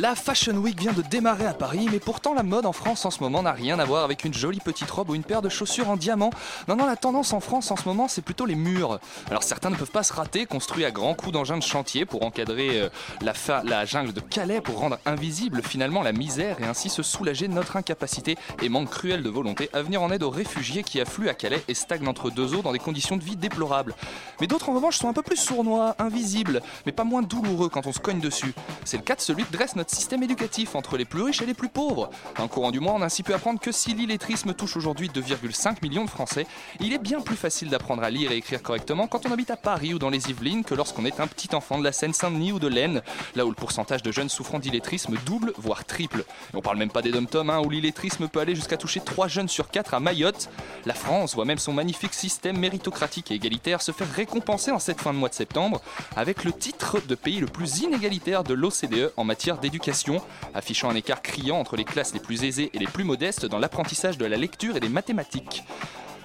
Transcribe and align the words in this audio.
La 0.00 0.14
Fashion 0.14 0.52
Week 0.58 0.78
vient 0.78 0.92
de 0.92 1.00
démarrer 1.00 1.46
à 1.46 1.54
Paris, 1.54 1.88
mais 1.90 2.00
pourtant 2.00 2.34
la 2.34 2.42
mode 2.42 2.66
en 2.66 2.72
France 2.72 3.06
en 3.06 3.10
ce 3.10 3.20
moment 3.20 3.42
n'a 3.42 3.52
rien 3.52 3.78
à 3.78 3.86
voir 3.86 4.04
avec 4.04 4.26
une 4.26 4.34
jolie 4.34 4.60
petite 4.60 4.90
robe 4.90 5.08
ou 5.08 5.14
une 5.14 5.24
paire 5.24 5.40
de 5.40 5.48
chaussures 5.48 5.88
en 5.88 5.96
diamant. 5.96 6.28
Non, 6.68 6.76
non, 6.76 6.84
la 6.84 6.96
tendance 6.96 7.32
en 7.32 7.40
France 7.40 7.70
en 7.70 7.76
ce 7.76 7.88
moment, 7.88 8.06
c'est 8.06 8.20
plutôt 8.20 8.44
les 8.44 8.56
murs. 8.56 9.00
Alors 9.30 9.42
certains 9.42 9.70
ne 9.70 9.74
peuvent 9.74 9.90
pas 9.90 10.02
se 10.02 10.12
rater, 10.12 10.44
construits 10.44 10.84
à 10.84 10.90
grands 10.90 11.14
coups 11.14 11.32
d'engins 11.32 11.56
de 11.56 11.62
chantier 11.62 12.04
pour 12.04 12.24
encadrer 12.24 12.78
euh, 12.78 12.88
la, 13.22 13.86
jungle 13.86 14.12
de 14.12 14.20
Calais, 14.20 14.60
pour 14.60 14.80
rendre 14.80 14.98
invisible 15.06 15.62
finalement 15.62 16.02
la 16.02 16.12
misère 16.12 16.60
et 16.60 16.64
ainsi 16.64 16.90
se 16.90 17.02
soulager 17.02 17.48
de 17.48 17.54
notre 17.54 17.76
incapacité 17.76 18.36
et 18.60 18.68
manque 18.68 18.90
cruel 18.90 19.22
de 19.22 19.30
volonté 19.30 19.70
à 19.72 19.80
venir 19.80 20.02
en 20.02 20.10
aide 20.10 20.24
aux 20.24 20.30
réfugiés 20.30 20.82
qui 20.82 21.00
affluent 21.00 21.30
à 21.30 21.34
Calais 21.34 21.64
et 21.68 21.74
stagnent 21.74 22.08
entre 22.08 22.28
deux 22.28 22.54
eaux 22.54 22.60
dans 22.60 22.72
des 22.72 22.78
conditions 22.78 23.16
de 23.16 23.24
vie 23.24 23.36
déplorables. 23.36 23.94
Mais 24.42 24.46
d'autres 24.46 24.68
en 24.68 24.74
revanche 24.74 24.98
sont 24.98 25.08
un 25.08 25.14
peu 25.14 25.22
plus 25.22 25.38
sournois, 25.38 25.94
invisibles, 25.98 26.60
mais 26.84 26.92
pas 26.92 27.04
moins 27.04 27.22
douloureux 27.22 27.70
quand 27.70 27.86
on 27.86 27.92
se 27.92 28.00
cogne 28.00 28.20
dessus. 28.20 28.54
C'est 28.84 28.98
le 28.98 29.02
cas 29.02 29.14
de 29.14 29.22
celui 29.22 29.44
que 29.44 29.52
dresse 29.52 29.74
notre 29.74 29.85
système 29.86 30.22
éducatif 30.22 30.74
entre 30.74 30.96
les 30.96 31.04
plus 31.04 31.22
riches 31.22 31.42
et 31.42 31.46
les 31.46 31.54
plus 31.54 31.68
pauvres. 31.68 32.10
En 32.38 32.48
courant 32.48 32.70
du 32.70 32.80
mois, 32.80 32.94
on 32.94 33.02
a 33.02 33.06
ainsi 33.06 33.22
pu 33.22 33.32
apprendre 33.32 33.60
que 33.60 33.72
si 33.72 33.94
l'illettrisme 33.94 34.54
touche 34.54 34.76
aujourd'hui 34.76 35.08
2,5 35.08 35.76
millions 35.82 36.04
de 36.04 36.10
Français, 36.10 36.46
il 36.80 36.92
est 36.92 36.98
bien 36.98 37.20
plus 37.20 37.36
facile 37.36 37.70
d'apprendre 37.70 38.02
à 38.02 38.10
lire 38.10 38.32
et 38.32 38.36
écrire 38.36 38.62
correctement 38.62 39.06
quand 39.06 39.26
on 39.26 39.32
habite 39.32 39.50
à 39.50 39.56
Paris 39.56 39.94
ou 39.94 39.98
dans 39.98 40.10
les 40.10 40.30
Yvelines 40.30 40.64
que 40.64 40.74
lorsqu'on 40.74 41.04
est 41.04 41.20
un 41.20 41.26
petit 41.26 41.54
enfant 41.54 41.78
de 41.78 41.84
la 41.84 41.92
Seine-Saint-Denis 41.92 42.52
ou 42.52 42.58
de 42.58 42.68
l'Aisne, 42.68 43.02
là 43.34 43.46
où 43.46 43.48
le 43.48 43.54
pourcentage 43.54 44.02
de 44.02 44.12
jeunes 44.12 44.28
souffrant 44.28 44.58
d'illettrisme 44.58 45.16
double, 45.24 45.52
voire 45.56 45.84
triple. 45.84 46.24
Et 46.52 46.56
on 46.56 46.62
parle 46.62 46.78
même 46.78 46.90
pas 46.90 47.02
des 47.02 47.10
dom-toms, 47.10 47.50
hein, 47.50 47.60
où 47.64 47.70
l'illettrisme 47.70 48.28
peut 48.28 48.40
aller 48.40 48.54
jusqu'à 48.54 48.76
toucher 48.76 49.00
3 49.00 49.28
jeunes 49.28 49.48
sur 49.48 49.70
4 49.70 49.94
à 49.94 50.00
Mayotte. 50.00 50.48
La 50.84 50.94
France 50.94 51.34
voit 51.34 51.44
même 51.44 51.58
son 51.58 51.72
magnifique 51.72 52.14
système 52.14 52.58
méritocratique 52.58 53.30
et 53.30 53.34
égalitaire 53.34 53.82
se 53.82 53.92
faire 53.92 54.10
récompenser 54.10 54.70
en 54.70 54.78
cette 54.78 55.00
fin 55.00 55.12
de 55.12 55.18
mois 55.18 55.28
de 55.28 55.34
septembre 55.34 55.80
avec 56.16 56.44
le 56.44 56.52
titre 56.52 57.00
de 57.06 57.14
pays 57.14 57.40
le 57.40 57.46
plus 57.46 57.80
inégalitaire 57.80 58.44
de 58.44 58.54
l'OCDE 58.54 59.12
en 59.16 59.24
matière 59.24 59.58
d'éducation, 59.66 60.22
affichant 60.54 60.90
un 60.90 60.94
écart 60.94 61.22
criant 61.22 61.58
entre 61.58 61.74
les 61.76 61.84
classes 61.84 62.14
les 62.14 62.20
plus 62.20 62.44
aisées 62.44 62.70
et 62.72 62.78
les 62.78 62.86
plus 62.86 63.02
modestes 63.02 63.46
dans 63.46 63.58
l'apprentissage 63.58 64.16
de 64.16 64.24
la 64.24 64.36
lecture 64.36 64.76
et 64.76 64.80
des 64.80 64.88
mathématiques. 64.88 65.64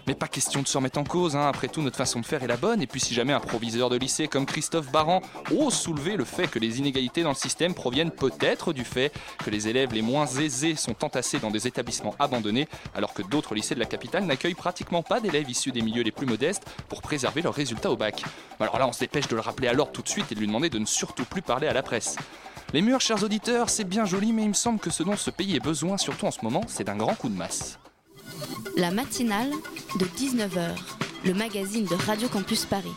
Mais 0.07 0.15
pas 0.15 0.27
question 0.27 0.61
de 0.61 0.67
se 0.67 0.77
remettre 0.77 0.99
en 0.99 1.03
cause, 1.03 1.35
hein. 1.35 1.47
après 1.47 1.67
tout 1.67 1.81
notre 1.81 1.97
façon 1.97 2.19
de 2.19 2.25
faire 2.25 2.43
est 2.43 2.47
la 2.47 2.57
bonne, 2.57 2.81
et 2.81 2.87
puis 2.87 2.99
si 2.99 3.13
jamais 3.13 3.33
un 3.33 3.39
proviseur 3.39 3.89
de 3.89 3.97
lycée 3.97 4.27
comme 4.27 4.45
Christophe 4.45 4.91
Baran 4.91 5.21
ose 5.55 5.73
soulever 5.73 6.17
le 6.17 6.25
fait 6.25 6.47
que 6.47 6.59
les 6.59 6.79
inégalités 6.79 7.23
dans 7.23 7.29
le 7.29 7.35
système 7.35 7.73
proviennent 7.73 8.11
peut-être 8.11 8.73
du 8.73 8.83
fait 8.83 9.11
que 9.43 9.49
les 9.49 9.67
élèves 9.67 9.93
les 9.93 10.01
moins 10.01 10.25
aisés 10.25 10.75
sont 10.75 11.03
entassés 11.03 11.39
dans 11.39 11.51
des 11.51 11.67
établissements 11.67 12.15
abandonnés, 12.19 12.67
alors 12.95 13.13
que 13.13 13.21
d'autres 13.21 13.55
lycées 13.55 13.75
de 13.75 13.79
la 13.79 13.85
capitale 13.85 14.25
n'accueillent 14.25 14.53
pratiquement 14.53 15.03
pas 15.03 15.19
d'élèves 15.19 15.49
issus 15.49 15.71
des 15.71 15.81
milieux 15.81 16.03
les 16.03 16.11
plus 16.11 16.27
modestes 16.27 16.63
pour 16.89 17.01
préserver 17.01 17.41
leurs 17.41 17.55
résultats 17.55 17.91
au 17.91 17.97
bac. 17.97 18.23
Alors 18.59 18.77
là 18.79 18.87
on 18.87 18.93
se 18.93 18.99
dépêche 18.99 19.27
de 19.27 19.35
le 19.35 19.41
rappeler 19.41 19.67
à 19.67 19.73
l'ordre 19.73 19.91
tout 19.91 20.01
de 20.01 20.09
suite 20.09 20.31
et 20.31 20.35
de 20.35 20.39
lui 20.39 20.47
demander 20.47 20.69
de 20.69 20.79
ne 20.79 20.85
surtout 20.85 21.25
plus 21.25 21.41
parler 21.41 21.67
à 21.67 21.73
la 21.73 21.83
presse. 21.83 22.15
Les 22.73 22.81
murs, 22.81 23.01
chers 23.01 23.21
auditeurs, 23.21 23.69
c'est 23.69 23.83
bien 23.83 24.05
joli, 24.05 24.31
mais 24.31 24.43
il 24.43 24.49
me 24.49 24.53
semble 24.53 24.79
que 24.79 24.89
ce 24.89 25.03
dont 25.03 25.17
ce 25.17 25.29
pays 25.29 25.57
a 25.57 25.59
besoin, 25.59 25.97
surtout 25.97 26.25
en 26.25 26.31
ce 26.31 26.39
moment, 26.41 26.61
c'est 26.67 26.85
d'un 26.85 26.95
grand 26.95 27.15
coup 27.15 27.27
de 27.27 27.35
masse. 27.35 27.77
La 28.77 28.91
matinale 28.91 29.51
de 29.99 30.05
19h, 30.05 30.69
le 31.25 31.33
magazine 31.33 31.83
de 31.83 31.95
Radio 31.95 32.29
Campus 32.29 32.65
Paris. 32.65 32.93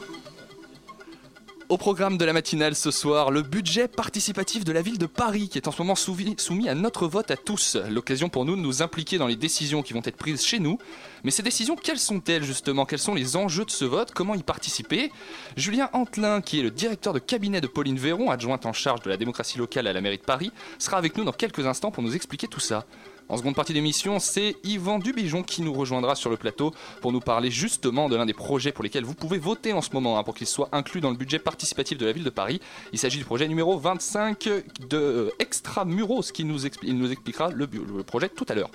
Au 1.71 1.79
programme 1.79 2.19
de 2.19 2.25
la 2.27 2.35
matinale 2.35 2.75
ce 2.75 2.91
soir, 2.91 3.31
le 3.31 3.41
budget 3.41 3.89
participatif 3.89 4.65
de 4.65 4.73
la 4.73 4.83
ville 4.83 4.99
de 4.99 5.07
Paris 5.07 5.49
qui 5.49 5.57
est 5.57 5.67
en 5.67 5.71
ce 5.73 5.81
moment 5.81 5.95
soumis 5.95 6.69
à 6.69 6.75
notre 6.75 7.07
vote 7.07 7.31
à 7.31 7.37
tous. 7.37 7.79
L'occasion 7.89 8.29
pour 8.29 8.45
nous 8.45 8.55
de 8.55 8.61
nous 8.61 8.83
impliquer 8.83 9.17
dans 9.17 9.27
les 9.27 9.35
décisions 9.35 9.83
qui 9.83 9.95
vont 9.95 10.03
être 10.05 10.19
prises 10.19 10.45
chez 10.45 10.59
nous. 10.59 10.77
Mais 11.25 11.31
ces 11.31 11.43
décisions, 11.43 11.75
quelles 11.75 11.99
sont-elles 11.99 12.45
justement? 12.45 12.85
Quels 12.85 12.99
sont 12.99 13.15
les 13.15 13.35
enjeux 13.37 13.65
de 13.65 13.71
ce 13.71 13.87
vote? 13.87 14.13
Comment 14.13 14.35
y 14.35 14.43
participer? 14.43 15.11
Julien 15.57 15.89
Antelin, 15.95 16.43
qui 16.43 16.61
est 16.61 16.63
le 16.63 16.71
directeur 16.71 17.15
de 17.15 17.19
cabinet 17.19 17.63
de 17.63 17.67
Pauline 17.67 17.97
Véron, 17.97 18.31
adjointe 18.31 18.67
en 18.67 18.75
charge 18.75 19.01
de 19.01 19.09
la 19.09 19.17
démocratie 19.17 19.57
locale 19.57 19.87
à 19.87 19.95
la 19.95 20.03
mairie 20.03 20.19
de 20.19 20.23
Paris, 20.23 20.53
sera 20.79 20.99
avec 20.99 21.17
nous 21.17 21.25
dans 21.25 21.33
quelques 21.33 21.67
instants 21.67 21.91
pour 21.91 22.03
nous 22.03 22.15
expliquer 22.15 22.47
tout 22.47 22.61
ça. 22.61 22.85
En 23.29 23.39
seconde 23.39 23.55
partie 23.55 23.73
d'émission, 23.73 24.19
c'est 24.19 24.57
Yvan 24.65 24.99
Dubigeon 24.99 25.43
qui 25.43 25.63
nous 25.63 25.73
rejoindra 25.73 26.15
sur 26.15 26.29
le 26.29 26.37
plateau 26.37 26.73
pour 27.01 27.11
nous 27.11 27.21
parler 27.21 27.51
justement 27.51 28.11
de 28.11 28.17
l'un 28.17 28.27
des 28.27 28.35
projets 28.35 28.71
pour 28.71 28.85
lesquels 28.85 29.05
vous 29.05 29.15
pouvez 29.15 29.39
voter 29.39 29.73
en 29.73 29.81
ce 29.81 29.91
moment, 29.93 30.19
hein, 30.19 30.25
pour 30.25 30.35
qu'il 30.35 30.47
soit 30.47 30.69
inclus 30.73 31.01
dans 31.01 31.11
le 31.11 31.17
budget 31.17 31.39
participatif 31.39 31.97
de 31.97 32.05
la 32.05 32.13
ville 32.13 32.25
de 32.25 32.31
Paris. 32.31 32.61
Il 32.93 32.99
s'agit 32.99 33.17
du 33.17 33.25
projet 33.25 33.49
numéro 33.49 33.79
25 33.79 34.45
de 34.89 34.97
euh, 34.97 35.31
Extramuros, 35.39 36.33
qui 36.33 36.45
nous, 36.45 36.67
expliquera 36.67 37.51
le 37.51 37.67
projet 38.03 38.29
tout 38.29 38.47
à 38.49 38.55
l'heure. 38.55 38.71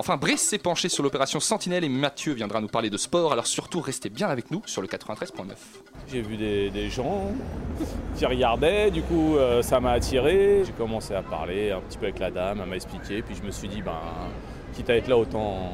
Enfin, 0.00 0.16
Brice 0.16 0.42
s'est 0.42 0.58
penché 0.58 0.88
sur 0.88 1.02
l'opération 1.02 1.40
Sentinelle 1.40 1.82
et 1.82 1.88
Mathieu 1.88 2.32
viendra 2.32 2.60
nous 2.60 2.68
parler 2.68 2.88
de 2.88 2.96
sport, 2.96 3.32
alors 3.32 3.48
surtout 3.48 3.80
restez 3.80 4.10
bien 4.10 4.28
avec 4.28 4.52
nous 4.52 4.62
sur 4.64 4.80
le 4.80 4.86
93.9. 4.86 5.26
J'ai 6.06 6.22
vu 6.22 6.36
des, 6.36 6.70
des 6.70 6.88
gens 6.88 7.32
qui 8.16 8.24
regardaient, 8.24 8.92
du 8.92 9.02
coup 9.02 9.34
euh, 9.36 9.60
ça 9.60 9.80
m'a 9.80 9.90
attiré. 9.90 10.62
J'ai 10.64 10.70
commencé 10.72 11.14
à 11.14 11.22
parler 11.22 11.72
un 11.72 11.80
petit 11.80 11.98
peu 11.98 12.04
avec 12.04 12.20
la 12.20 12.30
dame, 12.30 12.60
elle 12.62 12.68
m'a 12.70 12.76
expliqué, 12.76 13.22
puis 13.22 13.34
je 13.34 13.42
me 13.42 13.50
suis 13.50 13.66
dit, 13.66 13.82
ben, 13.82 13.98
quitte 14.72 14.88
à 14.88 14.94
être 14.96 15.08
là, 15.08 15.18
autant, 15.18 15.68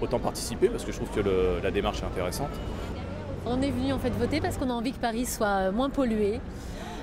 autant 0.00 0.20
participer 0.20 0.68
parce 0.68 0.84
que 0.84 0.92
je 0.92 0.98
trouve 0.98 1.10
que 1.10 1.20
le- 1.20 1.58
la 1.60 1.72
démarche 1.72 2.02
est 2.02 2.06
intéressante. 2.06 2.50
On 3.46 3.60
est 3.62 3.70
venu 3.72 3.92
en 3.92 3.98
fait 3.98 4.10
voter 4.10 4.40
parce 4.40 4.58
qu'on 4.58 4.70
a 4.70 4.74
envie 4.74 4.92
que 4.92 5.00
Paris 5.00 5.26
soit 5.26 5.72
moins 5.72 5.90
pollué, 5.90 6.38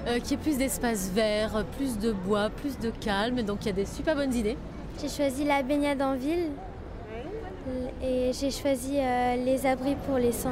euh, 0.08 0.20
qu'il 0.20 0.32
y 0.32 0.34
ait 0.36 0.38
plus 0.38 0.58
d'espace 0.58 1.10
vert, 1.14 1.66
plus 1.78 1.98
de 2.00 2.14
bois, 2.14 2.50
plus 2.50 2.80
de 2.80 2.90
calme. 3.02 3.42
Donc 3.42 3.60
il 3.64 3.66
y 3.66 3.70
a 3.70 3.74
des 3.74 3.86
super 3.86 4.16
bonnes 4.16 4.34
idées. 4.34 4.58
J'ai 5.02 5.10
choisi 5.10 5.44
la 5.44 5.64
baignade 5.64 6.02
en 6.02 6.16
ville 6.16 6.50
et 8.02 8.32
j'ai 8.34 8.52
choisi 8.52 8.98
euh, 8.98 9.36
les 9.36 9.66
abris 9.66 9.96
pour 10.08 10.18
les 10.18 10.32
sans 10.32 10.50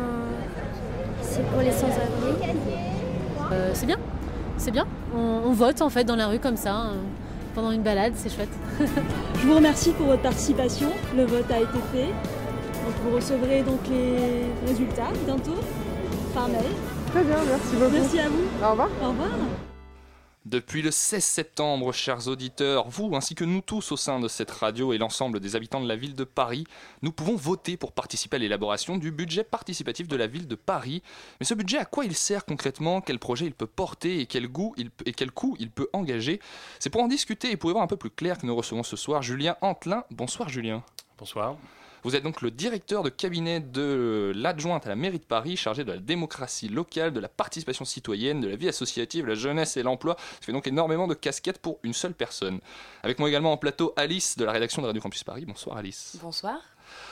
c'est 1.22 1.46
pour 1.48 1.62
les 1.62 1.72
sans-abri. 1.72 2.56
Euh, 3.52 3.72
c'est 3.74 3.86
bien, 3.86 3.98
c'est 4.58 4.72
bien. 4.72 4.86
On, 5.16 5.42
on 5.46 5.54
vote 5.54 5.82
en 5.82 5.90
fait 5.90 6.04
dans 6.04 6.16
la 6.16 6.28
rue 6.28 6.40
comme 6.40 6.58
ça, 6.58 6.88
euh, 6.88 6.96
pendant 7.56 7.72
une 7.72 7.84
balade, 7.84 8.14
c'est 8.16 8.34
chouette. 8.34 8.50
Je 8.80 9.48
vous 9.48 9.56
remercie 9.56 9.92
pour 9.92 10.08
votre 10.08 10.22
participation. 10.22 10.90
Le 11.16 11.26
vote 11.26 11.50
a 11.52 11.60
été 11.60 11.80
fait. 11.94 12.08
Donc 12.08 12.96
vous 13.04 13.16
recevrez 13.16 13.62
donc 13.62 13.80
les 13.90 14.46
résultats 14.68 15.12
bientôt 15.26 15.60
par 16.34 16.48
mail. 16.48 16.64
Très 17.12 17.24
bien, 17.24 17.38
merci 17.48 17.76
beaucoup. 17.76 17.92
Merci 17.94 18.20
à 18.20 18.30
vous. 18.30 18.66
Au 18.66 18.72
revoir. 18.72 18.90
Au 19.04 19.10
revoir. 19.10 19.71
Depuis 20.52 20.82
le 20.82 20.92
16 20.92 21.24
septembre, 21.24 21.94
chers 21.94 22.28
auditeurs, 22.28 22.90
vous 22.90 23.16
ainsi 23.16 23.36
que 23.36 23.46
nous 23.46 23.62
tous 23.62 23.94
au 23.94 23.96
sein 23.96 24.20
de 24.20 24.28
cette 24.28 24.52
radio 24.52 24.92
et 24.92 24.98
l'ensemble 24.98 25.40
des 25.40 25.56
habitants 25.56 25.80
de 25.80 25.88
la 25.88 25.96
ville 25.96 26.14
de 26.14 26.26
Paris, 26.26 26.66
nous 27.02 27.14
pouvons 27.14 27.38
voter 27.38 27.78
pour 27.78 27.94
participer 27.94 28.36
à 28.36 28.40
l'élaboration 28.40 28.98
du 28.98 29.12
budget 29.12 29.46
participatif 29.46 30.10
de 30.10 30.18
la 30.18 30.28
ville 30.28 30.50
de 30.50 30.56
Paris. 30.56 31.04
Mais 31.40 31.46
ce 31.46 31.54
budget, 31.54 31.78
à 31.78 31.86
quoi 31.86 32.04
il 32.04 32.14
sert 32.14 32.44
concrètement? 32.44 33.00
Quel 33.00 33.18
projet 33.18 33.46
il 33.46 33.54
peut 33.54 33.66
porter 33.66 34.20
et 34.20 34.26
quel, 34.26 34.50
goût 34.50 34.76
il, 34.76 34.90
et 35.06 35.14
quel 35.14 35.32
coût 35.32 35.56
il 35.58 35.72
peut 35.72 35.88
engager? 35.94 36.42
C'est 36.80 36.90
pour 36.90 37.02
en 37.02 37.08
discuter 37.08 37.52
et 37.52 37.56
pour 37.56 37.70
y 37.70 37.74
voir 37.74 37.86
un 37.86 37.88
peu 37.88 37.96
plus 37.96 38.12
clair 38.12 38.38
que 38.38 38.46
nous 38.46 38.54
recevons 38.54 38.84
ce 38.84 38.98
soir 38.98 39.22
Julien 39.22 39.56
Antelin. 39.62 40.04
Bonsoir 40.12 40.50
Julien. 40.50 40.84
Bonsoir. 41.18 41.56
Vous 42.04 42.16
êtes 42.16 42.24
donc 42.24 42.42
le 42.42 42.50
directeur 42.50 43.04
de 43.04 43.10
cabinet 43.10 43.60
de 43.60 44.32
l'adjointe 44.36 44.88
à 44.88 44.90
la 44.90 44.96
mairie 44.96 45.20
de 45.20 45.24
Paris, 45.24 45.56
chargé 45.56 45.84
de 45.84 45.92
la 45.92 46.00
démocratie 46.00 46.68
locale, 46.68 47.14
de 47.14 47.20
la 47.20 47.28
participation 47.28 47.86
citoyenne, 47.86 48.42
de 48.42 48.48
la 48.48 48.56
vie 48.56 48.68
associative, 48.68 49.28
la 49.28 49.36
jeunesse 49.36 49.78
et 49.78 49.84
l'emploi. 49.84 50.16
Ça 50.18 50.48
fait 50.48 50.52
donc 50.52 50.66
énormément 50.66 51.08
de 51.08 51.14
casquettes 51.14 51.60
pour 51.60 51.78
une 51.84 51.94
seule 51.94 52.14
personne. 52.14 52.60
Avec 53.04 53.20
moi 53.20 53.30
également 53.30 53.52
en 53.52 53.58
plateau 53.58 53.94
Alice 53.98 54.36
de 54.36 54.46
la 54.46 54.52
rédaction 54.52 54.82
de 54.82 54.88
Radio 54.88 55.02
Campus 55.02 55.24
Paris. 55.24 55.46
Bonsoir 55.46 55.78
Alice. 55.78 56.18
Bonsoir. 56.22 56.60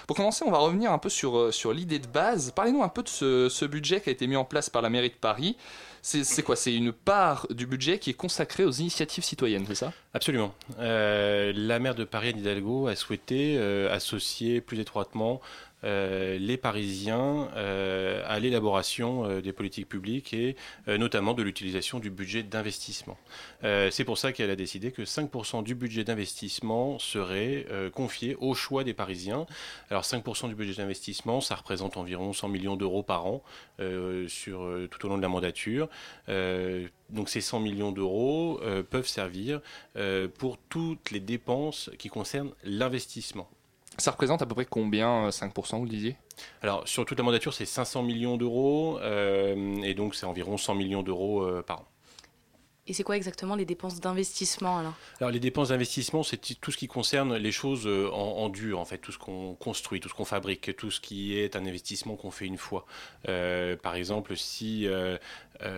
Pour 0.08 0.18
commencer, 0.18 0.44
on 0.46 0.52
va 0.52 0.58
revenir 0.58 0.92
un 0.92 0.98
peu 0.98 1.10
sur, 1.10 1.38
euh, 1.38 1.52
sur 1.52 1.72
l'idée 1.72 2.00
de 2.00 2.08
base. 2.08 2.52
Parlez-nous 2.52 2.84
un 2.84 2.90
peu 2.90 3.04
de 3.04 3.10
ce, 3.10 3.48
ce 3.48 3.66
budget 3.66 4.02
qui 4.02 4.10
a 4.10 4.12
été 4.12 4.28
mis 4.28 4.36
en 4.36 4.44
place 4.44 4.70
par 4.70 4.82
la 4.82 4.90
mairie 4.90 5.10
de 5.10 5.16
Paris. 5.16 5.56
C'est 6.02 6.44
quoi? 6.44 6.56
C'est 6.56 6.74
une 6.74 6.92
part 6.92 7.48
du 7.50 7.66
budget 7.66 8.00
qui 8.00 8.10
est 8.10 8.14
consacrée 8.14 8.66
aux 8.66 8.72
initiatives 8.72 9.24
citoyennes, 9.24 9.66
c'est 9.68 9.76
ça? 9.76 9.94
Absolument. 10.14 10.54
Euh, 10.80 11.52
la 11.56 11.80
maire 11.80 11.96
de 11.96 12.04
Paris, 12.04 12.30
Anne 12.30 12.40
Hidalgo, 12.40 12.88
a 12.88 12.96
souhaité 12.96 13.58
euh, 13.58 13.94
associer 13.94 14.62
plus 14.62 14.80
étroitement 14.80 15.42
les 15.84 16.58
Parisiens 16.58 17.48
à 17.56 18.40
l'élaboration 18.40 19.40
des 19.40 19.54
politiques 19.54 19.88
publiques 19.88 20.34
et 20.34 20.56
notamment 20.88 21.34
de 21.34 21.44
l'utilisation 21.44 22.00
du 22.00 22.10
budget 22.10 22.44
d'investissement. 22.44 23.18
C'est 23.62 24.04
pour 24.04 24.18
ça 24.18 24.32
qu'elle 24.32 24.50
a 24.50 24.56
décidé 24.56 24.92
que 24.92 25.04
5% 25.04 25.64
du 25.64 25.76
budget 25.76 26.04
d'investissement 26.04 27.00
serait 27.00 27.66
confié 27.94 28.36
au 28.40 28.54
choix 28.54 28.84
des 28.84 28.94
Parisiens. 28.94 29.46
Alors 29.90 30.04
5% 30.04 30.50
du 30.50 30.56
budget 30.56 30.82
d'investissement, 30.82 31.42
ça 31.42 31.56
représente 31.56 31.98
environ 31.98 32.34
100 32.34 32.50
millions 32.50 32.76
d'euros 32.76 33.04
par 33.04 33.26
an 33.26 33.42
tout 33.78 35.06
au 35.06 35.10
long 35.10 35.18
de 35.18 35.22
la 35.22 35.30
mandature 35.30 35.90
donc 37.12 37.30
ces 37.30 37.42
100 37.42 37.60
millions 37.60 37.92
d'euros 37.92 38.60
euh, 38.62 38.84
peuvent 38.84 39.08
servir 39.08 39.62
euh, 39.96 40.28
pour 40.28 40.58
toutes 40.58 41.12
les 41.12 41.20
dépenses 41.20 41.90
qui 41.98 42.10
concernent 42.10 42.54
l'investissement. 42.64 43.50
Ça 44.00 44.12
représente 44.12 44.42
à 44.42 44.46
peu 44.46 44.56
près 44.56 44.66
combien 44.66 45.30
5% 45.30 45.78
vous 45.78 45.84
le 45.84 45.90
disiez? 45.90 46.18
Alors 46.62 46.88
sur 46.88 47.06
toute 47.06 47.18
la 47.18 47.24
mandature 47.24 47.54
c'est 47.54 47.66
500 47.66 48.04
millions 48.04 48.38
d'euros 48.38 48.98
euh, 49.02 49.82
et 49.84 49.94
donc 49.94 50.16
c'est 50.16 50.26
environ 50.26 50.58
100 50.58 50.76
millions 50.76 51.04
d'euros 51.04 51.46
par 51.68 51.82
an. 51.82 51.86
Et 52.90 52.94
c'est 52.94 53.04
quoi 53.04 53.16
exactement 53.16 53.56
les 53.56 53.66
dépenses 53.66 54.00
d'investissement 54.00 54.80
alors 54.80 54.96
Alors 55.20 55.30
les 55.30 55.40
dépenses 55.40 55.70
d'investissement, 55.70 56.24
c'est 56.24 56.60
tout 56.60 56.72
ce 56.72 56.78
qui 56.78 56.88
concerne 56.88 57.36
les 57.36 57.52
choses 57.52 57.86
euh, 57.86 58.10
en, 58.10 58.50
dur, 58.50 58.80
en 58.80 58.86
fait, 58.86 58.98
tout 58.98 59.12
ce 59.12 59.20
qu'on 59.20 59.54
construit, 59.54 60.00
tout 60.00 60.10
ce 60.10 60.16
qu'on 60.16 60.26
fabrique, 60.26 60.76
tout 60.76 60.90
ce 60.90 61.00
qui 61.00 61.38
est 61.38 61.56
un 61.56 61.68
investissement 61.68 62.16
qu'on 62.16 62.32
fait 62.32 62.48
une 62.48 62.58
fois. 62.58 62.88
Euh, 63.28 63.76
par 63.76 63.94
exemple, 63.94 64.36
si 64.36 64.88
euh, 64.88 65.20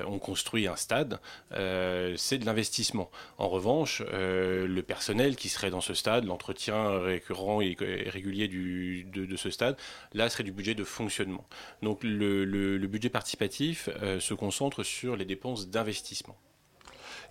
on 0.08 0.20
construit 0.20 0.68
un 0.68 0.78
stade, 0.78 1.20
c'est 1.50 2.38
de 2.38 2.46
l'investissement. 2.46 3.12
En 3.38 3.50
revanche, 3.50 4.02
le 4.10 4.82
personnel 4.82 5.36
qui 5.36 5.50
serait 5.50 5.72
dans 5.72 5.82
ce 5.82 5.94
stade, 5.94 6.24
l'entretien 6.24 7.00
récurrent 7.00 7.60
et 7.60 7.76
régulier 8.08 8.48
du, 8.48 9.04
de, 9.04 9.36
ce 9.36 9.50
stade, 9.50 9.76
là 10.14 10.30
serait 10.30 10.44
du 10.44 10.54
budget 10.54 10.76
de 10.76 10.84
fonctionnement. 10.86 11.46
Donc 11.82 12.04
le, 12.04 12.46
le 12.46 12.88
budget 12.88 13.10
participatif 13.10 13.90
se 14.20 14.34
concentre 14.34 14.84
sur 14.84 15.18
les 15.18 15.26
dépenses 15.26 15.68
d'investissement. 15.68 16.38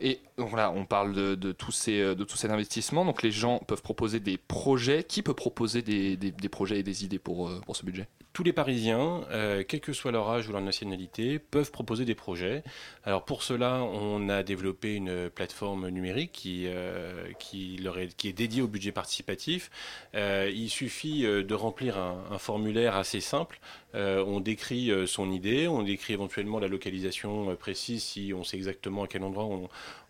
Et 0.01 0.21
donc 0.39 0.51
on 0.55 0.85
parle 0.87 1.15
de, 1.15 1.53
tous 1.53 1.73
ces, 1.73 2.15
de 2.15 2.25
tous 2.25 2.37
ces 2.37 2.49
investissements. 2.51 3.05
Donc 3.05 3.23
les 3.23 3.31
gens 3.31 3.59
peuvent 3.59 3.83
proposer 3.83 4.21
des 4.21 4.39
projets. 4.39 5.05
Qui 5.05 5.23
peut 5.23 5.35
proposer 5.35 5.83
des, 5.83 6.33
projets 6.49 6.81
et 6.81 6.83
des 6.83 7.05
idées 7.05 7.19
pour, 7.19 7.49
euh, 7.49 7.61
ce 7.73 7.85
budget? 7.85 8.09
Tous 8.33 8.45
les 8.45 8.53
Parisiens, 8.53 9.23
euh, 9.33 9.65
quel 9.67 9.81
que 9.81 9.93
soit 9.93 10.13
leur 10.13 10.31
âge 10.31 10.49
ou 10.49 10.53
leur 10.53 10.61
nationalité, 10.61 11.39
peuvent 11.39 11.73
proposer 11.73 12.05
des 12.05 12.15
projets. 12.15 12.63
Alors 13.05 13.25
pour 13.25 13.43
cela, 13.43 13.83
on 13.83 14.29
a 14.29 14.43
développé 14.43 14.95
une 14.95 15.29
plateforme 15.29 15.89
numérique 15.89 16.43
euh, 16.47 17.27
qui 17.39 17.77
est 17.77 18.33
dédiée 18.33 18.63
au 18.63 18.69
budget 18.69 18.93
participatif. 18.93 19.71
il 20.15 20.69
suffit 20.71 21.23
de 21.23 21.55
remplir 21.55 21.99
un, 21.99 22.39
formulaire 22.39 22.97
assez 22.97 23.21
simple. 23.21 23.61
On 23.95 24.41
décrit 24.41 24.91
son 25.07 25.31
idée, 25.31 25.69
on 25.69 25.83
décrit 25.83 26.13
éventuellement 26.13 26.59
la 26.59 26.69
localisation 26.69 27.55
précise 27.57 28.03
si 28.03 28.33
on 28.35 28.45
sait 28.45 28.57
exactement 28.57 29.05
à 29.05 29.09
quel 29.09 29.23
endroit 29.23 29.49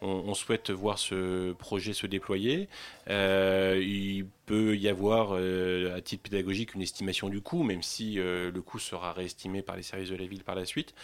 on, 0.02 0.34
souhaite 0.34 0.70
voir 0.70 0.98
ce 0.98 1.52
projet 1.52 1.92
se 1.92 2.06
déployer. 2.06 2.68
Euh, 3.08 3.80
il 3.82 4.26
peut 4.46 4.76
y 4.76 4.88
avoir, 4.88 5.30
euh, 5.32 5.96
à 5.96 6.00
titre 6.00 6.28
pédagogique, 6.30 6.74
une 6.74 6.82
estimation 6.82 7.28
du 7.28 7.40
coût, 7.40 7.62
même 7.62 7.82
si 7.82 8.18
euh, 8.18 8.50
le 8.50 8.62
coût 8.62 8.78
sera 8.78 9.12
réestimé 9.12 9.62
par 9.62 9.76
les 9.76 9.82
services 9.82 10.10
de 10.10 10.16
la 10.16 10.26
ville 10.26 10.42
par 10.42 10.54
la 10.54 10.64
suite. 10.64 10.94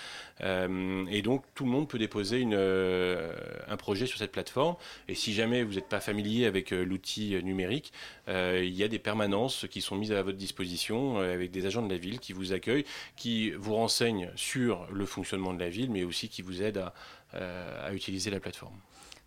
et 0.40 1.22
donc, 1.22 1.44
tout 1.54 1.64
le 1.64 1.70
monde 1.70 1.88
peut 1.88 1.98
déposer 1.98 2.44
un 2.44 3.76
projet 3.76 4.06
sur 4.06 4.18
cette 4.18 4.32
plateforme. 4.32 4.76
Et 5.08 5.14
si 5.14 5.32
jamais 5.32 5.62
vous 5.62 5.74
n'êtes 5.74 5.88
pas 5.88 6.00
familier 6.00 6.46
avec 6.46 6.70
l'outil 6.70 7.36
numérique, 7.42 7.92
il 8.28 8.74
y 8.74 8.82
a 8.82 8.88
des 8.88 8.98
permanences 8.98 9.66
qui 9.70 9.80
sont 9.80 9.96
mises 9.96 10.12
à 10.12 10.22
votre 10.22 10.38
disposition 10.38 11.18
avec 11.18 11.50
des 11.50 11.66
agents 11.66 11.82
de 11.82 11.90
la 11.90 11.98
ville 11.98 12.18
qui 12.18 12.32
vous 12.32 12.52
accueillent, 12.52 12.84
qui 13.16 13.50
vous 13.50 13.74
renseignent 13.74 14.30
sur 14.36 14.86
le 14.90 15.06
fonctionnement 15.06 15.54
de 15.54 15.60
la 15.60 15.68
ville, 15.68 15.90
mais 15.90 16.04
aussi 16.04 16.28
qui 16.28 16.42
vous 16.42 16.62
aident 16.62 16.90
à, 17.32 17.86
à 17.86 17.92
utiliser 17.92 18.30
la 18.30 18.40
plateforme. 18.40 18.78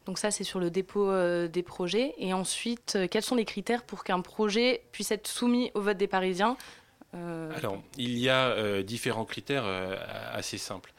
Donc 0.10 0.18
ça, 0.18 0.32
c'est 0.32 0.44
sur 0.44 0.60
le 0.60 0.72
dépôt 0.72 1.12
euh, 1.12 1.48
des 1.48 1.62
projets. 1.62 2.16
Et 2.18 2.34
ensuite, 2.34 2.96
euh, 2.96 3.08
quels 3.08 3.22
sont 3.22 3.36
les 3.36 3.46
critères 3.46 3.84
pour 3.84 4.04
qu'un 4.04 4.22
projet 4.22 4.82
puisse 4.92 5.12
être 5.12 5.28
soumis 5.28 5.70
au 5.76 5.82
vote 5.82 5.98
des 5.98 6.08
Parisiens 6.08 6.58
euh, 7.14 7.52
Alors, 7.56 7.80
il 7.96 8.18
y 8.18 8.28
a 8.28 8.82
différents 8.82 9.26
critères 9.26 9.66
assez 10.34 10.58
simples. 10.58 10.94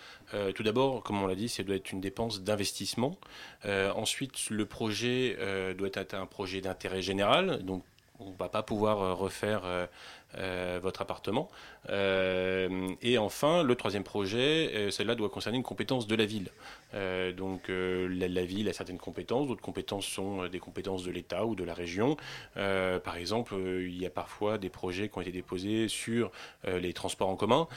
tout 0.54 0.62
d'abord, 0.62 1.02
comme 1.02 1.20
on 1.20 1.26
l'a 1.26 1.34
dit, 1.34 1.48
ça 1.48 1.64
doit 1.64 1.74
être 1.74 1.90
une 1.90 2.00
dépense 2.00 2.42
d'investissement. 2.42 3.18
ensuite, 3.64 4.48
le 4.50 4.64
projet 4.64 5.36
doit 5.76 5.90
être 5.94 6.14
un 6.14 6.26
projet 6.26 6.60
d'intérêt 6.60 7.02
général. 7.02 7.64
Donc, 7.64 7.82
on 8.20 8.32
va 8.38 8.48
pas 8.48 8.62
pouvoir 8.62 9.18
refaire 9.18 9.62
euh, 9.64 9.86
votre 10.80 11.02
appartement. 11.02 11.48
Euh, 11.88 12.88
et 13.02 13.18
enfin, 13.18 13.62
le 13.62 13.74
troisième 13.74 14.04
projet, 14.04 14.70
euh, 14.74 14.90
celle-là 14.90 15.14
doit 15.14 15.28
concerner 15.30 15.56
une 15.58 15.64
compétence 15.64 16.06
de 16.06 16.14
la 16.14 16.26
ville. 16.26 16.50
donc 17.36 17.68
la, 17.68 18.44
ville 18.44 18.68
a 18.68 18.72
certaines 18.72 18.98
compétences, 18.98 19.46
d'autres 19.46 19.62
compétences 19.62 20.06
sont 20.06 20.48
des 20.48 20.58
compétences 20.58 21.04
de 21.04 21.10
l'État 21.10 21.46
ou 21.46 21.54
de 21.54 21.64
la 21.64 21.74
région. 21.74 22.16
par 22.54 23.16
exemple, 23.16 23.54
il 23.54 23.96
y 23.96 24.06
a 24.06 24.10
parfois 24.10 24.58
des 24.58 24.70
projets 24.70 25.08
qui 25.08 25.18
ont 25.18 25.20
été 25.20 25.32
déposés 25.32 25.88
sur 25.88 26.32
les 26.66 26.92
transports 26.92 27.28
en 27.28 27.36
commun, 27.36 27.68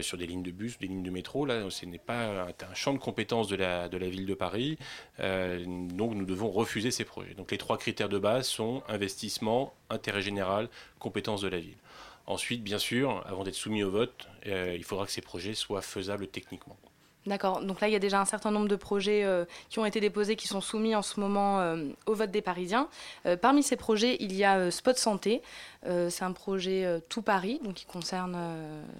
sur 0.00 0.16
des 0.16 0.26
lignes 0.26 0.42
de 0.42 0.50
bus, 0.50 0.78
des 0.78 0.86
lignes 0.86 1.02
de 1.02 1.10
métro. 1.10 1.44
Là, 1.44 1.68
ce 1.70 1.84
n'est 1.84 1.98
pas 1.98 2.46
un, 2.46 2.74
champ 2.74 2.94
de 2.94 2.98
compétences 2.98 3.48
de 3.48 3.56
la, 3.56 3.88
ville 3.88 4.26
de 4.26 4.34
Paris. 4.34 4.78
donc 5.18 6.14
nous 6.14 6.26
devons 6.26 6.50
refuser 6.50 6.90
ces 6.90 7.04
projets. 7.04 7.34
Donc 7.34 7.50
les 7.50 7.58
trois 7.58 7.76
critères 7.76 8.08
de 8.08 8.18
base 8.18 8.46
sont 8.46 8.82
investissement, 8.88 9.74
intérêt 9.90 10.22
général, 10.22 10.68
compétences 10.98 11.42
de 11.42 11.48
la 11.48 11.58
ville. 11.58 11.76
Ensuite, 12.26 12.62
bien 12.62 12.78
sûr, 12.78 13.22
avant 13.26 13.44
d'être 13.44 13.54
soumis 13.54 13.82
au 13.82 13.90
vote, 13.90 14.28
euh, 14.46 14.74
il 14.74 14.84
faudra 14.84 15.06
que 15.06 15.12
ces 15.12 15.20
projets 15.20 15.54
soient 15.54 15.82
faisables 15.82 16.26
techniquement. 16.28 16.78
D'accord. 17.26 17.62
Donc 17.62 17.80
là, 17.80 17.88
il 17.88 17.92
y 17.92 17.96
a 17.96 18.00
déjà 18.00 18.20
un 18.20 18.26
certain 18.26 18.50
nombre 18.50 18.68
de 18.68 18.76
projets 18.76 19.24
euh, 19.24 19.46
qui 19.70 19.78
ont 19.78 19.86
été 19.86 19.98
déposés, 19.98 20.36
qui 20.36 20.46
sont 20.46 20.60
soumis 20.60 20.94
en 20.94 21.00
ce 21.00 21.20
moment 21.20 21.60
euh, 21.60 21.88
au 22.06 22.14
vote 22.14 22.30
des 22.30 22.42
Parisiens. 22.42 22.88
Euh, 23.24 23.36
parmi 23.36 23.62
ces 23.62 23.76
projets, 23.76 24.18
il 24.20 24.34
y 24.34 24.44
a 24.44 24.70
Spot 24.70 24.96
Santé. 24.96 25.42
c'est 25.84 26.22
un 26.22 26.32
projet 26.32 27.02
tout 27.08 27.22
Paris, 27.22 27.60
donc 27.62 27.74
qui 27.74 27.84
concerne 27.84 28.38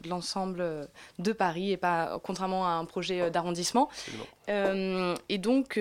l'ensemble 0.06 0.88
de 1.18 1.32
Paris 1.32 1.72
et 1.72 1.76
pas 1.78 2.20
contrairement 2.22 2.66
à 2.66 2.72
un 2.72 2.84
projet 2.84 3.30
d'arrondissement. 3.30 3.88
et 4.48 5.38
donc, 5.38 5.80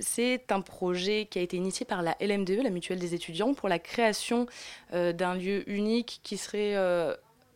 c'est 0.00 0.52
un 0.52 0.60
projet 0.60 1.26
qui 1.30 1.38
a 1.38 1.42
été 1.42 1.56
initié 1.56 1.86
par 1.86 2.02
la 2.02 2.16
LMDE, 2.20 2.62
la 2.62 2.70
Mutuelle 2.70 2.98
des 2.98 3.14
étudiants, 3.14 3.54
pour 3.54 3.68
la 3.68 3.78
création 3.78 4.46
d'un 4.92 5.34
lieu 5.34 5.68
unique 5.70 6.20
qui 6.22 6.36
serait 6.36 6.76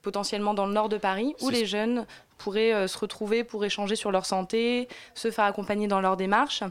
potentiellement 0.05 0.55
dans 0.55 0.67
le 0.67 0.73
nord 0.73 0.89
de 0.89 0.99
Paris, 0.99 1.35
où 1.41 1.49
les 1.49 1.67
jeunes 1.67 2.07
pourraient 2.39 2.73
euh, 2.73 2.87
se 2.87 2.99
retrouver 2.99 3.45
pour 3.45 3.65
échanger 3.65 3.97
sur 3.97 4.11
leur 4.11 4.27
santé, 4.27 4.89
se 5.15 5.31
faire 5.31 5.45
accompagner 5.45 5.87
dans 5.87 6.01
leur 6.01 6.17
démarche 6.17 6.63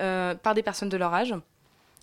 euh, 0.00 0.34
par 0.34 0.54
des 0.54 0.62
personnes 0.62 0.88
de 0.88 0.96
leur 0.96 1.14
âge. 1.14 1.34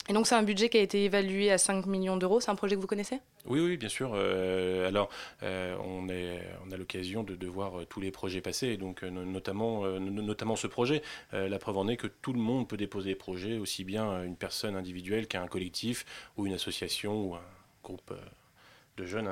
Et 0.08 0.14
donc 0.14 0.26
c'est 0.26 0.34
un 0.34 0.42
budget 0.42 0.70
qui 0.70 0.78
a 0.78 0.82
été 0.82 1.06
évalué 1.06 1.52
à 1.52 1.60
5 1.60 1.86
millions 1.86 2.18
d'euros. 2.18 2.40
C'est 2.40 2.50
un 2.50 2.56
projet 2.56 2.76
que 2.76 2.82
vous 2.82 2.88
connaissez? 2.88 3.20
Oui, 3.46 3.60
oui, 3.60 3.78
bien 3.78 3.90
sûr. 3.90 4.14
Euh, 4.16 4.88
alors 4.88 5.10
on, 5.44 6.10
a 6.10 6.78
l'occasion 6.78 7.22
de, 7.24 7.48
voir 7.48 7.74
tous 7.90 8.00
les 8.00 8.10
projets 8.10 8.42
passer, 8.42 8.76
donc 8.78 9.04
notamment, 9.04 9.84
notamment 10.00 10.56
ce 10.56 10.66
projet. 10.66 11.04
la 11.32 11.60
preuve 11.60 11.78
en 11.78 11.88
est 11.88 11.98
que 11.98 12.08
tout 12.08 12.34
le 12.34 12.40
monde 12.40 12.68
peut 12.68 12.78
déposer 12.78 13.10
des 13.10 13.16
projets, 13.16 13.60
aussi 13.60 13.84
bien 13.84 14.24
une 14.24 14.36
personne 14.36 14.76
individuelle 14.76 15.28
qu'un 15.28 15.46
collectif 15.46 16.06
ou 16.38 16.48
une 16.48 16.54
association 16.54 17.26
ou 17.26 17.36
un 17.36 17.42
groupe 17.84 18.12
de 18.98 19.06
jeunes 19.06 19.30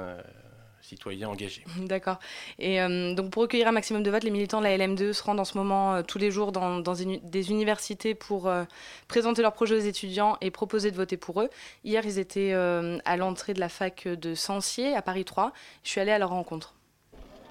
citoyens 0.88 1.30
engagés. 1.30 1.64
D'accord. 1.78 2.20
Et 2.60 2.82
euh, 2.82 3.14
donc 3.14 3.32
pour 3.32 3.42
recueillir 3.44 3.68
un 3.68 3.72
maximum 3.72 4.04
de 4.04 4.12
votes, 4.12 4.24
les 4.24 4.32
militants 4.32 4.60
de 4.60 4.64
la 4.64 4.78
LM2 4.78 5.14
se 5.14 5.24
rendent 5.24 5.40
en 5.40 5.46
ce 5.46 5.58
moment 5.58 5.96
euh, 5.96 6.02
tous 6.02 6.18
les 6.18 6.32
jours 6.32 6.52
dans, 6.52 6.82
des 6.82 7.52
universités 7.52 8.16
pour 8.16 8.48
euh, 8.48 8.64
présenter 9.08 9.42
leurs 9.42 9.54
projets 9.54 9.76
aux 9.76 9.80
étudiants 9.80 10.38
et 10.42 10.52
proposer 10.52 10.92
de 10.92 10.96
voter 10.96 11.18
pour 11.18 11.42
eux. 11.42 11.50
Hier, 11.84 12.06
ils 12.06 12.20
étaient 12.20 12.54
à 12.54 13.18
l'entrée 13.18 13.54
de 13.54 13.60
la 13.60 13.70
fac 13.70 14.08
de 14.08 14.36
Sancier 14.36 14.96
à 14.96 15.02
Paris 15.02 15.26
3. 15.26 15.52
Je 15.84 15.90
suis 15.90 16.02
allée 16.02 16.12
à 16.12 16.20
leur 16.20 16.30
rencontre. 16.30 16.74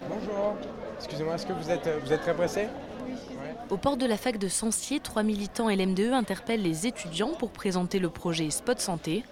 Bonjour. 0.01 0.57
Excusez-moi, 0.99 1.35
est-ce 1.35 1.47
que 1.47 1.53
vous 1.53 1.71
êtes, 1.71 1.89
vous 2.03 2.13
êtes 2.13 2.23
très 2.23 2.35
pressé? 2.35 2.69
Au 3.71 3.77
port 3.77 3.97
de 3.97 4.07
la 4.07 4.17
fac 4.17 4.39
de 4.39 4.49
Sancier, 4.49 5.01
trois 5.01 5.23
militants 5.23 5.69
LM2 5.69 6.13
interpellent 6.13 6.63
les 6.63 6.87
étudiants 6.87 7.33
pour 7.33 7.51
présenter 7.51 7.99
le 7.99 8.11
projet 8.11 8.51
Spot 8.51 8.79
Santé. 8.79 9.25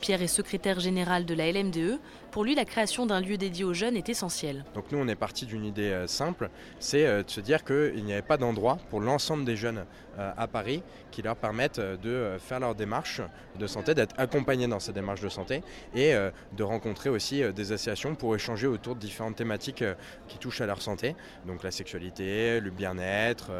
Pierre 0.00 0.22
est 0.22 0.28
secrétaire 0.28 0.80
général 0.80 1.26
de 1.26 1.34
la 1.34 1.52
LMDE. 1.52 1.98
Pour 2.30 2.44
lui, 2.44 2.54
la 2.54 2.64
création 2.64 3.06
d'un 3.06 3.20
lieu 3.20 3.36
dédié 3.36 3.64
aux 3.64 3.74
jeunes 3.74 3.96
est 3.96 4.08
essentielle. 4.08 4.64
Donc 4.74 4.84
nous, 4.92 4.98
on 4.98 5.08
est 5.08 5.16
parti 5.16 5.46
d'une 5.46 5.64
idée 5.64 5.90
euh, 5.90 6.06
simple, 6.06 6.48
c'est 6.78 7.04
euh, 7.04 7.22
de 7.22 7.30
se 7.30 7.40
dire 7.40 7.64
qu'il 7.64 8.04
n'y 8.04 8.12
avait 8.12 8.22
pas 8.22 8.36
d'endroit 8.36 8.78
pour 8.88 9.00
l'ensemble 9.00 9.44
des 9.44 9.56
jeunes 9.56 9.84
euh, 10.18 10.32
à 10.36 10.46
Paris 10.46 10.82
qui 11.10 11.22
leur 11.22 11.36
permettent 11.36 11.80
de 11.80 12.36
faire 12.38 12.60
leur 12.60 12.74
démarche 12.74 13.20
de 13.58 13.66
santé, 13.66 13.94
d'être 13.94 14.14
accompagnés 14.16 14.68
dans 14.68 14.78
ces 14.78 14.92
démarches 14.92 15.20
de 15.20 15.28
santé 15.28 15.62
et 15.92 16.14
de 16.56 16.62
rencontrer 16.62 17.10
aussi 17.10 17.42
des 17.52 17.72
associations 17.72 18.14
pour 18.14 18.36
échanger 18.36 18.68
autour 18.68 18.94
de 18.94 19.00
différentes 19.00 19.34
thématiques 19.34 19.84
qui 20.28 20.38
touchent 20.38 20.60
à 20.60 20.66
leur 20.66 20.80
santé, 20.82 21.16
donc 21.46 21.64
la 21.64 21.72
sexualité, 21.72 22.60
le 22.60 22.70
bien-être 22.70 23.50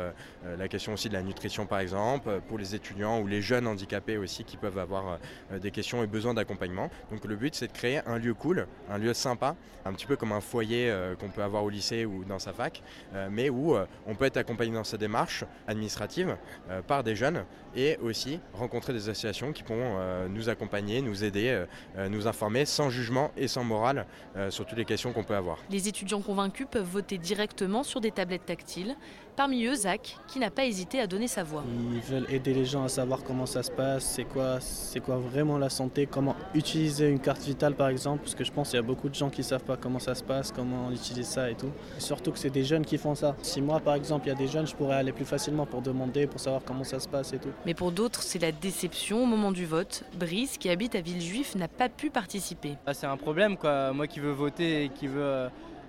la 0.59 0.69
question 0.69 0.93
aussi 0.93 1.09
de 1.09 1.15
la 1.15 1.23
nutrition 1.23 1.67
par 1.67 1.81
exemple, 1.81 2.29
euh, 2.29 2.41
pour 2.41 2.59
les 2.59 2.75
étudiants 2.75 3.21
ou 3.21 3.27
les 3.27 3.43
jeunes 3.43 3.67
handicapés 3.67 4.17
aussi 4.19 4.45
qui 4.45 4.57
peuvent 4.57 4.79
avoir 4.79 5.19
euh, 5.53 5.59
des 5.59 5.71
questions 5.71 6.03
et 6.03 6.07
besoin 6.07 6.35
d'accompagnement. 6.35 6.91
Donc 7.11 7.25
le 7.25 7.37
but 7.37 7.55
c'est 7.55 7.67
de 7.69 7.73
créer 7.73 8.01
un 8.07 8.19
lieu 8.19 8.35
cool, 8.35 8.67
un 8.91 8.99
lieu 8.99 9.15
sympa, 9.15 9.57
un 9.85 9.93
petit 9.93 10.07
peu 10.07 10.17
comme 10.17 10.33
un 10.33 10.41
foyer 10.41 10.91
euh, 10.91 11.15
qu'on 11.17 11.29
peut 11.29 11.43
avoir 11.43 11.65
au 11.65 11.71
lycée 11.71 12.05
ou 12.05 12.25
dans 12.25 12.39
sa 12.39 12.53
fac, 12.53 12.83
euh, 13.15 13.29
mais 13.31 13.51
où 13.51 13.75
euh, 13.75 13.87
on 14.07 14.15
peut 14.15 14.25
être 14.27 14.37
accompagné 14.37 14.73
dans 14.73 14.85
sa 14.85 14.97
démarche 14.97 15.45
administrative 15.67 16.37
euh, 16.71 16.83
par 16.83 17.03
des 17.05 17.17
jeunes 17.17 17.45
et 17.77 17.97
aussi 18.03 18.41
rencontrer 18.53 18.93
des 18.93 19.09
associations 19.09 19.53
qui 19.53 19.63
pourront 19.63 19.97
euh, 19.99 20.29
nous 20.29 20.49
accompagner, 20.49 21.03
nous 21.03 21.25
aider, 21.25 21.49
euh, 21.49 21.67
euh, 21.97 22.09
nous 22.09 22.27
informer 22.27 22.65
sans 22.65 22.91
jugement 22.91 23.31
et 23.37 23.49
sans 23.49 23.65
morale 23.65 24.07
euh, 24.37 24.51
sur 24.51 24.67
toutes 24.67 24.79
les 24.79 24.85
questions 24.85 25.13
qu'on 25.13 25.25
peut 25.25 25.37
avoir. 25.37 25.59
Les 25.71 25.89
étudiants 25.89 26.21
convaincus 26.21 26.67
peuvent 26.71 26.85
voter 26.85 27.19
directement 27.19 27.83
sur 27.83 28.01
des 28.01 28.11
tablettes 28.11 28.47
tactiles. 28.47 28.97
Parmi 29.37 29.65
eux, 29.65 29.75
Zach, 29.75 30.17
qui 30.29 30.39
n'a 30.39 30.51
pas 30.51 30.65
hésité 30.65 31.01
à 31.01 31.07
donner 31.07 31.29
sa 31.29 31.43
voix. 31.43 31.65
Ils 31.93 32.01
veulent 32.01 32.27
aider 32.31 32.53
les 32.53 32.65
gens 32.65 32.85
à 32.85 32.89
savoir 32.89 33.23
comment 33.23 33.47
ça 33.47 33.63
se 33.63 33.71
passe, 33.71 34.05
c'est 34.05 34.25
quoi, 34.25 34.61
c'est 34.61 35.01
quoi 35.01 35.17
vraiment 35.17 35.59
la 35.59 35.71
santé, 35.71 36.07
comment 36.07 36.37
utiliser 36.55 37.09
une 37.09 37.21
carte 37.21 37.43
vitale 37.43 37.75
par 37.75 37.89
exemple, 37.89 38.23
parce 38.23 38.35
que 38.35 38.45
je 38.45 38.53
pense 38.53 38.71
qu'il 38.71 38.77
y 38.77 38.81
a 38.81 38.87
beaucoup 38.87 39.09
de 39.09 39.15
gens 39.15 39.31
qui 39.31 39.41
ne 39.41 39.47
savent 39.47 39.65
pas 39.65 39.77
comment 39.77 39.99
ça 39.99 40.15
se 40.15 40.23
passe, 40.23 40.53
comment 40.53 40.89
on 40.89 40.93
utilise 40.93 41.27
ça 41.27 41.51
et 41.51 41.55
tout. 41.55 41.71
Et 41.97 42.01
surtout 42.01 42.33
que 42.33 42.39
c'est 42.39 42.51
des 42.51 42.65
jeunes 42.65 42.85
qui 42.85 42.99
font 42.99 43.15
ça. 43.15 43.35
Si 43.43 43.61
moi 43.61 43.81
par 43.81 43.95
exemple 43.95 44.27
il 44.27 44.31
y 44.31 44.33
a 44.33 44.39
des 44.39 44.49
jeunes, 44.49 44.67
je 44.67 44.75
pourrais 44.75 44.97
aller 44.97 45.13
plus 45.13 45.25
facilement 45.25 45.67
pour 45.67 45.83
demander, 45.83 46.27
pour 46.27 46.41
savoir 46.41 46.63
comment 46.65 46.85
ça 46.85 47.01
se 47.01 47.09
passe 47.09 47.33
et 47.33 47.39
tout. 47.39 47.51
Mais 47.67 47.75
pour 47.75 47.93
d'autres, 47.93 48.23
c'est 48.23 48.39
la 48.39 48.53
déception 48.53 49.23
au 49.23 49.27
moment 49.27 49.53
du 49.53 49.67
vote. 49.67 50.05
Brice, 50.19 50.59
qui 50.59 50.69
habite 50.69 50.95
à 50.95 51.01
Villejuif, 51.01 51.55
n'a 51.55 51.69
pas 51.69 51.89
pu 51.89 52.11
participer. 52.11 52.77
Ah, 52.87 52.95
c'est 52.95 53.07
un 53.07 53.17
problème, 53.17 53.57
quoi. 53.57 53.93
Moi 53.93 54.07
qui 54.07 54.21
veux 54.21 54.33
voter 54.33 54.85
et 54.85 54.89
qui 54.89 55.07
veux 55.07 55.23
euh, 55.23 55.49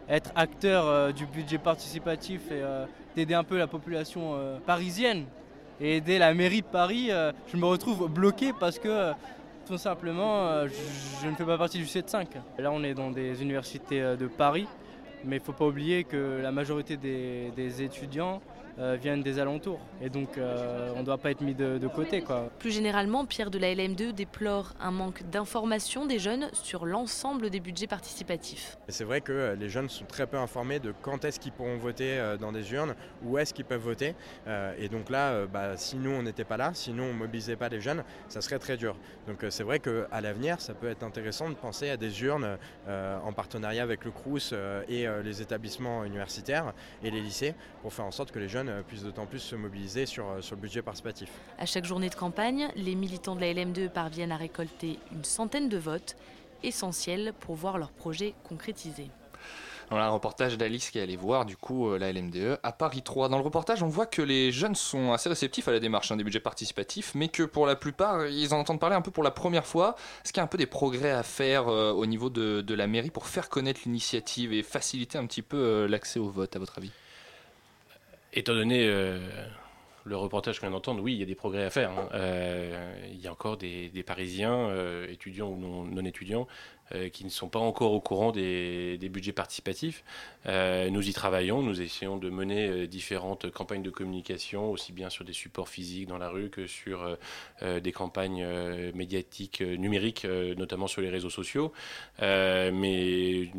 être 0.10 0.32
acteur 0.36 0.86
euh, 0.88 1.12
du 1.12 1.26
budget 1.26 1.58
participatif 1.58 2.42
et 2.52 2.62
euh, 2.62 2.86
d'aider 3.16 3.34
un 3.34 3.44
peu 3.44 3.58
la 3.58 3.68
population 3.68 4.36
euh, 4.36 4.58
parisienne 4.66 5.26
et 5.80 5.98
aider 5.98 6.20
la 6.20 6.34
mairie 6.34 6.62
de 6.62 6.68
Paris, 6.68 7.08
euh, 7.10 7.32
je 7.52 7.58
me 7.58 7.66
retrouve 7.66 8.08
bloqué 8.08 8.52
parce 8.60 8.80
que 8.80 8.88
euh, 8.88 9.14
tout 9.66 9.78
simplement 9.78 10.68
je, 10.68 11.28
ne 11.28 11.36
fais 11.36 11.46
pas 11.46 11.58
partie 11.58 11.78
du 11.78 11.86
7-5. 11.86 12.26
Là, 12.58 12.72
on 12.72 12.84
est 12.84 12.94
dans 12.94 13.12
des 13.12 13.42
universités 13.42 14.02
de 14.18 14.28
Paris, 14.28 14.68
mais 15.24 15.38
il 15.38 15.40
ne 15.40 15.46
faut 15.46 15.54
pas 15.54 15.66
oublier 15.66 16.04
que 16.04 16.40
la 16.42 16.52
majorité 16.52 16.98
des 16.98 17.82
étudiants 17.84 18.42
euh, 18.80 18.98
viennent 19.00 19.22
des 19.22 19.40
alentours 19.40 19.80
et 20.02 20.10
donc 20.10 20.38
euh, 20.38 20.92
on 20.96 21.00
ne 21.00 21.06
doit 21.06 21.18
pas 21.18 21.32
être 21.32 21.42
mis 21.42 21.54
de, 21.54 21.78
de 21.78 21.88
côté, 21.88 22.22
quoi. 22.22 22.50
Plus 22.60 22.72
généralement, 22.72 23.26
Pierre 23.26 23.52
de 23.52 23.60
la 23.60 23.74
LM2 23.74 24.12
déplore 24.12 24.74
un 24.80 24.92
manque 24.92 25.24
d'information 25.30 26.06
des 26.06 26.20
jeunes 26.20 26.50
sur 26.54 26.86
l'ensemble 26.86 27.50
des 27.50 27.60
budgets 27.60 27.88
participatifs. 27.88 28.78
C'est 28.88 29.04
vrai 29.04 29.22
que 29.22 29.32
euh, 29.32 29.56
les 29.56 29.70
jeunes 29.70 29.90
sont 29.90 30.06
très 30.06 30.28
peu 30.28 30.38
informés 30.38 30.80
de 30.80 30.94
quand 31.02 31.26
est-ce 31.26 31.40
qu'ils 31.40 31.52
pourront 31.52 31.78
voter 31.78 32.20
dans 32.40 32.52
des 32.52 32.72
urnes, 32.74 32.96
où 33.24 33.38
est-ce 33.38 33.54
qu'ils 33.54 33.66
peuvent 33.66 33.82
voter. 33.82 34.16
Et 34.78 34.90
donc 34.90 35.10
là, 35.10 35.46
bah, 35.46 35.78
si 35.78 35.98
nous 35.98 36.12
on 36.12 36.24
n'était 36.24 36.44
pas 36.44 36.58
là, 36.58 36.72
si 36.74 36.92
nous 36.92 37.04
on 37.04 37.14
mobilisait 37.14 37.56
pas 37.56 37.70
les 37.70 37.82
jeunes, 37.82 38.04
ça 38.28 38.42
serait 38.42 38.60
très 38.60 38.78
dur. 38.78 38.96
Donc 39.28 39.46
c'est 39.50 39.64
vrai 39.64 39.80
qu'à 39.80 40.22
l'avenir, 40.22 40.62
ça 40.62 40.74
peut 40.74 40.90
être 40.90 41.04
intéressant 41.04 41.50
de 41.50 41.56
penser 41.56 41.90
à 41.90 41.98
des 41.98 42.24
urnes 42.24 42.58
euh, 42.88 43.20
en 43.24 43.34
partenariat 43.34 43.84
avec 43.84 44.06
le 44.06 44.12
Crous 44.12 44.52
euh, 44.54 44.84
et 44.88 45.06
les 45.24 45.42
établissements 45.42 46.04
universitaires 46.04 46.74
et 47.04 47.12
les 47.12 47.22
lycées 47.22 47.54
pour 47.82 47.94
faire 47.94 48.06
en 48.06 48.12
sorte 48.12 48.32
que 48.32 48.40
les 48.40 48.50
jeunes 48.50 48.71
euh, 48.72 48.82
puissent 48.82 49.04
d'autant 49.04 49.26
plus 49.26 49.40
se 49.40 49.56
mobiliser 49.56 50.06
sur, 50.06 50.28
euh, 50.30 50.42
sur 50.42 50.56
le 50.56 50.62
budget 50.62 50.82
participatif. 50.82 51.30
À 51.58 51.66
chaque 51.66 51.86
journée 51.86 52.10
de 52.10 52.16
campagne, 52.16 52.70
les 52.76 52.96
militants 52.96 53.36
de 53.36 53.42
la 53.42 53.54
LM2 53.54 53.90
parviennent 53.90 54.32
à 54.32 54.38
récolter 54.38 54.98
une 55.12 55.24
centaine 55.24 55.70
de 55.70 55.78
votes, 55.78 56.16
essentiels 56.64 57.34
pour 57.40 57.56
voir 57.56 57.78
leur 57.78 57.92
projet 57.92 58.34
concrétisé. 58.48 59.10
Voilà 59.92 60.06
un 60.06 60.12
reportage 60.12 60.58
d'Alice 60.58 60.90
qui 60.90 61.00
est 61.00 61.02
allée 61.02 61.18
voir 61.18 61.46
du 61.46 61.58
coup 61.58 61.90
euh, 61.90 62.00
la 62.00 62.14
LMDE 62.14 62.60
à 62.64 62.72
Paris 62.72 63.02
3. 63.02 63.28
Dans 63.28 63.38
le 63.38 63.44
reportage, 63.44 63.84
on 63.84 63.90
voit 63.90 64.06
que 64.06 64.22
les 64.22 64.50
jeunes 64.54 64.74
sont 64.74 65.12
assez 65.12 65.28
réceptifs 65.28 65.68
à 65.68 65.74
la 65.74 65.82
démarche 65.82 66.14
hein, 66.14 66.16
des 66.16 66.24
budgets 66.24 66.40
participatifs, 66.40 67.12
mais 67.14 67.28
que 67.28 67.44
pour 67.44 67.66
la 67.66 67.76
plupart, 67.76 68.26
ils 68.28 68.54
en 68.54 68.60
entendent 68.60 68.80
parler 68.80 68.96
un 68.96 69.02
peu 69.02 69.12
pour 69.12 69.22
la 69.22 69.32
première 69.32 69.66
fois. 69.66 69.98
Est-ce 70.24 70.32
qu'il 70.32 70.40
y 70.40 70.40
a 70.40 70.46
un 70.46 70.48
peu 70.48 70.58
des 70.58 70.66
progrès 70.66 71.12
à 71.12 71.24
faire 71.24 71.68
euh, 71.68 71.92
au 71.92 72.06
niveau 72.06 72.30
de, 72.30 72.62
de 72.62 72.74
la 72.74 72.88
mairie 72.88 73.10
pour 73.10 73.28
faire 73.28 73.50
connaître 73.50 73.82
l'initiative 73.84 74.54
et 74.54 74.64
faciliter 74.64 75.18
un 75.18 75.26
petit 75.26 75.42
peu 75.42 75.58
euh, 75.58 75.88
l'accès 75.90 76.22
au 76.22 76.30
vote, 76.30 76.56
à 76.56 76.60
votre 76.60 76.78
avis? 76.78 76.92
Étant 78.34 78.54
donné 78.54 78.88
euh, 78.88 79.20
le 80.06 80.16
reportage 80.16 80.60
qu'on 80.60 80.68
vient 80.68 80.72
d'entendre, 80.72 81.02
oui, 81.02 81.14
il 81.14 81.20
y 81.20 81.24
a 81.24 81.26
des 81.26 81.36
progrès 81.36 81.66
à 81.66 81.70
faire. 81.70 81.92
hein. 81.92 82.10
Euh, 82.14 83.08
il 83.12 83.20
y 83.20 83.28
a 83.28 83.32
encore 83.32 83.58
des, 83.58 84.04
Parisiens, 84.06 84.70
euh, 84.70 85.08
étudiants 85.12 85.50
ou 85.50 85.58
non, 85.58 85.84
non 85.84 86.06
étudiants, 86.06 86.48
euh, 86.96 87.10
qui 87.10 87.24
ne 87.24 87.30
sont 87.30 87.48
pas 87.48 87.60
encore 87.60 87.94
au 87.94 88.02
courant 88.02 88.32
des, 88.32 88.98
budgets 89.12 89.32
participatifs. 89.32 90.04
Euh, 90.48 90.90
nous 90.90 91.08
y 91.08 91.14
travaillons, 91.14 91.62
nous 91.62 91.82
essayons 91.82 92.18
de 92.18 92.30
mener 92.30 92.68
euh, 92.68 92.88
différentes 92.88 93.52
campagnes 93.52 93.84
de 93.84 93.90
communication, 93.90 94.72
aussi 94.72 94.92
bien 94.92 95.10
sur 95.10 95.24
des 95.24 95.34
supports 95.34 95.70
physiques 95.70 96.08
dans 96.08 96.18
la 96.18 96.30
rue 96.30 96.50
que 96.50 96.68
sur 96.68 97.18
des 97.62 97.92
campagnes 97.92 98.46
médiatiques 98.94 99.62
numériques, 99.62 100.26
notamment 100.26 100.88
sur 100.88 101.02
les 101.02 101.10
réseaux 101.10 101.30
sociaux. 101.30 101.72
Mais 102.20 103.50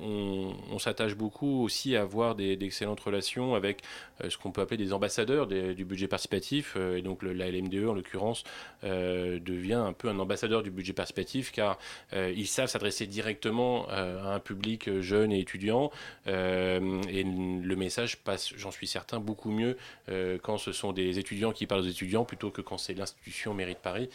on, 0.00 0.54
on 0.70 0.78
s'attache 0.78 1.14
beaucoup 1.14 1.62
aussi 1.62 1.96
à 1.96 2.02
avoir 2.02 2.34
d'excellentes 2.34 3.00
relations 3.00 3.54
avec 3.54 3.82
ce 4.26 4.36
qu'on 4.36 4.50
peut 4.50 4.60
appeler 4.60 4.76
des 4.76 4.92
ambassadeurs 4.92 5.46
du 5.46 5.84
budget 5.84 6.08
participatif. 6.08 6.76
Et 6.76 7.02
donc 7.02 7.22
la 7.22 7.50
LMDE, 7.50 7.88
en 7.88 7.94
l'occurrence, 7.94 8.44
devient 8.82 9.74
un 9.74 9.92
peu 9.92 10.08
un 10.08 10.18
ambassadeur 10.18 10.62
du 10.62 10.70
budget 10.70 10.92
participatif 10.92 11.52
car 11.52 11.78
ils 12.12 12.47
savent 12.48 12.68
s'adresser 12.68 13.06
directement 13.06 13.86
euh, 13.90 14.22
à 14.24 14.34
un 14.34 14.40
public 14.40 14.88
euh, 14.88 15.02
jeune 15.02 15.32
et 15.32 15.40
étudiant. 15.40 15.90
Euh, 16.26 17.02
et 17.08 17.22
le 17.22 17.76
message 17.76 18.18
passe, 18.18 18.52
j'en 18.56 18.70
suis 18.70 18.86
certain, 18.86 19.20
beaucoup 19.20 19.50
mieux 19.50 19.76
quand 20.42 20.58
ce 20.58 20.72
sont 20.72 20.92
des 20.92 21.18
étudiants 21.18 21.52
qui 21.52 21.66
parlent 21.66 21.82
aux 21.82 21.88
étudiants 21.88 22.24
plutôt 22.24 22.50
que 22.50 22.60
quand 22.60 22.78
c'est 22.78 22.94
l'institution 22.94 23.54
mairie 23.54 23.74
de 23.74 23.78
Paris, 23.78 24.08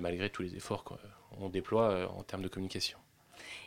malgré 0.00 0.30
tous 0.30 0.42
les 0.42 0.54
efforts 0.56 0.84
qu'on 0.84 1.48
déploie 1.48 2.10
en 2.16 2.22
termes 2.22 2.42
de 2.42 2.48
communication. 2.48 2.98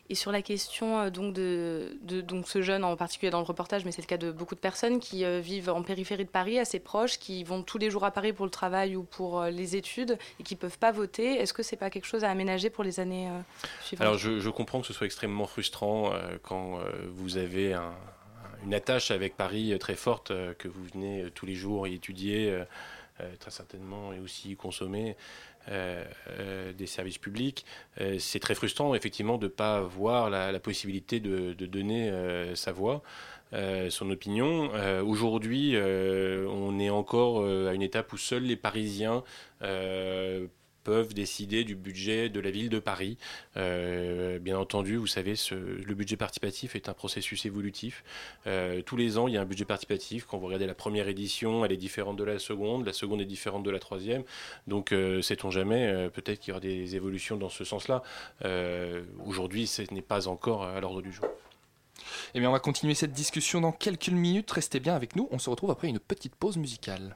Et 0.09 0.15
sur 0.15 0.31
la 0.31 0.41
question 0.41 0.99
euh, 0.99 1.09
donc 1.09 1.33
de, 1.33 1.97
donc 2.03 2.47
ce 2.47 2.61
jeune 2.61 2.83
en 2.83 2.95
particulier 2.97 3.29
dans 3.31 3.39
le 3.39 3.45
reportage, 3.45 3.85
mais 3.85 3.91
c'est 3.91 4.01
le 4.01 4.07
cas 4.07 4.17
de 4.17 4.31
beaucoup 4.31 4.55
de 4.55 4.59
personnes 4.59 4.99
qui 4.99 5.23
euh, 5.23 5.39
vivent 5.39 5.69
en 5.69 5.83
périphérie 5.83 6.25
de 6.25 6.29
Paris, 6.29 6.59
assez 6.59 6.79
proches, 6.79 7.17
qui 7.17 7.43
vont 7.43 7.63
tous 7.63 7.77
les 7.77 7.89
jours 7.89 8.03
à 8.03 8.11
Paris 8.11 8.33
pour 8.33 8.45
le 8.45 8.51
travail 8.51 8.95
ou 8.95 9.03
pour 9.03 9.41
euh, 9.41 9.49
les 9.49 9.75
études 9.75 10.17
et 10.39 10.43
qui 10.43 10.55
peuvent 10.55 10.77
pas 10.77 10.91
voter. 10.91 11.35
Est-ce 11.35 11.53
que 11.53 11.63
c'est 11.63 11.77
pas 11.77 11.89
quelque 11.89 12.05
chose 12.05 12.23
à 12.23 12.29
aménager 12.29 12.69
pour 12.69 12.83
les 12.83 12.99
années 12.99 13.29
suivantes? 13.81 14.05
Alors 14.05 14.17
je, 14.17 14.49
comprends 14.49 14.81
que 14.81 14.87
ce 14.87 14.93
soit 14.93 15.05
extrêmement 15.05 15.47
frustrant 15.47 16.11
quand 16.43 16.79
vous 17.15 17.37
avez 17.37 17.73
un- 17.73 17.93
une 18.63 18.73
attache 18.73 19.11
avec 19.11 19.37
Paris 19.37 19.73
très 19.79 19.95
forte, 19.95 20.31
que 20.57 20.67
vous 20.67 20.83
venez 20.93 21.25
tous 21.33 21.45
les 21.45 21.55
jours 21.55 21.87
y 21.87 21.95
étudier, 21.95 22.63
très 23.39 23.51
certainement, 23.51 24.13
et 24.13 24.19
aussi 24.19 24.51
y 24.51 24.55
consommer 24.55 25.15
des 25.67 26.87
services 26.87 27.17
publics. 27.17 27.65
Euh, 27.99 28.17
C'est 28.19 28.39
très 28.39 28.55
frustrant 28.55 28.93
effectivement 28.95 29.37
de 29.37 29.45
ne 29.45 29.51
pas 29.51 29.77
avoir 29.77 30.29
la, 30.29 30.59
possibilité 30.59 31.19
de, 31.19 31.53
donner 31.65 32.09
euh, 32.09 32.55
sa 32.55 32.71
voix. 32.71 33.01
euh, 33.53 33.89
son 33.89 34.09
opinion. 34.09 34.71
Euh, 34.75 35.03
Aujourd'hui, 35.03 35.75
euh, 35.75 36.47
on 36.49 36.79
est 36.79 36.89
encore 36.89 37.41
euh, 37.41 37.69
à 37.69 37.73
une 37.73 37.81
étape 37.81 38.13
où 38.13 38.17
seuls 38.17 38.43
les 38.43 38.55
Parisiens 38.55 39.23
euh, 39.61 40.47
peuvent 40.83 41.13
décider 41.13 41.63
du 41.63 41.75
budget 41.75 42.29
de 42.29 42.39
la 42.39 42.51
ville 42.51 42.69
de 42.69 42.79
Paris. 42.79 43.17
Euh, 43.57 44.39
bien 44.39 44.57
entendu, 44.57 44.97
vous 44.97 45.07
savez, 45.07 45.33
le 45.51 45.93
budget 45.93 46.17
participatif 46.17 46.75
est 46.75 46.89
un 46.89 46.93
processus 46.93 47.45
évolutif. 47.45 48.03
Euh, 48.47 48.81
tous 48.81 48.97
les 48.97 49.17
ans, 49.17 49.27
il 49.27 49.33
y 49.33 49.37
a 49.37 49.41
un 49.41 49.45
budget 49.45 49.65
participatif. 49.65 50.25
Quand 50.25 50.37
vous 50.37 50.47
regardez 50.47 50.67
la 50.67 50.75
première 50.75 51.07
édition, 51.07 51.65
elle 51.65 51.71
est 51.71 51.77
différente 51.77 52.17
de 52.17 52.23
la 52.23 52.39
seconde, 52.39 52.85
la 52.85 52.93
seconde 52.93 53.21
est 53.21 53.25
différente 53.25 53.63
de 53.63 53.71
la 53.71 53.79
troisième. 53.79 54.23
Donc, 54.67 54.91
euh, 54.91 55.21
sait-on 55.21 55.51
jamais, 55.51 56.09
peut-être 56.13 56.39
qu'il 56.39 56.49
y 56.49 56.51
aura 56.51 56.59
des 56.59 56.95
évolutions 56.95 57.37
dans 57.37 57.49
ce 57.49 57.63
sens-là. 57.63 58.03
Aujourd'hui, 59.25 59.67
ce 59.67 59.81
n'est 59.93 60.01
pas 60.01 60.27
encore 60.27 60.63
à 60.63 60.79
l'ordre 60.79 61.01
du 61.01 61.11
jour. 61.11 61.27
Eh 62.33 62.39
bien, 62.39 62.49
on 62.49 62.53
va 62.53 62.59
continuer 62.59 62.95
cette 62.95 63.13
discussion 63.13 63.61
dans 63.61 63.71
quelques 63.71 64.09
minutes. 64.09 64.51
Restez 64.51 64.79
bien 64.79 64.95
avec 64.95 65.15
nous. 65.15 65.27
On 65.31 65.39
se 65.39 65.49
retrouve 65.49 65.71
après 65.71 65.87
une 65.87 65.99
petite 65.99 66.35
pause 66.35 66.57
musicale. 66.57 67.15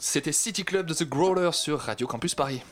C'était 0.00 0.32
City 0.32 0.64
Club 0.64 0.86
de 0.86 0.94
The 0.94 1.08
Growler 1.08 1.50
sur 1.52 1.80
Radio 1.80 2.06
Campus 2.06 2.34
Paris. 2.34 2.62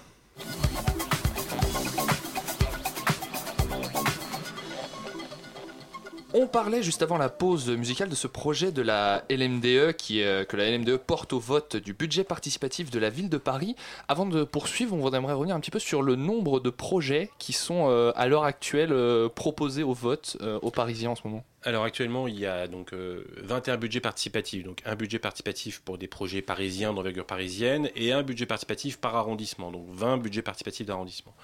Parlait 6.63 6.85
juste 6.85 7.03
avant 7.03 7.19
la 7.19 7.29
pause 7.29 7.71
musicale 7.71 8.09
de 8.09 8.15
ce 8.15 8.29
projet 8.29 8.71
de 8.71 8.83
la 8.83 9.25
LMDE 9.29 9.97
euh, 10.13 10.45
que 10.45 10.57
la 10.57 10.71
LMDE 10.71 10.97
porte 10.97 11.33
au 11.33 11.41
vote 11.41 11.75
du 11.75 11.93
budget 11.93 12.23
participatif 12.23 12.89
de 12.89 13.01
la 13.01 13.11
ville 13.11 13.29
de 13.29 13.37
Paris. 13.37 13.75
Avant 14.07 14.27
de 14.27 14.45
poursuivre, 14.45 14.95
on 14.95 15.11
aimerait 15.11 15.33
revenir 15.33 15.57
un 15.57 15.61
petit 15.61 15.73
peu 15.73 15.81
sur 15.81 16.03
le 16.03 16.15
nombre 16.15 16.61
de 16.61 16.71
projets 16.71 17.31
qui 17.41 17.53
sont 17.53 17.89
euh, 17.89 18.13
à 18.15 18.29
l'heure 18.29 18.45
actuelle 18.45 18.93
euh, 18.93 19.29
proposés 19.29 19.83
au 19.83 19.93
vote 19.93 20.37
aux 20.63 20.71
Parisiens 20.71 21.11
en 21.11 21.17
ce 21.17 21.23
moment. 21.25 21.43
Alors 21.65 21.85
actuellement, 21.85 22.27
il 22.27 22.41
y 22.41 22.47
a 22.47 22.67
donc 22.67 22.93
euh, 22.93 23.25
21 23.37 23.77
budgets 23.77 24.01
participatifs, 24.01 24.65
donc 24.65 24.83
un 24.85 24.97
budget 24.97 25.21
participatif 25.21 25.81
pour 25.81 25.97
des 25.97 26.09
projets 26.09 26.43
parisiens 26.43 26.93
d'envergure 26.93 27.25
parisienne 27.25 27.89
et 27.95 28.13
un 28.13 28.25
budget 28.25 28.47
participatif 28.47 28.99
par 28.99 29.15
arrondissement, 29.15 29.71
donc 29.71 29.87
20 29.91 30.17
budgets 30.19 30.43
participatifs 30.43 30.87
d'arrondissement. 30.87 31.35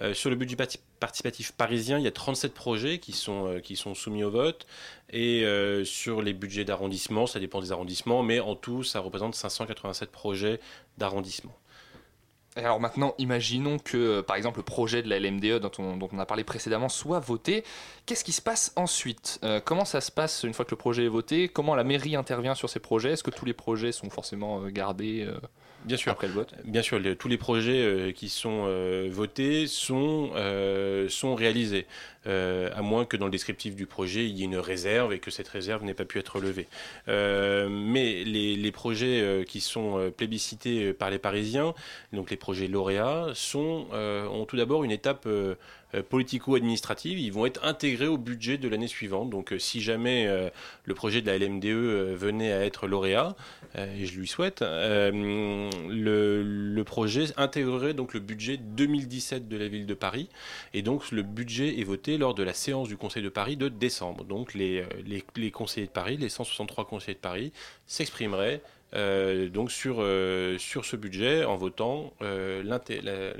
Euh, 0.00 0.14
sur 0.14 0.30
le 0.30 0.36
budget 0.36 0.56
parti- 0.56 0.80
participatif 1.00 1.52
parisien, 1.52 1.98
il 1.98 2.04
y 2.04 2.08
a 2.08 2.12
37 2.12 2.52
projets 2.52 2.98
qui 2.98 3.12
sont, 3.12 3.46
euh, 3.46 3.60
qui 3.60 3.76
sont 3.76 3.94
soumis 3.94 4.24
au 4.24 4.30
vote. 4.30 4.66
Et 5.10 5.44
euh, 5.44 5.84
sur 5.84 6.22
les 6.22 6.32
budgets 6.32 6.64
d'arrondissement, 6.64 7.26
ça 7.26 7.38
dépend 7.40 7.60
des 7.60 7.72
arrondissements, 7.72 8.22
mais 8.22 8.40
en 8.40 8.56
tout, 8.56 8.82
ça 8.82 9.00
représente 9.00 9.34
587 9.34 10.10
projets 10.10 10.60
d'arrondissement. 10.98 11.56
Alors 12.56 12.78
maintenant, 12.78 13.14
imaginons 13.18 13.78
que, 13.80 14.20
par 14.20 14.36
exemple, 14.36 14.58
le 14.58 14.64
projet 14.64 15.02
de 15.02 15.08
la 15.08 15.18
LMDE 15.18 15.58
dont 15.58 15.72
on, 15.78 16.18
a 16.20 16.26
parlé 16.26 16.44
précédemment 16.44 16.88
soit 16.88 17.18
voté. 17.18 17.64
Qu'est-ce 18.06 18.22
qui 18.22 18.30
se 18.30 18.40
passe 18.42 18.72
ensuite? 18.76 19.40
Comment 19.64 19.84
ça 19.84 20.00
se 20.00 20.12
passe 20.12 20.44
une 20.44 20.54
fois 20.54 20.64
que 20.64 20.70
le 20.70 20.76
projet 20.76 21.04
est 21.04 21.08
voté? 21.08 21.48
Comment 21.48 21.74
la 21.74 21.82
mairie 21.82 22.14
intervient 22.14 22.54
sur 22.54 22.70
ces 22.70 22.78
projets? 22.78 23.10
Est-ce 23.14 23.24
que 23.24 23.32
tous 23.32 23.44
les 23.44 23.54
projets 23.54 23.90
sont 23.90 24.08
forcément 24.08 24.68
gardés 24.68 25.28
Bien 25.84 25.96
sûr. 25.96 26.12
après 26.12 26.28
le 26.28 26.32
vote 26.32 26.54
Bien 26.64 26.82
sûr, 26.82 26.98
les- 26.98 27.14
tous 27.16 27.28
les 27.28 27.36
projets 27.38 27.82
euh, 27.84 28.12
qui 28.12 28.28
sont 28.28 28.64
euh, 28.66 29.08
votés 29.10 29.66
sont, 29.66 30.30
euh, 30.34 31.08
sont 31.08 31.34
réalisés, 31.34 31.86
euh, 32.26 32.70
à 32.74 32.82
moins 32.82 33.04
que 33.04 33.16
dans 33.16 33.26
le 33.26 33.30
descriptif 33.30 33.74
du 33.76 33.86
projet, 33.86 34.26
il 34.26 34.36
y 34.38 34.42
ait 34.42 34.46
une 34.46 34.56
réserve 34.56 35.12
et 35.12 35.18
que 35.18 35.30
cette 35.30 35.48
réserve 35.48 35.84
n'ait 35.84 35.94
pas 35.94 36.04
pu 36.04 36.18
être 36.18 36.40
levée. 36.40 36.66
Euh, 37.08 37.68
mais 37.68 38.24
les, 38.24 38.72
projets 38.72 39.20
euh, 39.20 39.44
qui 39.44 39.60
sont 39.60 40.12
plébiscités 40.16 40.92
par 40.92 41.10
les 41.10 41.18
Parisiens, 41.18 41.74
donc 42.12 42.30
les 42.30 42.36
projets 42.36 42.66
lauréats, 42.66 43.32
ont 43.54 44.44
tout 44.46 44.56
d'abord 44.56 44.84
une 44.84 44.90
étape 44.90 45.26
euh, 45.26 45.54
euh, 45.94 46.02
politico-administrative. 46.02 47.18
Ils 47.18 47.32
vont 47.32 47.46
être 47.46 47.64
intégrés 47.64 48.08
au 48.08 48.18
budget 48.18 48.58
de 48.58 48.68
l'année 48.68 48.88
suivante. 48.88 49.30
Donc 49.30 49.54
si 49.58 49.80
jamais 49.80 50.28
le 50.84 50.94
projet 50.94 51.22
de 51.22 51.26
la 51.26 51.38
LMDE 51.38 52.14
venait 52.14 52.52
à 52.52 52.64
être 52.64 52.86
lauréat, 52.86 53.36
et 53.76 54.06
je 54.06 54.18
lui 54.18 54.26
souhaite, 54.26 54.62
le, 54.62 56.42
le 56.42 56.84
projet 56.84 57.26
intégrerait 57.36 57.94
donc 57.94 58.14
le 58.14 58.20
budget 58.20 58.56
2017 58.56 59.48
de 59.48 59.56
la 59.56 59.68
ville 59.68 59.86
de 59.86 59.94
Paris. 59.94 60.28
Et 60.72 60.82
donc 60.82 61.10
le 61.10 61.22
budget 61.22 61.80
est 61.80 61.84
voté 61.84 62.13
lors 62.18 62.34
de 62.34 62.42
la 62.42 62.52
séance 62.54 62.88
du 62.88 62.96
Conseil 62.96 63.22
de 63.22 63.28
Paris 63.28 63.56
de 63.56 63.68
décembre. 63.68 64.24
Donc 64.24 64.54
les, 64.54 64.80
euh, 64.80 64.86
les, 65.06 65.24
les 65.36 65.50
conseillers 65.50 65.86
de 65.86 65.92
Paris, 65.92 66.16
les 66.16 66.28
163 66.28 66.86
conseillers 66.86 67.14
de 67.14 67.18
Paris, 67.20 67.52
s'exprimeraient 67.86 68.60
euh, 68.96 69.48
donc 69.48 69.72
sur, 69.72 69.96
euh, 69.98 70.56
sur 70.58 70.84
ce 70.84 70.94
budget 70.94 71.44
en 71.44 71.56
votant 71.56 72.12
euh, 72.22 72.62
l'inté- 72.62 73.00
la- 73.02 73.32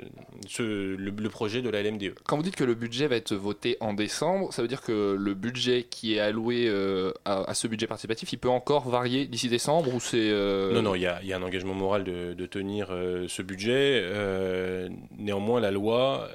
ce- 0.49 0.95
le, 0.97 1.11
le 1.11 1.29
projet 1.29 1.61
de 1.61 1.69
la 1.69 1.81
LMDE. 1.81 2.13
Quand 2.25 2.35
vous 2.35 2.43
dites 2.43 2.57
que 2.57 2.65
le 2.65 2.73
budget 2.75 3.07
va 3.07 3.15
être 3.15 3.33
voté 3.33 3.77
en 3.79 3.93
décembre, 3.93 4.51
ça 4.51 4.61
veut 4.61 4.67
dire 4.67 4.81
que 4.81 5.15
le 5.17 5.33
budget 5.33 5.83
qui 5.89 6.15
est 6.15 6.19
alloué 6.19 6.69
à, 7.23 7.49
à 7.49 7.53
ce 7.53 7.69
budget 7.69 7.87
participatif, 7.87 8.33
il 8.33 8.37
peut 8.37 8.49
encore 8.49 8.89
varier 8.89 9.27
d'ici 9.27 9.47
décembre 9.47 9.93
ou 9.95 10.01
c'est 10.01 10.29
Non, 10.73 10.81
non, 10.81 10.95
il 10.95 11.03
y 11.03 11.07
a, 11.07 11.21
il 11.21 11.29
y 11.29 11.31
a 11.33 11.37
un 11.37 11.43
engagement 11.43 11.73
moral 11.73 12.03
de, 12.03 12.33
de 12.33 12.45
tenir 12.45 12.87
ce 13.29 13.41
budget. 13.41 14.03
Néanmoins, 15.17 15.61
la 15.61 15.71
loi 15.71 16.27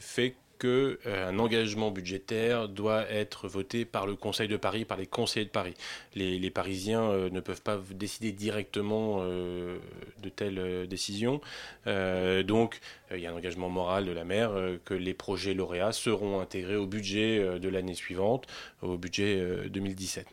fait 0.00 0.34
que 0.58 0.98
euh, 1.06 1.28
un 1.28 1.38
engagement 1.38 1.90
budgétaire 1.90 2.68
doit 2.68 3.08
être 3.10 3.48
voté 3.48 3.84
par 3.84 4.06
le 4.06 4.16
Conseil 4.16 4.48
de 4.48 4.56
Paris, 4.56 4.84
par 4.84 4.98
les 4.98 5.06
conseillers 5.06 5.46
de 5.46 5.50
Paris. 5.50 5.74
Les, 6.14 6.50
Parisiens 6.50 7.02
euh, 7.02 7.30
ne 7.30 7.40
peuvent 7.40 7.62
pas 7.62 7.78
décider 7.90 8.32
directement 8.32 9.18
euh, 9.20 9.78
de 10.22 10.28
telles 10.28 10.58
euh, 10.58 10.86
décisions. 10.86 11.40
Donc, 11.86 12.80
il 13.10 13.20
y 13.20 13.26
a 13.26 13.32
un 13.32 13.34
engagement 13.34 13.70
moral 13.70 14.04
de 14.04 14.12
la 14.12 14.24
maire 14.24 14.52
que 14.84 14.92
les 14.92 15.14
projets 15.14 15.54
lauréats 15.54 15.92
seront 15.92 16.40
intégrés 16.40 16.76
au 16.76 16.86
budget 16.86 17.58
de 17.58 17.68
l'année 17.68 17.94
suivante, 17.94 18.46
au 18.82 18.98
budget 18.98 19.38
euh, 19.40 19.68
2017. 19.68 20.26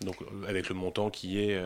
Donc, 0.00 0.16
avec 0.48 0.68
le 0.68 0.74
montant 0.74 1.10
qui 1.10 1.38
est, 1.38 1.60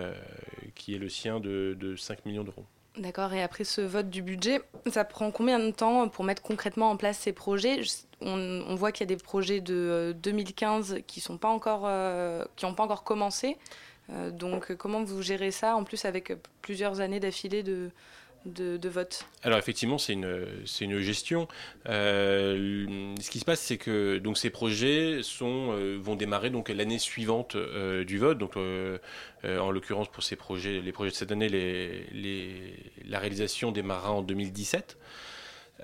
qui 0.74 0.94
est 0.94 0.98
le 0.98 1.08
sien 1.08 1.40
de, 1.40 1.76
de 1.78 1.96
5 1.96 2.26
millions 2.26 2.44
d'euros. 2.44 2.66
D'accord, 2.96 3.34
et 3.34 3.42
après 3.42 3.64
ce 3.64 3.82
vote 3.82 4.08
du 4.08 4.22
budget, 4.22 4.62
ça 4.90 5.04
prend 5.04 5.30
combien 5.30 5.58
de 5.58 5.70
temps 5.70 6.08
pour 6.08 6.24
mettre 6.24 6.40
concrètement 6.40 6.90
en 6.90 6.96
place 6.96 7.18
ces 7.18 7.32
projets? 7.32 7.82
Je- 7.82 7.92
on, 8.22 8.74
voit 8.74 8.90
qu'il 8.92 9.02
y 9.02 9.12
a 9.12 9.14
des 9.14 9.22
projets 9.22 9.60
de 9.60 9.74
euh, 9.74 10.12
2015 10.14 11.00
qui 11.06 11.20
sont 11.20 11.36
pas 11.36 11.48
encore, 11.48 11.82
euh, 11.84 12.42
qui 12.56 12.64
n'ont 12.64 12.72
pas 12.74 12.84
encore 12.84 13.04
commencé. 13.04 13.58
Euh, 14.10 14.30
donc 14.30 14.70
euh, 14.70 14.76
comment 14.76 15.02
vous 15.04 15.20
gérez 15.20 15.50
ça 15.50 15.76
en 15.76 15.84
plus 15.84 16.06
avec 16.06 16.30
euh, 16.30 16.36
plusieurs 16.62 17.00
années 17.00 17.20
d'affilée 17.20 17.62
de, 17.62 17.90
de, 18.46 18.88
vote 18.88 19.26
Alors 19.42 19.58
effectivement, 19.58 19.98
c'est 19.98 20.12
une, 20.12 20.46
c'est 20.64 20.84
une 20.84 21.00
gestion. 21.00 21.48
Euh, 21.88 23.14
ce 23.20 23.30
qui 23.30 23.38
se 23.38 23.44
passe, 23.44 23.60
c'est 23.60 23.76
que 23.76 24.18
donc 24.18 24.38
ces 24.38 24.50
projets 24.50 25.20
sont, 25.22 25.72
euh, 25.72 25.98
vont 26.00 26.14
démarrer 26.16 26.50
donc 26.50 26.68
l'année 26.68 26.98
suivante 26.98 27.56
euh, 27.56 28.04
du 28.04 28.18
vote. 28.18 28.38
Donc 28.38 28.56
en 28.56 29.70
l'occurrence 29.70 30.08
pour 30.08 30.22
ces 30.22 30.36
projets, 30.36 30.80
les 30.80 30.92
projets 30.92 31.10
de 31.10 31.16
cette 31.16 31.32
année, 31.32 31.48
la 33.04 33.18
réalisation 33.18 33.72
démarrera 33.72 34.12
en 34.12 34.22
2017. 34.22 34.96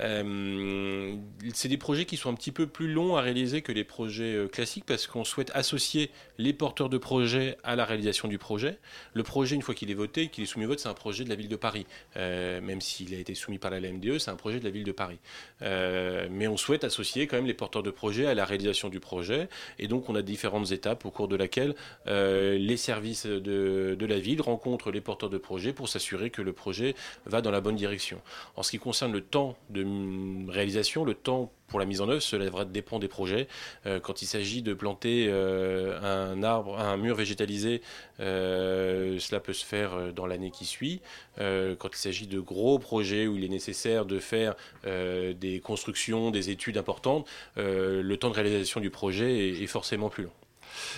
Euh, 0.01 1.17
c'est 1.53 1.69
des 1.69 1.77
projets 1.77 2.05
qui 2.05 2.17
sont 2.17 2.31
un 2.31 2.35
petit 2.35 2.53
peu 2.53 2.67
plus 2.67 2.91
longs 2.91 3.17
à 3.17 3.21
réaliser 3.21 3.63
que 3.63 3.73
les 3.73 3.85
projets 3.85 4.35
euh, 4.35 4.49
classiques 4.49 4.87
parce 4.87 5.07
qu'on 5.07 5.25
souhaite 5.25 5.51
associer 5.55 6.11
les 6.39 6.53
porteurs 6.53 6.89
de 6.89 6.99
projets 6.99 7.59
à 7.63 7.77
la 7.77 7.85
réalisation 7.85 8.29
du 8.29 8.39
projet. 8.39 8.79
Le 9.13 9.23
projet, 9.23 9.55
une 9.55 9.63
fois 9.63 9.75
qu'il 9.75 9.91
est 9.91 9.95
voté, 9.95 10.29
qu'il 10.29 10.45
est 10.45 10.47
soumis 10.47 10.65
au 10.65 10.69
vote, 10.69 10.81
c'est 10.81 10.89
un 10.89 10.95
projet 10.95 11.25
de 11.25 11.29
la 11.29 11.35
ville 11.35 11.49
de 11.49 11.57
Paris. 11.57 11.87
Euh, 12.17 12.61
même 12.61 12.81
s'il 12.81 13.15
a 13.15 13.19
été 13.19 13.35
soumis 13.35 13.59
par 13.59 13.71
la 13.71 13.81
LMDE, 13.81 14.19
c'est 14.19 14.31
un 14.31 14.37
projet 14.37 14.61
de 14.61 14.65
la 14.65 14.71
ville 14.71 14.85
de 14.85 14.93
Paris. 14.93 15.19
Mais 15.61 16.49
on 16.49 16.57
souhaite 16.57 16.85
associer 16.85 17.27
quand 17.27 17.37
même 17.37 17.47
les 17.47 17.55
porteurs 17.55 17.83
de 17.83 17.91
projets 17.91 18.27
à 18.27 18.35
la 18.35 18.45
réalisation 18.45 18.89
du 18.89 19.01
projet. 19.01 19.49
Et 19.79 19.89
donc, 19.89 20.09
on 20.09 20.15
a 20.15 20.23
différentes 20.23 20.73
étapes 20.73 21.05
au 21.05 21.11
cours 21.11 21.29
de 21.29 21.37
laquelle 21.37 21.75
les 22.07 22.77
services 22.77 23.27
de, 23.27 23.97
de 23.99 24.07
la 24.07 24.19
ville 24.19 24.41
rencontrent 24.41 24.91
les 24.91 25.01
porteurs 25.01 25.31
de 25.31 25.39
projets 25.39 25.73
pour 25.73 25.89
s'assurer 25.89 26.31
que 26.31 26.43
le 26.43 26.53
projet 26.53 26.95
va 27.27 27.41
dans 27.41 27.51
la 27.51 27.61
bonne 27.61 27.77
direction. 27.77 28.21
En 28.57 28.63
ce 28.63 28.71
qui 28.71 28.79
concerne 28.79 29.13
le 29.13 29.21
temps 29.21 29.57
de 29.71 29.82
mm, 29.85 30.51
réalisation, 30.51 31.05
le 31.05 31.15
temps 31.15 31.53
pour 31.73 31.81
la 31.81 31.87
mise 31.87 32.03
en 32.03 32.09
œuvre, 32.11 32.21
cela 32.21 32.65
dépend 32.67 32.99
des 32.99 33.09
projets. 33.09 33.49
Euh, 33.87 33.99
quand 33.99 34.21
il 34.21 34.27
s'agit 34.27 34.61
de 34.61 34.75
planter 34.75 35.29
euh, 35.31 35.99
un 36.03 36.43
arbre, 36.43 36.79
un 36.79 36.99
mur 36.99 37.17
végétalisé, 37.17 37.81
euh, 38.21 39.19
cela 39.19 39.41
peut 39.41 39.55
se 39.55 39.65
faire 39.65 40.13
dans 40.13 40.27
l'année 40.27 40.51
qui 40.51 40.67
suit. 40.67 41.01
Quand 41.39 41.89
il 41.95 41.99
s'agit 41.99 42.27
de 42.27 42.41
gros 42.41 42.79
projets 42.79 43.27
où 43.27 43.37
il 43.37 43.45
est 43.45 43.49
nécessaire 43.49 44.05
de 44.05 44.19
faire 44.19 44.55
des 44.85 45.61
constructions, 45.65 46.31
des 46.31 46.51
études 46.51 46.77
importantes, 46.77 47.27
le 47.57 48.15
temps 48.17 48.29
de 48.29 48.35
réalisation 48.35 48.81
du 48.81 48.91
projet 48.91 49.49
est 49.49 49.67
forcément 49.67 50.11
plus 50.11 50.25
long. 50.25 50.42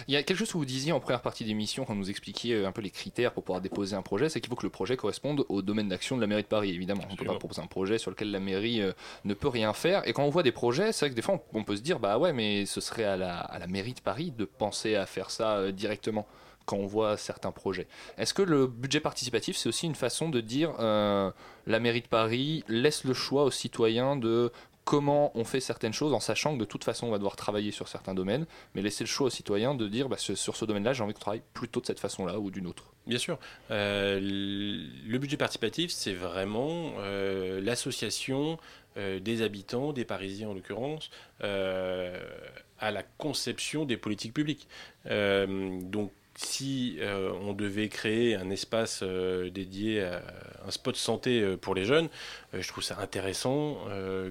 Il 0.09 0.15
y 0.15 0.17
a 0.17 0.23
quelque 0.23 0.39
chose 0.39 0.53
que 0.53 0.59
vous 0.59 0.65
disiez 0.65 0.93
en 0.93 1.01
première 1.01 1.23
partie 1.23 1.45
d'émission 1.45 1.85
quand 1.85 1.95
vous 1.95 2.11
expliquiez 2.11 2.55
euh, 2.55 2.67
un 2.67 2.73
peu 2.73 2.83
les 2.83 2.91
critères 2.91 3.33
pour 3.33 3.45
pouvoir 3.45 3.61
déposer 3.61 3.97
un 3.97 4.03
projet, 4.03 4.29
c'est 4.29 4.41
qu'il 4.41 4.51
faut 4.51 4.57
que 4.57 4.67
le 4.67 4.71
projet 4.71 4.97
corresponde 4.97 5.45
au 5.49 5.63
domaine 5.63 5.89
d'action 5.89 6.17
de 6.17 6.21
la 6.21 6.27
mairie 6.27 6.43
de 6.43 6.49
Paris, 6.49 6.71
évidemment. 6.71 7.03
On 7.09 7.13
ne 7.13 7.17
peut 7.17 7.25
pas 7.25 7.35
proposer 7.35 7.63
un 7.63 7.67
projet 7.67 7.99
sur 7.99 8.11
lequel 8.11 8.31
la 8.31 8.41
mairie 8.41 8.83
euh, 8.83 8.93
ne 9.25 9.35
peut 9.35 9.49
rien 9.49 9.73
faire. 9.73 10.07
Et 10.07 10.13
quand 10.13 10.25
on 10.25 10.31
voit 10.31 10.43
des 10.43 10.53
projets, 10.53 10.93
c'est 10.93 11.07
vrai 11.07 11.11
que 11.11 11.17
des 11.17 11.23
fois 11.23 11.43
on, 11.53 11.65
peut 11.65 11.77
se 11.77 11.83
dire, 11.83 11.99
bah 11.99 12.19
ouais, 12.19 12.33
mais 12.33 12.67
ce 12.67 12.81
serait 12.81 13.05
à 13.05 13.17
la, 13.17 13.39
à 13.39 13.59
la 13.59 13.67
mairie 13.67 13.95
de 13.95 14.01
Paris 14.01 14.33
de 14.37 14.45
penser 14.45 14.97
à 14.97 15.07
faire 15.07 15.31
ça 15.31 15.57
euh, 15.57 15.73
directement 15.73 16.27
quand 16.65 16.77
on 16.77 16.87
voit 16.87 17.17
certains 17.17 17.53
projets. 17.53 17.87
Est-ce 18.19 18.35
que 18.35 18.43
le 18.43 18.67
budget 18.67 19.01
participatif, 19.01 19.57
c'est 19.57 19.69
aussi 19.69 19.87
une 19.87 19.95
façon 19.95 20.29
de 20.29 20.41
dire, 20.41 20.75
euh, 20.79 21.31
la 21.67 21.81
mairie 21.81 22.01
de 22.01 22.09
Paris 22.09 22.65
laisse 22.69 23.05
le 23.05 23.15
choix 23.15 23.45
aux 23.45 23.51
citoyens 23.51 24.17
de 24.17 24.51
comment 24.85 25.33
on 25.35 25.45
fait 25.45 25.61
certaines 25.61 25.93
choses 25.93 26.13
en 26.13 26.21
sachant 26.21 26.55
que 26.55 26.61
de 26.61 26.65
toute 26.65 26.85
façon 26.85 27.07
on 27.07 27.11
va 27.11 27.19
devoir 27.19 27.37
travailler 27.37 27.71
sur 27.71 27.89
certains 27.89 28.15
domaines, 28.15 28.47
mais 28.75 28.83
laisser 28.83 29.05
le 29.05 29.09
choix 29.09 29.27
aux 29.29 29.31
citoyens 29.31 29.75
de 29.75 29.89
dire 29.89 30.09
bah, 30.09 30.17
sur 30.19 30.57
ce 30.57 30.65
domaine-là 30.65 30.93
j'ai 30.93 31.03
envie 31.03 31.15
qu'on 31.15 31.21
travaille 31.21 31.43
plutôt 31.53 31.81
de 31.81 31.87
cette 31.87 32.01
façon-là 32.01 32.39
ou 32.39 32.51
d'une 32.51 32.67
autre. 32.67 32.95
Bien 33.07 33.19
sûr. 33.19 33.39
Euh, 33.71 34.19
le 34.21 35.19
budget 35.19 35.37
participatif, 35.37 35.91
c'est 35.91 36.15
vraiment 36.15 36.93
euh, 36.99 37.61
l'association 37.61 38.59
euh, 38.97 39.21
des 39.21 39.43
habitants, 39.43 39.93
des 39.93 40.05
Parisiens 40.05 40.49
en 40.49 40.55
l'occurrence, 40.55 41.11
à 41.41 42.91
la 42.91 43.03
conception 43.19 43.85
des 43.85 43.97
politiques 43.97 44.35
publiques. 44.35 44.69
Donc, 45.07 46.11
si 46.37 46.97
euh, 47.01 47.31
on 47.43 47.53
devait 47.53 47.89
créer 47.89 48.35
un 48.35 48.51
espace 48.51 49.01
euh, 49.03 49.51
dédié 49.51 50.03
à 50.03 50.23
un 50.67 50.71
spot 50.71 50.97
santé 50.97 51.41
euh, 51.41 51.57
pour 51.57 51.75
les 51.75 51.85
jeunes, 51.85 52.09
je 52.53 52.67
trouve 52.69 52.85
ça 52.85 52.99
intéressant 53.01 53.79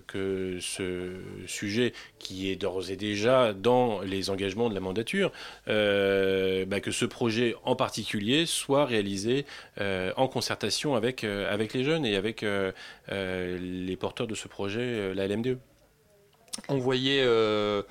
que 0.08 0.58
ce 0.62 1.18
sujet 1.46 1.92
qui 2.20 2.50
est 2.50 2.56
d'ores 2.56 2.90
et 2.90 2.96
déjà 2.96 3.52
dans 3.52 4.00
les 4.00 4.30
engagements 4.30 4.70
de 4.70 4.74
la 4.74 4.80
mandature, 4.80 5.34
bah, 5.68 6.80
que 6.80 6.92
ce 6.92 7.04
projet 7.04 7.54
en 7.66 7.76
particulier 7.76 8.46
soit 8.46 8.86
réalisé 8.86 9.46
en 9.78 10.28
concertation 10.30 10.96
avec, 10.96 11.26
avec 11.26 11.74
les 11.74 11.84
jeunes 11.84 12.06
et 12.06 12.16
avec 12.16 12.46
les 13.10 13.98
porteurs 13.98 14.28
de 14.28 14.36
ce 14.36 14.48
projet, 14.48 15.14
la 15.14 15.28
LMDE. 15.28 15.60
On 16.70 16.78
voyait, 16.78 17.24
euh, 17.26 17.82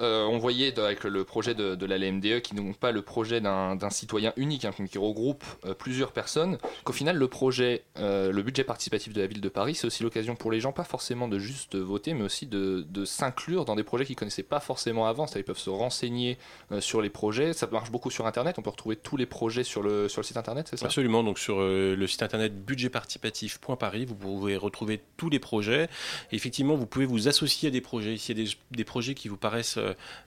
euh, 0.00 0.24
on 0.26 0.38
voyait 0.38 0.78
avec 0.78 1.02
le 1.02 1.24
projet 1.24 1.54
de, 1.54 1.74
de 1.74 1.86
la 1.86 1.98
LMDE 1.98 2.40
qui 2.40 2.54
n'est 2.54 2.72
pas 2.72 2.92
le 2.92 3.02
projet 3.02 3.40
d'un 3.40 3.90
citoyen 3.90 4.32
unique, 4.36 4.64
hein, 4.64 4.70
qui 4.88 4.98
regroupe 4.98 5.44
euh, 5.64 5.74
plusieurs 5.74 6.12
personnes, 6.12 6.58
qu'au 6.84 6.92
final 6.92 7.16
le 7.16 7.28
projet, 7.28 7.82
le 7.96 8.42
budget 8.42 8.62
participatif 8.62 9.12
de 9.12 9.20
la 9.20 9.26
ville 9.26 9.40
de 9.40 9.48
Paris, 9.48 9.74
c'est 9.74 9.86
aussi 9.86 10.02
l'occasion 10.02 10.36
pour 10.36 10.52
les 10.52 10.60
gens, 10.60 10.72
pas 10.72 10.84
forcément 10.84 11.26
de 11.26 11.38
juste 11.38 11.74
voter, 11.74 12.14
mais 12.14 12.22
aussi 12.22 12.46
de, 12.46 12.86
s'inclure 13.04 13.64
dans 13.64 13.74
des 13.74 13.84
projets 13.84 14.04
qu'ils 14.04 14.16
connaissaient 14.16 14.42
pas 14.42 14.60
forcément 14.60 15.06
avant. 15.06 15.26
Ils 15.34 15.44
peuvent 15.44 15.58
se 15.58 15.70
renseigner 15.70 16.38
sur 16.80 17.02
les 17.02 17.10
projets. 17.10 17.52
Ça 17.52 17.66
marche 17.70 17.90
beaucoup 17.90 18.10
sur 18.10 18.26
Internet. 18.26 18.56
On 18.58 18.62
peut 18.62 18.70
retrouver 18.70 18.96
tous 18.96 19.16
les 19.16 19.26
projets 19.26 19.64
sur 19.64 19.82
le, 19.82 20.08
site 20.08 20.36
Internet, 20.36 20.68
c'est 20.70 20.76
ça? 20.76 20.86
Absolument, 20.86 21.24
donc 21.24 21.38
sur 21.38 21.58
le 21.60 22.06
site 22.06 22.22
internet 22.22 22.54
budgetparticipatif.paris, 22.64 24.04
vous 24.06 24.14
pouvez 24.14 24.56
retrouver 24.56 25.02
tous 25.16 25.28
les 25.28 25.38
projets. 25.38 25.88
Et 26.30 26.36
effectivement, 26.36 26.76
vous 26.76 26.86
pouvez 26.86 27.06
vous 27.06 27.28
associer 27.28 27.68
à 27.68 27.72
des 27.72 27.80
projets. 27.80 27.95
S'il 28.00 28.38
y 28.38 28.42
a 28.42 28.44
des, 28.44 28.50
des 28.72 28.84
projets 28.84 29.14
qui 29.14 29.28
vous 29.28 29.36
paraissent 29.36 29.78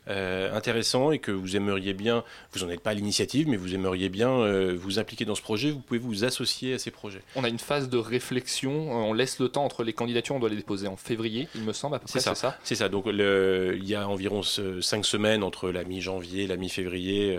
euh, 0.08 0.56
intéressants 0.56 1.12
et 1.12 1.20
que 1.20 1.32
vous 1.32 1.56
aimeriez 1.56 1.94
bien, 1.94 2.24
vous 2.54 2.66
n'en 2.66 2.72
êtes 2.72 2.82
pas 2.82 2.92
à 2.92 2.94
l'initiative, 2.94 3.48
mais 3.48 3.58
vous 3.58 3.74
aimeriez 3.76 4.10
bien 4.10 4.30
euh, 4.32 4.76
vous 4.80 5.00
impliquer 5.00 5.26
dans 5.26 5.36
ce 5.36 5.42
projet, 5.42 5.72
vous 5.72 5.80
pouvez 5.80 6.00
vous 6.00 6.24
associer 6.26 6.74
à 6.74 6.80
ces 6.80 6.92
projets. 6.92 7.22
On 7.36 7.44
a 7.44 7.50
une 7.50 7.60
phase 7.60 7.90
de 7.90 7.98
réflexion. 7.98 8.72
euh, 8.92 9.10
On 9.10 9.14
laisse 9.14 9.40
le 9.40 9.50
temps 9.50 9.66
entre 9.66 9.84
les 9.84 9.94
candidatures. 9.94 10.36
On 10.36 10.40
doit 10.40 10.50
les 10.50 10.56
déposer 10.56 10.88
en 10.88 10.96
février, 10.98 11.48
il 11.56 11.62
me 11.62 11.74
semble. 11.74 11.96
À 11.96 12.00
peu 12.00 12.06
près, 12.08 12.20
C'est 12.20 12.36
ça? 12.36 12.58
C'est 12.64 12.76
ça. 12.76 12.90
Donc 12.90 13.06
le- 13.08 13.76
il 13.78 13.88
y 13.88 13.96
a 13.96 14.08
environ 14.08 14.42
cinq 14.44 15.06
semaines 15.06 15.44
entre 15.44 15.70
la 15.72 15.84
mi-janvier 15.84 16.44
et 16.44 16.48
la 16.48 16.58
mi-février, 16.58 17.38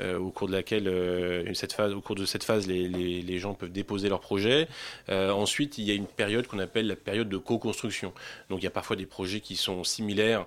euh, 0.00 0.18
au 0.18 0.30
cours 0.30 0.48
de 0.48 0.52
laquelle 0.52 0.88
euh, 0.88 1.52
cette 1.54 1.72
phase, 1.72 1.92
au 1.92 2.00
cours 2.00 2.16
de 2.16 2.24
cette 2.24 2.44
phase, 2.44 2.66
les, 2.66 2.88
les- 2.88 3.22
les 3.22 3.38
gens 3.38 3.54
peuvent 3.54 3.72
déposer 3.72 4.08
leurs 4.08 4.20
projets. 4.20 4.68
Euh, 5.08 5.30
ensuite, 5.30 5.78
il 5.78 5.84
y 5.84 5.90
a 5.90 5.94
une 5.94 6.06
période 6.06 6.46
qu'on 6.46 6.58
appelle 6.58 6.86
la 6.86 6.96
période 6.96 7.28
de 7.28 7.36
co-construction. 7.36 8.12
Donc 8.50 8.60
il 8.60 8.64
y 8.64 8.66
a 8.66 8.70
parfois 8.70 8.96
des 8.96 9.06
projets 9.06 9.40
qui 9.40 9.56
sont 9.56 9.84
similaires 9.84 10.46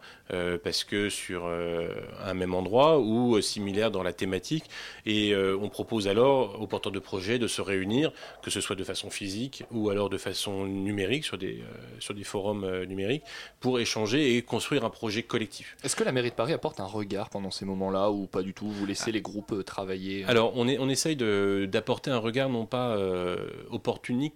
parce 0.63 0.83
que 0.83 1.10
sur 1.10 1.47
un 1.47 2.33
même 2.33 2.53
endroit 2.53 2.99
ou 2.99 3.39
similaires 3.41 3.91
dans 3.91 4.03
la 4.03 4.12
thématique. 4.12 4.65
Et 5.05 5.33
on 5.36 5.69
propose 5.69 6.07
alors 6.10 6.62
aux 6.62 6.67
porteurs 6.67 6.91
de 6.91 6.99
projets 6.99 7.39
de 7.39 7.47
se 7.47 7.62
réunir, 7.62 8.12
que 8.41 8.51
ce 8.51 8.60
soit 8.60 8.75
de 8.75 8.83
façon 8.83 9.10
physique 9.10 9.63
ou 9.71 9.89
alors 9.89 10.10
de 10.10 10.17
façon 10.17 10.65
numérique 10.65 11.23
sur 11.23 11.38
des, 11.38 11.63
sur 11.99 12.13
des 12.13 12.23
forums 12.25 12.83
numériques, 12.86 13.23
pour 13.62 13.79
échanger 13.79 14.36
et 14.36 14.41
construire 14.41 14.83
un 14.83 14.89
projet 14.89 15.23
collectif. 15.23 15.77
Est-ce 15.83 15.95
que 15.95 16.03
la 16.03 16.12
mairie 16.12 16.29
de 16.31 16.36
Paris 16.36 16.53
apporte 16.53 16.79
un 16.79 16.86
regard 16.86 17.29
pendant 17.29 17.51
ces 17.51 17.63
moments-là 17.65 18.12
ou 18.12 18.25
pas 18.25 18.41
du 18.41 18.53
tout? 18.53 18.67
Vous 18.69 18.86
laissez 18.86 19.12
les 19.12 19.21
groupes 19.21 19.37
euh, 19.52 19.63
travailler 19.63 20.23
euh 20.23 20.30
Alors, 20.30 20.54
on, 20.56 20.67
essaye 20.89 21.15
d'apporter 21.15 22.12
un 22.12 22.17
regard 22.17 22.50
non 22.50 22.65
pas 22.65 22.95
euh, 22.95 23.38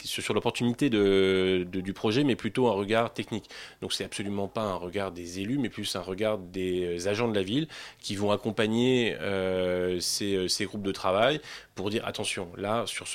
sur, 0.04 0.34
l'opportunité 0.34 0.90
du 0.90 1.94
projet, 1.94 2.24
mais 2.24 2.36
plutôt 2.36 2.68
un 2.68 2.74
regard 2.74 3.14
technique. 3.14 3.50
Donc, 3.82 3.94
c'est 3.94 4.04
absolument 4.04 4.48
pas 4.48 4.64
un 4.64 4.76
regard 4.76 5.12
des 5.12 5.40
élus, 5.40 5.58
mais 5.58 5.70
plus 5.70 5.96
un 5.96 6.02
regard 6.02 6.38
des 6.38 7.08
agents 7.08 7.28
de 7.28 7.36
la 7.36 7.44
ville 7.44 7.68
qui 8.00 8.16
vont 8.16 8.32
accompagner 8.32 9.16
euh, 9.22 10.00
ces, 10.00 10.66
groupes 10.66 10.84
de 10.84 10.92
travail 10.92 11.42
pour 11.76 11.90
dire 11.90 12.06
attention, 12.06 12.50
là, 12.58 12.86
sur 12.86 13.06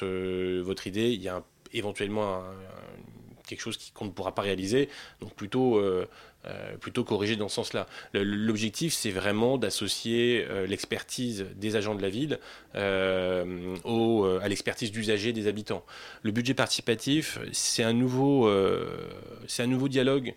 votre 0.63 0.87
idée, 0.87 1.13
il 1.13 1.23
y 1.23 1.29
a 1.29 1.43
éventuellement 1.73 2.43
quelque 3.47 3.61
chose 3.61 3.79
qu'on 3.95 4.07
ne 4.07 4.11
pourra 4.11 4.35
pas 4.35 4.43
réaliser. 4.43 4.89
Donc, 5.21 5.35
plutôt. 5.35 5.77
euh, 5.77 6.07
euh, 6.49 6.77
plutôt 6.77 7.03
corriger 7.03 7.35
dans 7.35 7.49
ce 7.49 7.57
sens-là. 7.57 7.89
L'objectif, 8.13 8.95
c'est 8.95 9.11
vraiment 9.11 9.59
d'associer 9.59 10.47
euh, 10.49 10.67
l'expertise 10.67 11.47
des 11.57 11.75
agents 11.75 11.97
de 11.97 12.03
la 12.03 12.09
ville 12.09 12.39
euh, 12.77 13.75
au, 13.83 14.25
à 14.25 14.47
l'expertise 14.49 14.93
d'usagers 14.93 15.33
des 15.33 15.49
habitants. 15.49 15.85
Le 16.23 16.31
budget 16.31 16.55
participatif, 16.55 17.39
c'est 17.53 17.83
un 17.83 17.93
nouveau, 17.93 18.49
un 18.49 19.67
nouveau 19.67 19.89
dialogue 19.89 20.35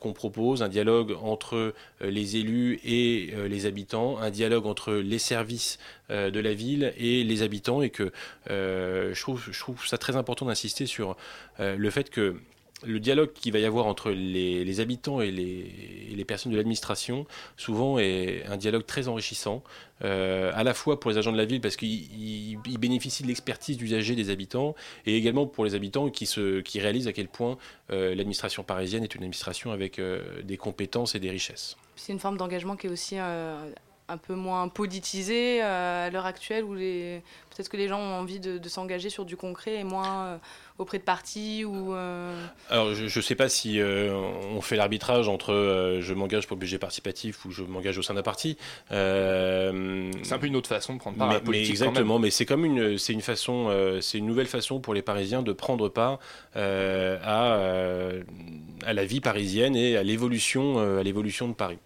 qu'on 0.00 0.12
propose, 0.12 0.62
un 0.62 0.68
dialogue 0.68 1.16
entre 1.22 1.74
les 2.00 2.36
élus 2.36 2.80
et 2.84 3.32
les 3.48 3.66
habitants, 3.66 4.18
un 4.18 4.30
dialogue 4.30 4.66
entre 4.66 4.94
les 4.94 5.18
services 5.18 5.78
de 6.10 6.40
la 6.40 6.52
ville 6.52 6.92
et 6.96 7.24
les 7.24 7.42
habitants, 7.42 7.82
et 7.82 7.90
que 7.90 8.12
je, 8.48 9.20
trouve, 9.20 9.48
je 9.50 9.58
trouve 9.58 9.86
ça 9.86 9.98
très 9.98 10.16
important 10.16 10.46
d'insister 10.46 10.86
sur 10.86 11.16
le 11.58 11.90
fait 11.90 12.10
que 12.10 12.36
le 12.84 13.00
dialogue 13.00 13.32
qu'il 13.32 13.52
va 13.52 13.58
y 13.58 13.64
avoir 13.64 13.86
entre 13.86 14.10
les, 14.10 14.80
habitants 14.80 15.20
et 15.20 15.30
les, 15.30 16.24
personnes 16.24 16.52
de 16.52 16.56
l'administration, 16.56 17.26
souvent 17.56 17.98
est 17.98 18.44
un 18.46 18.56
dialogue 18.56 18.86
très 18.86 19.08
enrichissant, 19.08 19.62
euh, 20.04 20.50
à 20.54 20.64
la 20.64 20.72
fois 20.72 20.98
pour 21.00 21.10
les 21.10 21.18
agents 21.18 21.32
de 21.32 21.36
la 21.36 21.44
ville 21.44 21.60
parce 21.60 21.76
qu'ils 21.76 22.12
ils- 22.12 22.58
ils 22.66 22.78
bénéficient 22.78 23.22
de 23.22 23.28
l'expertise 23.28 23.76
d'usager 23.76 24.14
des 24.14 24.30
habitants, 24.30 24.74
et 25.06 25.16
également 25.16 25.46
pour 25.46 25.64
les 25.64 25.74
habitants 25.74 26.10
qui, 26.10 26.26
se, 26.26 26.60
qui 26.60 26.80
réalisent 26.80 27.08
à 27.08 27.12
quel 27.12 27.28
point 27.28 27.58
euh, 27.90 28.14
l'administration 28.14 28.62
parisienne 28.62 29.02
est 29.02 29.14
une 29.14 29.22
administration 29.22 29.72
avec 29.72 29.98
euh, 29.98 30.42
des 30.42 30.56
compétences 30.56 31.14
et 31.14 31.20
des 31.20 31.30
richesses. 31.30 31.76
C'est 31.96 32.12
une 32.12 32.18
forme 32.20 32.36
d'engagement 32.36 32.76
qui 32.76 32.86
est 32.86 32.90
aussi 32.90 33.16
un 33.18 34.16
peu 34.16 34.34
moins 34.34 34.68
politisée 34.68 35.60
à 35.62 36.10
l'heure 36.10 36.26
actuelle, 36.26 36.64
où 36.64 36.74
peut-être 36.74 37.68
que 37.68 37.76
les 37.76 37.88
gens 37.88 37.98
ont 37.98 38.14
envie 38.20 38.40
de, 38.40 38.68
s'engager 38.68 39.10
sur 39.10 39.24
du 39.24 39.36
concret 39.36 39.76
et 39.76 39.84
moins 39.84 40.40
auprès 40.78 40.98
de 40.98 41.02
partis 41.04 41.64
ou. 41.64 41.94
euh, 41.94 42.44
Alors, 42.70 42.94
je 42.94 43.04
ne 43.04 43.22
sais 43.22 43.34
pas 43.34 43.48
si 43.48 43.80
euh, 43.80 44.12
on 44.54 44.60
fait 44.60 44.76
l'arbitrage 44.76 45.28
entre 45.28 45.52
euh, 45.52 46.00
je 46.00 46.14
m'engage 46.14 46.46
pour 46.46 46.56
le 46.56 46.60
budget 46.60 46.78
participatif 46.78 47.44
ou 47.44 47.50
je 47.50 47.62
m'engage 47.62 47.98
au 47.98 48.02
sein 48.02 48.14
d'un 48.14 48.22
parti. 48.22 48.56
Euh, 48.90 50.10
C'est 50.22 50.34
un 50.34 50.38
peu 50.38 50.46
une 50.46 50.56
autre 50.56 50.68
façon 50.68 50.94
de 50.94 50.98
prendre 50.98 51.16
part 51.18 51.28
à 51.28 51.30
mais, 51.30 51.34
la 51.36 51.40
mais 51.40 51.44
politique. 51.46 51.78
quand 51.78 51.84
exactement, 51.84 52.14
même. 52.14 52.22
mais 52.22 52.30
c'est 52.30 52.46
comme 52.46 52.64
une, 52.64 52.98
c'est 52.98 53.12
une 53.12 53.20
façon, 53.22 53.66
euh, 53.68 54.00
c'est 54.00 54.18
une 54.18 54.26
nouvelle 54.26 54.46
façon 54.46 54.80
pour 54.80 54.94
les 54.94 55.02
Parisiens 55.02 55.42
de 55.42 55.52
prendre 55.52 55.88
part 55.88 56.18
euh, 56.56 57.18
à, 57.22 58.86
à 58.86 58.92
la 58.92 59.04
vie 59.04 59.20
parisienne 59.20 59.76
et 59.76 59.96
à 59.96 60.02
l'évolution, 60.02 60.78
euh, 60.78 61.00
à 61.00 61.02
l'évolution 61.02 61.48
de 61.48 61.54
Paris. 61.54 61.78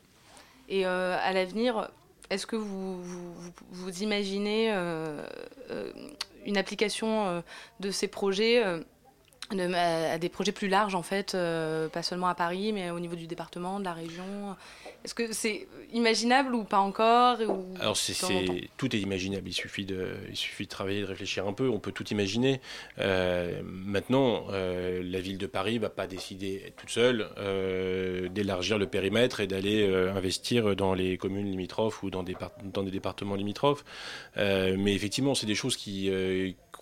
Et 0.68 0.86
euh, 0.86 1.16
à 1.22 1.32
l'avenir, 1.32 1.90
est-ce 2.30 2.46
que 2.46 2.56
vous, 2.56 3.00
vous, 3.02 3.34
vous- 3.34 3.52
vous 3.70 4.02
imaginez 4.02 4.72
euh, 4.72 5.22
euh, 5.70 5.92
une 6.46 6.56
application 6.56 7.26
euh, 7.26 7.40
de 7.80 7.90
ces 7.90 8.08
projets 8.08 8.64
euh, 8.64 8.80
de- 9.52 9.72
à, 9.74 10.18
des 10.18 10.28
projets 10.28 10.52
plus 10.52 10.68
larges, 10.68 10.94
en 10.94 11.02
fait, 11.02 11.34
euh, 11.34 11.88
pas 11.88 12.02
seulement 12.02 12.28
à 12.28 12.34
Paris, 12.34 12.72
mais 12.72 12.90
au 12.90 13.00
niveau 13.00 13.14
du 13.16 13.26
département, 13.26 13.78
de 13.80 13.84
la 13.84 13.92
région 13.92 14.56
Est-ce 15.04 15.14
que 15.14 15.32
c'est 15.32 15.68
imaginable 15.92 16.54
ou 16.54 16.64
pas 16.64 16.78
encore 16.80 17.38
ou 17.40 17.64
Alors 17.80 17.96
c'est, 17.96 18.12
tout 18.76 18.94
est 18.96 18.98
imaginable. 18.98 19.48
Il 19.48 19.52
suffit 19.52 19.84
de, 19.84 20.16
il 20.28 20.36
suffit 20.36 20.64
de 20.64 20.68
travailler, 20.68 21.00
de 21.02 21.06
réfléchir 21.06 21.46
un 21.46 21.52
peu. 21.52 21.68
On 21.68 21.78
peut 21.78 21.92
tout 21.92 22.08
imaginer. 22.08 22.60
Euh, 22.98 23.60
maintenant, 23.64 24.46
euh, 24.50 25.00
la 25.04 25.20
ville 25.20 25.38
de 25.38 25.46
Paris 25.46 25.78
va 25.78 25.90
pas 25.90 26.08
décider 26.08 26.72
toute 26.76 26.90
seule 26.90 27.28
d'élargir 28.30 28.78
le 28.78 28.86
périmètre 28.86 29.38
et 29.40 29.46
d'aller 29.46 29.86
investir 30.14 30.74
dans 30.74 30.94
les 30.94 31.18
communes 31.18 31.50
limitrophes 31.50 32.02
ou 32.02 32.10
dans 32.10 32.22
des, 32.24 32.34
par- 32.34 32.52
dans 32.64 32.82
des 32.82 32.90
départements 32.90 33.36
limitrophes. 33.36 33.84
Mais 34.36 34.92
effectivement, 34.94 35.34
c'est 35.36 35.46
des 35.46 35.54
choses 35.54 35.76
qui 35.76 36.10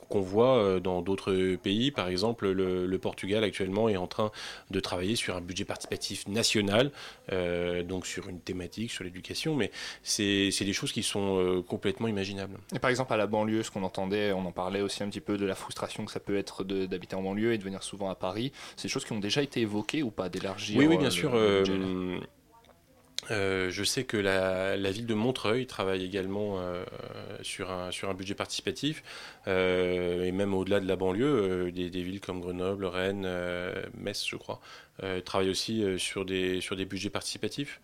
qu'on 0.08 0.20
voit 0.20 0.56
euh, 0.56 0.80
dans 0.80 1.02
d'autres 1.02 1.56
pays. 1.56 1.90
Par 1.90 2.08
exemple, 2.08 2.48
le, 2.50 2.86
le 2.86 2.98
Portugal 2.98 3.44
actuellement 3.44 3.88
est 3.88 3.96
en 3.96 4.06
train 4.06 4.30
de 4.70 4.80
travailler 4.80 5.16
sur 5.16 5.36
un 5.36 5.40
budget 5.40 5.64
participatif 5.64 6.26
national, 6.28 6.90
euh, 7.32 7.82
donc 7.82 8.06
sur 8.06 8.28
une 8.28 8.40
thématique, 8.40 8.90
sur 8.90 9.04
l'éducation, 9.04 9.54
mais 9.54 9.70
c'est 10.02 10.50
des 10.60 10.72
choses 10.72 10.92
qui 10.92 11.02
sont 11.02 11.38
euh, 11.38 11.62
complètement 11.62 12.08
imaginables. 12.08 12.56
Et 12.74 12.78
par 12.78 12.90
exemple, 12.90 13.12
à 13.12 13.16
la 13.16 13.26
banlieue, 13.26 13.62
ce 13.62 13.70
qu'on 13.70 13.82
entendait, 13.82 14.32
on 14.32 14.44
en 14.46 14.52
parlait 14.52 14.80
aussi 14.80 15.02
un 15.02 15.08
petit 15.08 15.20
peu 15.20 15.36
de 15.36 15.46
la 15.46 15.54
frustration 15.54 16.04
que 16.04 16.12
ça 16.12 16.20
peut 16.20 16.36
être 16.36 16.64
d'habiter 16.64 17.16
en 17.16 17.22
banlieue 17.22 17.52
et 17.52 17.58
de 17.58 17.62
venir 17.64 17.82
souvent 17.82 18.08
à 18.10 18.14
Paris. 18.14 18.52
C'est 18.76 18.88
des 18.88 18.92
choses 18.92 19.04
qui 19.04 19.12
ont 19.12 19.20
déjà 19.20 19.42
été 19.42 19.60
évoquées 19.60 20.02
ou 20.02 20.10
pas 20.10 20.28
d'élargir 20.28 20.78
Oui, 20.78 20.86
oui, 20.86 20.96
bien 20.96 21.06
le- 21.06 21.10
sûr. 21.10 21.32
le 21.34 22.20
euh, 23.30 23.70
je 23.70 23.84
sais 23.84 24.04
que 24.04 24.16
la, 24.16 24.76
ville 24.90 25.06
de 25.06 25.14
Montreuil 25.14 25.66
travaille 25.66 26.04
également 26.04 26.58
euh, 26.58 26.84
sur, 27.42 27.70
un, 27.70 27.90
sur 27.90 28.08
un 28.10 28.14
budget 28.14 28.34
participatif, 28.34 29.02
euh, 29.46 30.24
et 30.24 30.32
même 30.32 30.54
au-delà 30.54 30.80
de 30.80 30.86
la 30.86 30.96
banlieue, 30.96 31.70
des, 31.72 31.90
des 31.90 32.02
villes 32.02 32.20
comme 32.20 32.40
Grenoble, 32.40 32.84
Rennes, 32.86 33.28
Metz, 33.96 34.24
je 34.26 34.36
crois, 34.36 34.60
travaillent 35.24 35.50
aussi 35.50 35.84
sur, 35.98 36.24
des, 36.24 36.60
sur 36.60 36.76
des 36.76 36.84
budgets 36.84 37.10
participatifs. 37.10 37.80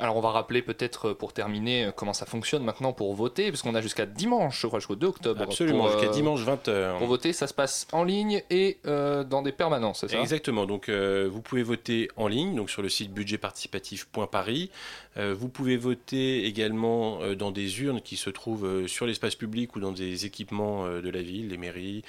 Alors 0.00 0.16
on 0.16 0.20
va 0.20 0.30
rappeler 0.30 0.62
peut-être 0.62 1.10
euh, 1.10 1.14
pour 1.14 1.32
terminer 1.34 1.84
euh, 1.84 1.92
comment 1.94 2.14
ça 2.14 2.24
fonctionne 2.24 2.64
maintenant 2.64 2.92
pour 2.94 3.14
voter, 3.14 3.50
parce 3.50 3.62
qu'on 3.62 3.74
a 3.74 3.82
jusqu'à 3.82 4.06
dimanche, 4.06 4.62
je 4.62 4.66
crois 4.66 4.78
jusqu'au 4.78 4.96
2 4.96 5.06
octobre. 5.06 5.42
Absolument, 5.42 5.88
jusqu'à 5.90 6.08
euh, 6.08 6.12
dimanche 6.12 6.40
20h. 6.40 6.98
Pour 6.98 7.06
voter, 7.06 7.32
ça 7.34 7.46
se 7.46 7.52
passe 7.52 7.86
en 7.92 8.02
ligne 8.02 8.42
et 8.48 8.78
euh, 8.86 9.24
dans 9.24 9.42
des 9.42 9.52
permanences, 9.52 10.00
c'est 10.00 10.08
ça? 10.08 10.20
Exactement. 10.20 10.64
Donc, 10.64 10.88
euh, 10.88 11.28
vous 11.30 11.42
pouvez 11.42 11.62
voter 11.62 12.08
en 12.16 12.28
ligne, 12.28 12.56
donc 12.56 12.70
sur 12.70 12.80
le 12.80 12.88
site 12.88 13.12
budgetparticipatif.paris. 13.12 14.70
Euh, 15.16 15.34
vous 15.34 15.48
pouvez 15.48 15.76
voter 15.76 16.44
également 16.46 17.20
euh, 17.22 17.34
dans 17.34 17.50
des 17.50 17.82
urnes 17.82 18.00
qui 18.00 18.16
se 18.16 18.30
trouvent 18.30 18.64
euh, 18.64 18.86
sur 18.86 19.06
l'espace 19.06 19.34
public 19.34 19.74
ou 19.74 19.80
dans 19.80 19.90
des 19.92 20.24
équipements 20.26 20.88
de 20.88 21.10
la 21.10 21.22
ville, 21.22 21.48
les 21.48 21.56
mairies, 21.56 22.02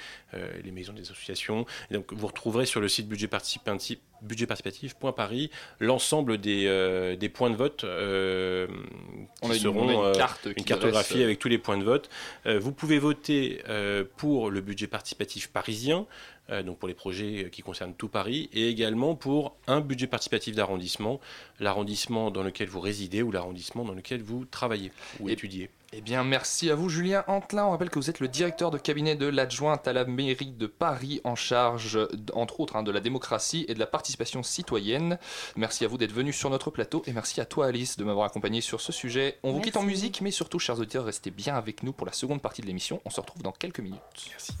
les 0.64 0.70
maisons 0.70 0.92
des 0.92 1.02
associations. 1.02 1.66
Et 1.90 1.94
donc, 1.94 2.12
vous 2.12 2.26
retrouverez 2.26 2.64
sur 2.66 2.80
le 2.80 2.88
site 2.88 3.08
budgetparticipatif 3.08 3.98
budgetparticipatif.paris 4.22 5.50
l'ensemble 5.80 6.38
des, 6.38 6.66
euh, 6.66 7.16
des 7.16 7.28
points 7.28 7.50
de 7.50 7.56
vote 7.56 7.82
euh, 7.84 8.68
On 9.42 9.48
qui 9.48 9.56
une- 9.56 9.62
seront 9.62 9.82
on 9.86 9.88
a 9.88 9.92
une 9.92 10.50
euh, 10.50 10.54
cartographie 10.64 11.22
avec 11.24 11.38
tous 11.40 11.48
les 11.48 11.58
points 11.58 11.76
de 11.76 11.84
vote. 11.84 12.08
Vous 12.46 12.72
pouvez 12.72 12.98
voter 12.98 13.62
pour 14.16 14.50
le 14.50 14.60
budget 14.60 14.86
participatif 14.86 15.48
parisien, 15.48 16.06
donc 16.64 16.78
pour 16.78 16.88
les 16.88 16.94
projets 16.94 17.48
qui 17.50 17.62
concernent 17.62 17.94
tout 17.94 18.08
Paris, 18.08 18.50
et 18.52 18.68
également 18.68 19.14
pour 19.14 19.56
un 19.66 19.80
budget 19.80 20.06
participatif 20.06 20.54
d'arrondissement, 20.54 21.20
l'arrondissement 21.60 22.30
dans 22.30 22.42
lequel 22.42 22.68
vous 22.68 22.80
résidez 22.80 23.22
ou 23.22 23.30
l'arrondissement 23.30 23.84
dans 23.84 23.94
lequel 23.94 24.22
vous 24.22 24.44
travaillez 24.44 24.92
ou 25.20 25.28
étudiez. 25.28 25.70
Eh 25.94 26.00
bien, 26.00 26.24
merci 26.24 26.70
à 26.70 26.74
vous, 26.74 26.88
Julien 26.88 27.22
Antelin. 27.26 27.66
On 27.66 27.70
rappelle 27.72 27.90
que 27.90 27.98
vous 27.98 28.08
êtes 28.08 28.20
le 28.20 28.28
directeur 28.28 28.70
de 28.70 28.78
cabinet 28.78 29.14
de 29.14 29.26
l'adjointe 29.26 29.86
à 29.86 29.92
la 29.92 30.06
mairie 30.06 30.52
de 30.52 30.66
Paris, 30.66 31.20
en 31.22 31.34
charge, 31.34 31.98
entre 32.32 32.60
autres, 32.60 32.76
hein, 32.76 32.82
de 32.82 32.90
la 32.90 33.00
démocratie 33.00 33.66
et 33.68 33.74
de 33.74 33.78
la 33.78 33.86
participation 33.86 34.42
citoyenne. 34.42 35.18
Merci 35.54 35.84
à 35.84 35.88
vous 35.88 35.98
d'être 35.98 36.12
venu 36.12 36.32
sur 36.32 36.48
notre 36.48 36.70
plateau 36.70 37.02
et 37.06 37.12
merci 37.12 37.42
à 37.42 37.44
toi, 37.44 37.66
Alice, 37.66 37.98
de 37.98 38.04
m'avoir 38.04 38.24
accompagné 38.24 38.62
sur 38.62 38.80
ce 38.80 38.90
sujet. 38.90 39.38
On 39.42 39.52
vous 39.52 39.60
quitte 39.60 39.76
en 39.76 39.82
musique, 39.82 40.22
mais 40.22 40.30
surtout, 40.30 40.58
chers 40.58 40.78
auditeurs, 40.78 41.04
restez 41.04 41.30
bien 41.30 41.56
avec 41.56 41.82
nous 41.82 41.92
pour 41.92 42.06
la 42.06 42.14
seconde 42.14 42.40
partie 42.40 42.62
de 42.62 42.66
l'émission. 42.66 43.02
On 43.04 43.10
se 43.10 43.20
retrouve 43.20 43.42
dans 43.42 43.52
quelques 43.52 43.80
minutes. 43.80 44.00
Merci. 44.30 44.52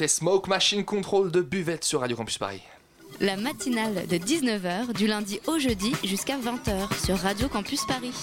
C'était 0.00 0.08
Smoke 0.08 0.48
Machine 0.48 0.82
Control 0.82 1.30
de 1.30 1.42
Buvette 1.42 1.84
sur 1.84 2.00
Radio 2.00 2.16
Campus 2.16 2.38
Paris. 2.38 2.62
La 3.20 3.36
matinale 3.36 4.06
de 4.06 4.16
19h 4.16 4.94
du 4.94 5.06
lundi 5.06 5.40
au 5.46 5.58
jeudi 5.58 5.94
jusqu'à 6.02 6.38
20h 6.38 7.04
sur 7.04 7.18
Radio 7.18 7.50
Campus 7.50 7.84
Paris. 7.84 8.14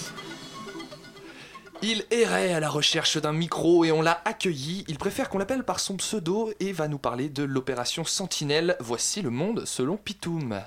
Il 1.80 2.04
errait 2.10 2.52
à 2.52 2.58
la 2.58 2.68
recherche 2.68 3.18
d'un 3.18 3.32
micro 3.32 3.84
et 3.84 3.92
on 3.92 4.02
l'a 4.02 4.20
accueilli. 4.24 4.86
Il 4.88 4.98
préfère 4.98 5.28
qu'on 5.28 5.38
l'appelle 5.38 5.62
par 5.62 5.78
son 5.78 5.94
pseudo 5.98 6.50
et 6.58 6.72
va 6.72 6.88
nous 6.88 6.98
parler 6.98 7.28
de 7.28 7.44
l'opération 7.44 8.02
Sentinelle. 8.02 8.74
Voici 8.80 9.22
le 9.22 9.30
monde 9.30 9.64
selon 9.64 9.96
Pitoum. 9.96 10.60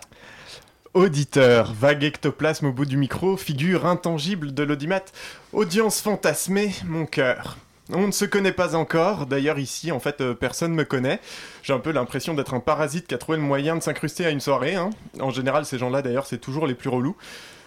Auditeur, 0.93 1.74
vague 1.74 2.06
ectoplasme 2.06 2.67
au 2.67 2.71
bout 2.71 2.86
du 2.86 2.95
micro, 2.95 3.36
figure 3.36 3.86
intangible 3.86 4.54
de 4.54 4.63
l'audimat, 4.63 5.04
audience 5.52 6.00
fantasmée, 6.00 6.71
mon 6.86 7.06
cœur. 7.06 7.58
On 7.93 8.08
ne 8.08 8.12
se 8.12 8.23
connaît 8.23 8.54
pas 8.54 8.75
encore, 8.75 9.25
d'ailleurs 9.25 9.60
ici 9.60 9.91
en 9.91 9.99
fait 9.99 10.21
euh, 10.21 10.34
personne 10.34 10.73
me 10.73 10.86
connaît. 10.86 11.19
J'ai 11.62 11.73
un 11.73 11.80
peu 11.80 11.91
l'impression 11.91 12.34
d'être 12.34 12.54
un 12.54 12.62
parasite 12.62 13.06
qui 13.08 13.13
a 13.15 13.17
trouvé 13.17 13.38
le 13.38 13.43
moyen 13.43 13.75
de 13.75 13.82
s'incruster 13.82 14.25
à 14.25 14.30
une 14.30 14.39
soirée. 14.39 14.75
hein. 14.75 14.91
En 15.19 15.30
général 15.30 15.65
ces 15.65 15.77
gens-là 15.77 16.01
d'ailleurs 16.01 16.25
c'est 16.25 16.38
toujours 16.38 16.67
les 16.67 16.73
plus 16.75 16.89
relous. 16.89 17.17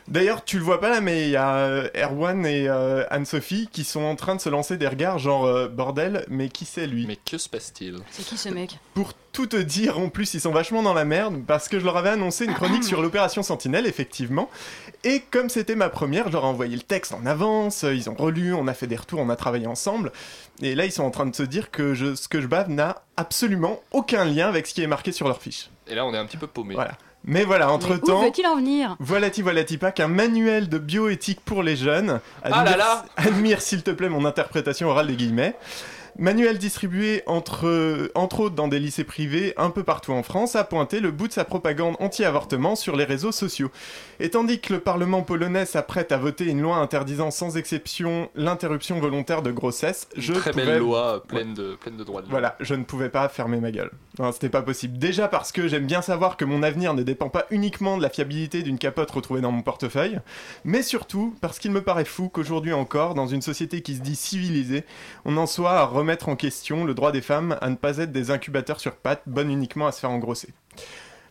D'ailleurs, 0.06 0.44
tu 0.44 0.58
le 0.58 0.64
vois 0.64 0.80
pas 0.80 0.90
là, 0.90 1.00
mais 1.00 1.22
il 1.22 1.30
y 1.30 1.36
a 1.36 1.56
euh, 1.56 1.88
Erwan 1.96 2.44
et 2.44 2.68
euh, 2.68 3.04
Anne-Sophie 3.10 3.68
qui 3.72 3.84
sont 3.84 4.02
en 4.02 4.16
train 4.16 4.34
de 4.36 4.40
se 4.40 4.50
lancer 4.50 4.76
des 4.76 4.86
regards 4.86 5.18
genre 5.18 5.46
euh, 5.46 5.66
bordel, 5.68 6.26
mais 6.28 6.50
qui 6.50 6.66
c'est 6.66 6.86
lui? 6.86 7.06
Mais 7.06 7.16
que 7.16 7.38
se 7.38 7.48
passe-t-il? 7.48 7.96
C'est 8.10 8.22
qui 8.24 8.36
ce 8.36 8.50
mec? 8.50 8.78
Pour 8.92 9.12
tout 9.32 9.46
te 9.46 9.56
dire, 9.56 9.98
en 9.98 10.10
plus, 10.10 10.34
ils 10.34 10.40
sont 10.42 10.52
vachement 10.52 10.82
dans 10.82 10.92
la 10.92 11.06
merde 11.06 11.42
parce 11.46 11.68
que 11.68 11.80
je 11.80 11.84
leur 11.86 11.96
avais 11.96 12.10
annoncé 12.10 12.44
une 12.44 12.52
chronique 12.54 12.84
sur 12.84 13.00
l'opération 13.00 13.42
Sentinelle, 13.42 13.86
effectivement. 13.86 14.50
Et 15.04 15.20
comme 15.30 15.48
c'était 15.48 15.74
ma 15.74 15.88
première, 15.88 16.26
je 16.28 16.32
leur 16.34 16.44
ai 16.44 16.48
envoyé 16.48 16.76
le 16.76 16.82
texte 16.82 17.12
en 17.14 17.24
avance, 17.24 17.82
ils 17.82 18.10
ont 18.10 18.14
relu, 18.14 18.52
on 18.54 18.68
a 18.68 18.74
fait 18.74 18.86
des 18.86 18.96
retours, 18.96 19.20
on 19.20 19.30
a 19.30 19.36
travaillé 19.36 19.66
ensemble. 19.66 20.12
Et 20.60 20.74
là, 20.74 20.84
ils 20.84 20.92
sont 20.92 21.02
en 21.04 21.10
train 21.10 21.26
de 21.26 21.34
se 21.34 21.42
dire 21.42 21.70
que 21.70 21.94
je- 21.94 22.14
ce 22.14 22.28
que 22.28 22.40
je 22.42 22.46
bave 22.46 22.68
n'a 22.68 23.02
absolument 23.16 23.80
aucun 23.90 24.24
lien 24.26 24.48
avec 24.48 24.66
ce 24.66 24.74
qui 24.74 24.82
est 24.82 24.86
marqué 24.86 25.12
sur 25.12 25.28
leur 25.28 25.40
fiche. 25.40 25.70
Et 25.88 25.94
là, 25.94 26.04
on 26.06 26.12
est 26.14 26.18
un 26.18 26.26
petit 26.26 26.36
peu 26.36 26.46
paumé. 26.46 26.74
Voilà. 26.74 26.92
Mais 27.26 27.44
voilà, 27.44 27.72
entre-temps... 27.72 28.20
Où 28.20 28.24
veut-il 28.24 28.46
en 28.46 28.56
venir? 28.56 28.96
Voilà-t-il, 29.00 29.42
voilà-t-il 29.42 29.78
pas 29.78 29.92
qu'un 29.92 30.08
manuel 30.08 30.68
de 30.68 30.78
bioéthique 30.78 31.40
pour 31.44 31.62
les 31.62 31.76
jeunes. 31.76 32.20
Ah 32.42 32.64
là 32.64 32.76
là 32.76 33.04
Admire 33.16 33.62
s'il 33.62 33.82
te 33.82 33.90
plaît 33.90 34.10
mon 34.10 34.26
interprétation 34.26 34.88
orale 34.88 35.06
des 35.06 35.16
guillemets. 35.16 35.56
Manuel 36.16 36.58
distribué 36.58 37.22
entre, 37.26 38.10
entre 38.14 38.40
autres 38.40 38.54
dans 38.54 38.68
des 38.68 38.78
lycées 38.78 39.02
privés 39.02 39.52
un 39.56 39.70
peu 39.70 39.82
partout 39.82 40.12
en 40.12 40.22
France 40.22 40.54
a 40.54 40.62
pointé 40.62 41.00
le 41.00 41.10
bout 41.10 41.26
de 41.26 41.32
sa 41.32 41.44
propagande 41.44 41.96
anti-avortement 41.98 42.76
sur 42.76 42.94
les 42.94 43.02
réseaux 43.04 43.32
sociaux. 43.32 43.70
Et 44.20 44.30
tandis 44.30 44.60
que 44.60 44.72
le 44.72 44.78
Parlement 44.78 45.22
polonais 45.22 45.66
s'apprête 45.66 46.12
à 46.12 46.16
voter 46.16 46.44
une 46.44 46.60
loi 46.62 46.76
interdisant 46.76 47.32
sans 47.32 47.56
exception 47.56 48.30
l'interruption 48.36 49.00
volontaire 49.00 49.42
de 49.42 49.50
grossesse, 49.50 50.06
Une 50.14 50.22
je 50.22 50.32
très 50.34 50.52
pouvais- 50.52 50.64
belle 50.66 50.78
loi 50.78 51.20
pleine 51.26 51.52
de, 51.52 51.74
pleine 51.74 51.96
de 51.96 52.04
droits 52.04 52.22
de 52.22 52.28
voilà, 52.28 52.56
je 52.60 52.74
ne 52.76 52.84
pouvais 52.84 53.08
pas 53.08 53.28
fermer 53.28 53.58
ma 53.58 53.72
gueule. 53.72 53.90
C'était 54.32 54.48
pas 54.48 54.62
possible. 54.62 54.96
Déjà 54.98 55.26
parce 55.26 55.50
que 55.50 55.66
j'aime 55.66 55.86
bien 55.86 56.00
savoir 56.00 56.36
que 56.36 56.44
mon 56.44 56.62
avenir 56.62 56.94
ne 56.94 57.02
dépend 57.02 57.28
pas 57.28 57.46
uniquement 57.50 57.96
de 57.96 58.02
la 58.02 58.08
fiabilité 58.10 58.62
d'une 58.62 58.78
capote 58.78 59.10
retrouvée 59.10 59.40
dans 59.40 59.50
mon 59.50 59.62
portefeuille, 59.62 60.20
mais 60.64 60.82
surtout 60.82 61.34
parce 61.40 61.58
qu'il 61.58 61.72
me 61.72 61.82
paraît 61.82 62.04
fou 62.04 62.28
qu'aujourd'hui 62.28 62.72
encore, 62.72 63.14
dans 63.14 63.26
une 63.26 63.42
société 63.42 63.80
qui 63.82 63.96
se 63.96 64.00
dit 64.00 64.14
civilisée, 64.14 64.84
on 65.24 65.36
en 65.36 65.46
soit 65.46 65.72
à 65.72 65.84
remettre 66.04 66.28
en 66.28 66.36
question 66.36 66.84
le 66.84 66.92
droit 66.92 67.12
des 67.12 67.22
femmes 67.22 67.56
à 67.62 67.70
ne 67.70 67.76
pas 67.76 67.96
être 67.96 68.12
des 68.12 68.30
incubateurs 68.30 68.78
sur 68.78 68.94
pattes, 68.94 69.22
bonnes 69.26 69.50
uniquement 69.50 69.86
à 69.86 69.92
se 69.92 70.00
faire 70.00 70.10
engrosser. 70.10 70.52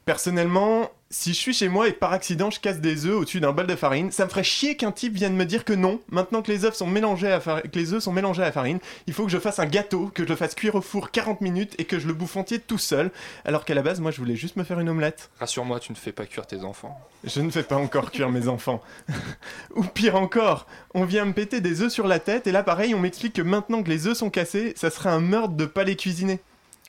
Personnellement, 0.04 0.90
si 1.14 1.30
je 1.32 1.38
suis 1.38 1.54
chez 1.54 1.70
moi 1.70 1.88
et 1.88 1.92
par 1.92 2.12
accident 2.12 2.50
je 2.50 2.60
casse 2.60 2.80
des 2.82 3.06
œufs 3.06 3.16
au-dessus 3.18 3.40
d'un 3.40 3.52
bol 3.52 3.68
de 3.68 3.76
farine, 3.76 4.12
ça 4.12 4.26
me 4.26 4.30
ferait 4.32 4.44
chier 4.44 4.76
qu'un 4.76 4.92
type 4.92 5.14
vienne 5.14 5.36
me 5.36 5.46
dire 5.46 5.64
que 5.64 5.74
non, 5.74 6.00
maintenant 6.10 6.42
que 6.42 6.52
les 6.52 6.66
œufs 6.66 6.74
sont 6.74 6.88
mélangés 6.88 7.32
à 7.32 7.40
far- 7.40 7.62
que 7.62 7.78
les 7.78 7.94
œufs 7.94 8.02
sont 8.02 8.12
mélangés 8.12 8.42
à 8.42 8.46
la 8.46 8.52
farine, 8.52 8.80
il 9.06 9.14
faut 9.14 9.24
que 9.26 9.32
je 9.32 9.38
fasse 9.38 9.60
un 9.60 9.68
gâteau, 9.68 10.10
que 10.14 10.24
je 10.24 10.28
le 10.30 10.36
fasse 10.36 10.56
cuire 10.56 10.74
au 10.74 10.82
four 10.82 11.12
40 11.12 11.42
minutes 11.42 11.76
et 11.78 11.86
que 11.86 12.00
je 12.00 12.08
le 12.08 12.14
bouffe 12.14 12.36
entier 12.36 12.58
tout 12.60 12.80
seul, 12.80 13.12
alors 13.46 13.64
qu'à 13.64 13.76
la 13.76 13.84
base 13.84 14.00
moi 14.00 14.10
je 14.10 14.18
voulais 14.18 14.36
juste 14.36 14.56
me 14.56 14.64
faire 14.64 14.80
une 14.80 14.90
omelette. 14.90 15.30
Rassure-moi, 15.40 15.80
tu 15.80 15.92
ne 15.92 15.98
fais 15.98 16.12
pas 16.12 16.26
cuire 16.26 16.48
tes 16.48 16.64
enfants. 16.64 17.00
Je 17.24 17.42
ne 17.42 17.52
fais 17.52 17.64
pas 17.64 17.76
encore 17.78 18.10
cuire 18.10 18.30
mes 18.32 18.48
enfants. 18.48 18.82
Ou 19.76 19.84
pire 19.84 20.16
encore, 20.16 20.66
on 20.96 21.06
vient 21.06 21.26
me 21.26 21.34
péter 21.34 21.62
des 21.62 21.82
œufs 21.82 21.92
sur 21.92 22.08
la 22.08 22.20
tête 22.20 22.48
et 22.48 22.52
là 22.52 22.64
pareil 22.64 22.96
on 22.96 23.00
m'explique 23.00 23.34
que 23.34 23.42
maintenant 23.44 23.84
que 23.84 23.90
les 23.90 24.08
œufs 24.08 24.18
sont 24.18 24.32
cassés, 24.32 24.74
ça 24.76 24.90
serait 24.90 25.10
un 25.12 25.20
meurtre 25.20 25.54
de 25.54 25.66
pas 25.66 25.84
les 25.84 25.96
cuisiner. 25.96 26.40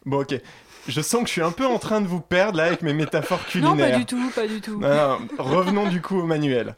Bon 0.06 0.20
ok, 0.20 0.34
je 0.88 1.00
sens 1.00 1.22
que 1.22 1.26
je 1.28 1.32
suis 1.32 1.42
un 1.42 1.50
peu 1.52 1.66
en 1.66 1.78
train 1.78 2.00
de 2.00 2.06
vous 2.06 2.20
perdre 2.20 2.58
là 2.58 2.64
avec 2.64 2.82
mes 2.82 2.92
métaphores 2.92 3.44
culinaires. 3.46 3.74
Non, 3.74 3.92
pas 3.92 3.98
du 3.98 4.04
tout, 4.06 4.30
pas 4.34 4.46
du 4.46 4.60
tout. 4.60 4.78
Non, 4.80 4.88
non, 4.88 5.18
revenons 5.38 5.88
du 5.88 6.00
coup 6.02 6.18
au 6.20 6.24
manuel. 6.26 6.74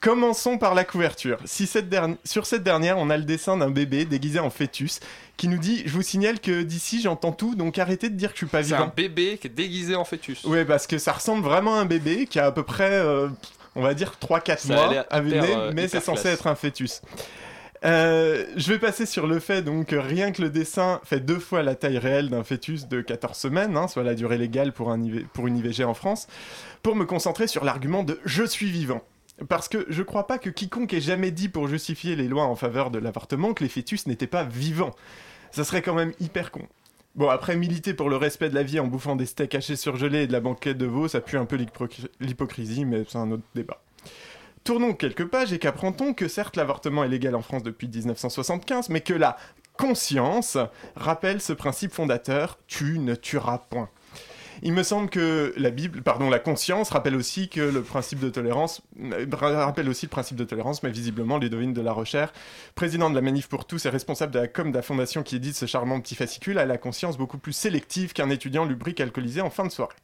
Commençons 0.00 0.58
par 0.58 0.74
la 0.74 0.84
couverture. 0.84 1.38
Si 1.46 1.66
cette 1.66 1.88
derni- 1.88 2.16
Sur 2.22 2.46
cette 2.46 2.62
dernière, 2.62 2.98
on 2.98 3.08
a 3.10 3.16
le 3.16 3.24
dessin 3.24 3.56
d'un 3.56 3.70
bébé 3.70 4.04
déguisé 4.04 4.38
en 4.38 4.50
fœtus 4.50 5.00
qui 5.36 5.48
nous 5.48 5.58
dit 5.58 5.82
Je 5.86 5.92
vous 5.92 6.02
signale 6.02 6.38
que 6.38 6.62
d'ici 6.62 7.00
j'entends 7.00 7.32
tout, 7.32 7.54
donc 7.54 7.78
arrêtez 7.78 8.08
de 8.10 8.14
dire 8.14 8.28
que 8.28 8.34
je 8.34 8.40
suis 8.44 8.46
pas 8.46 8.62
C'est 8.62 8.74
vivant. 8.74 8.84
un 8.84 8.92
bébé 8.94 9.38
qui 9.40 9.46
est 9.48 9.50
déguisé 9.50 9.96
en 9.96 10.04
fœtus. 10.04 10.42
Oui, 10.44 10.64
parce 10.64 10.86
que 10.86 10.98
ça 10.98 11.12
ressemble 11.12 11.42
vraiment 11.42 11.76
à 11.76 11.80
un 11.80 11.86
bébé 11.86 12.26
qui 12.26 12.38
a 12.38 12.46
à 12.46 12.52
peu 12.52 12.62
près, 12.62 12.90
euh, 12.92 13.28
on 13.74 13.82
va 13.82 13.94
dire, 13.94 14.12
3-4 14.20 14.58
Ça 14.60 14.74
a 14.74 14.76
mois 14.90 15.04
à 15.10 15.20
venir, 15.20 15.44
euh, 15.44 15.72
mais 15.74 15.88
c'est 15.88 16.00
censé 16.00 16.28
être 16.28 16.46
un 16.46 16.54
fœtus. 16.54 17.00
Euh, 17.86 18.44
je 18.56 18.72
vais 18.72 18.80
passer 18.80 19.06
sur 19.06 19.28
le 19.28 19.38
fait 19.38 19.62
donc 19.62 19.86
que 19.86 19.96
rien 19.96 20.32
que 20.32 20.42
le 20.42 20.50
dessin 20.50 21.00
fait 21.04 21.20
deux 21.20 21.38
fois 21.38 21.62
la 21.62 21.76
taille 21.76 21.98
réelle 21.98 22.30
d'un 22.30 22.42
fœtus 22.42 22.88
de 22.88 23.00
14 23.00 23.36
semaines, 23.38 23.76
hein, 23.76 23.86
soit 23.86 24.02
la 24.02 24.14
durée 24.14 24.38
légale 24.38 24.72
pour, 24.72 24.92
une 24.92 25.56
IVG 25.56 25.84
en 25.84 25.94
France, 25.94 26.26
pour 26.82 26.96
me 26.96 27.04
concentrer 27.04 27.46
sur 27.46 27.64
l'argument 27.64 28.02
de 28.02 28.18
je 28.24 28.42
suis 28.42 28.70
vivant. 28.70 29.02
Parce 29.48 29.68
que 29.68 29.86
je 29.88 30.02
crois 30.02 30.26
pas 30.26 30.38
que 30.38 30.50
quiconque 30.50 30.94
ait 30.94 31.00
jamais 31.00 31.30
dit 31.30 31.48
pour 31.48 31.68
justifier 31.68 32.16
les 32.16 32.26
lois 32.26 32.44
en 32.44 32.56
faveur 32.56 32.90
de 32.90 32.98
l'avortement 32.98 33.54
que 33.54 33.62
les 33.62 33.70
fœtus 33.70 34.06
n'étaient 34.06 34.26
pas 34.26 34.44
vivants. 34.44 34.94
Ça 35.52 35.62
serait 35.62 35.82
quand 35.82 35.94
même 35.94 36.12
hyper 36.18 36.50
con. 36.50 36.62
Bon, 37.14 37.28
après, 37.28 37.56
militer 37.56 37.94
pour 37.94 38.10
le 38.10 38.16
respect 38.16 38.48
de 38.48 38.54
la 38.54 38.62
vie 38.62 38.80
en 38.80 38.86
bouffant 38.86 39.14
des 39.14 39.26
steaks 39.26 39.54
hachés 39.54 39.76
surgelés 39.76 40.22
et 40.22 40.26
de 40.26 40.32
la 40.32 40.40
banquette 40.40 40.76
de 40.76 40.86
veau, 40.86 41.06
ça 41.08 41.20
pue 41.20 41.36
un 41.36 41.44
peu 41.46 41.56
l'hypocr- 41.56 42.08
l'hypocrisie, 42.20 42.84
mais 42.84 43.04
c'est 43.08 43.18
un 43.18 43.30
autre 43.30 43.44
débat. 43.54 43.80
Tournons 44.66 44.94
quelques 44.94 45.26
pages 45.26 45.52
et 45.52 45.60
qu'apprend-on 45.60 46.12
que 46.12 46.26
certes 46.26 46.56
l'avortement 46.56 47.04
est 47.04 47.08
légal 47.08 47.36
en 47.36 47.40
France 47.40 47.62
depuis 47.62 47.86
1975, 47.86 48.88
mais 48.88 49.00
que 49.00 49.14
la 49.14 49.36
conscience 49.78 50.58
rappelle 50.96 51.40
ce 51.40 51.52
principe 51.52 51.92
fondateur 51.92 52.58
tu 52.66 52.98
ne 52.98 53.14
tueras 53.14 53.58
point. 53.58 53.88
Il 54.62 54.72
me 54.72 54.82
semble 54.82 55.08
que 55.08 55.54
la 55.56 55.70
Bible, 55.70 56.02
pardon, 56.02 56.28
la 56.30 56.40
conscience 56.40 56.90
rappelle 56.90 57.14
aussi 57.14 57.48
que 57.48 57.60
le 57.60 57.80
principe 57.80 58.18
de 58.18 58.28
tolérance, 58.28 58.82
euh, 59.00 59.24
rappelle 59.30 59.88
aussi 59.88 60.06
le 60.06 60.10
principe 60.10 60.36
de 60.36 60.42
tolérance, 60.42 60.82
mais 60.82 60.90
visiblement 60.90 61.38
Ludovine 61.38 61.72
de 61.72 61.80
la 61.80 61.92
Rochère, 61.92 62.32
président 62.74 63.08
de 63.08 63.14
la 63.14 63.20
Manif 63.20 63.46
pour 63.46 63.66
tous 63.66 63.86
et 63.86 63.88
responsable 63.88 64.32
de 64.32 64.40
la 64.40 64.48
com 64.48 64.72
de 64.72 64.76
la 64.76 64.82
fondation 64.82 65.22
qui 65.22 65.36
édite 65.36 65.54
ce 65.54 65.66
charmant 65.66 66.00
petit 66.00 66.16
fascicule, 66.16 66.58
a 66.58 66.66
la 66.66 66.76
conscience 66.76 67.16
beaucoup 67.18 67.38
plus 67.38 67.52
sélective 67.52 68.14
qu'un 68.14 68.30
étudiant 68.30 68.64
lubrique 68.64 69.00
alcoolisé 69.00 69.40
en 69.42 69.50
fin 69.50 69.64
de 69.64 69.70
soirée. 69.70 69.94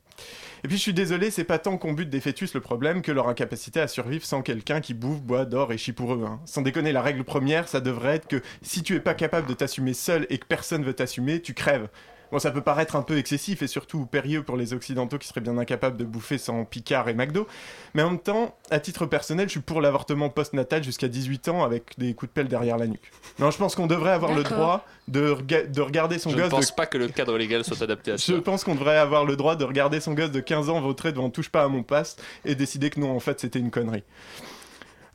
Et 0.64 0.68
puis 0.68 0.76
je 0.76 0.82
suis 0.82 0.94
désolé, 0.94 1.30
c'est 1.30 1.44
pas 1.44 1.58
tant 1.58 1.76
qu'on 1.76 1.92
bute 1.92 2.08
des 2.10 2.20
fœtus 2.20 2.54
le 2.54 2.60
problème 2.60 3.02
que 3.02 3.10
leur 3.10 3.28
incapacité 3.28 3.80
à 3.80 3.88
survivre 3.88 4.24
sans 4.24 4.42
quelqu'un 4.42 4.80
qui 4.80 4.94
bouffe, 4.94 5.20
boit, 5.20 5.44
dort 5.44 5.72
et 5.72 5.78
chie 5.78 5.92
pour 5.92 6.14
eux. 6.14 6.24
hein. 6.24 6.40
Sans 6.46 6.62
déconner, 6.62 6.92
la 6.92 7.02
règle 7.02 7.24
première, 7.24 7.66
ça 7.66 7.80
devrait 7.80 8.16
être 8.16 8.28
que 8.28 8.40
si 8.62 8.82
tu 8.82 8.94
es 8.94 9.00
pas 9.00 9.14
capable 9.14 9.48
de 9.48 9.54
t'assumer 9.54 9.94
seul 9.94 10.26
et 10.30 10.38
que 10.38 10.46
personne 10.46 10.84
veut 10.84 10.94
t'assumer, 10.94 11.42
tu 11.42 11.54
crèves. 11.54 11.88
Bon, 12.32 12.38
ça 12.38 12.50
peut 12.50 12.62
paraître 12.62 12.96
un 12.96 13.02
peu 13.02 13.18
excessif 13.18 13.60
et 13.62 13.66
surtout 13.66 14.06
périlleux 14.06 14.42
pour 14.42 14.56
les 14.56 14.72
Occidentaux 14.72 15.18
qui 15.18 15.28
seraient 15.28 15.42
bien 15.42 15.58
incapables 15.58 15.98
de 15.98 16.04
bouffer 16.04 16.38
sans 16.38 16.64
Picard 16.64 17.08
et 17.10 17.14
McDo, 17.14 17.46
mais 17.92 18.02
en 18.02 18.08
même 18.10 18.18
temps, 18.18 18.56
à 18.70 18.80
titre 18.80 19.04
personnel, 19.04 19.48
je 19.48 19.52
suis 19.52 19.60
pour 19.60 19.82
l'avortement 19.82 20.30
post-natal 20.30 20.82
jusqu'à 20.82 21.08
18 21.08 21.48
ans 21.48 21.62
avec 21.62 21.98
des 21.98 22.14
coups 22.14 22.30
de 22.30 22.34
pelle 22.34 22.48
derrière 22.48 22.78
la 22.78 22.86
nuque. 22.86 23.12
Non, 23.38 23.50
je 23.50 23.58
pense 23.58 23.74
qu'on 23.74 23.86
devrait 23.86 24.12
avoir 24.12 24.32
le 24.34 24.42
droit 24.44 24.86
de, 25.08 25.28
rega- 25.28 25.66
de 25.66 25.80
regarder 25.82 26.18
son 26.18 26.30
Je 26.30 26.36
ne 26.36 26.40
gosse 26.42 26.50
pense 26.50 26.70
de 26.70 26.74
pas 26.74 26.86
que 26.86 26.96
le 26.96 27.08
cadre 27.08 27.36
légal 27.36 27.64
soit 27.64 27.82
adapté 27.82 28.12
à 28.12 28.16
ça. 28.18 28.32
je 28.32 28.38
pense 28.38 28.64
qu'on 28.64 28.74
devrait 28.76 28.96
avoir 28.96 29.26
le 29.26 29.36
droit 29.36 29.54
de 29.54 29.64
regarder 29.64 30.00
son 30.00 30.14
gosse 30.14 30.30
de 30.30 30.40
15 30.40 30.70
ans 30.70 30.80
vautrer 30.80 31.12
devant 31.12 31.28
Touche 31.28 31.50
pas 31.50 31.64
à 31.64 31.68
mon 31.68 31.82
passe 31.82 32.16
et 32.46 32.54
décider 32.54 32.88
que 32.88 32.98
non, 32.98 33.14
en 33.14 33.20
fait, 33.20 33.40
c'était 33.40 33.58
une 33.58 33.70
connerie. 33.70 34.04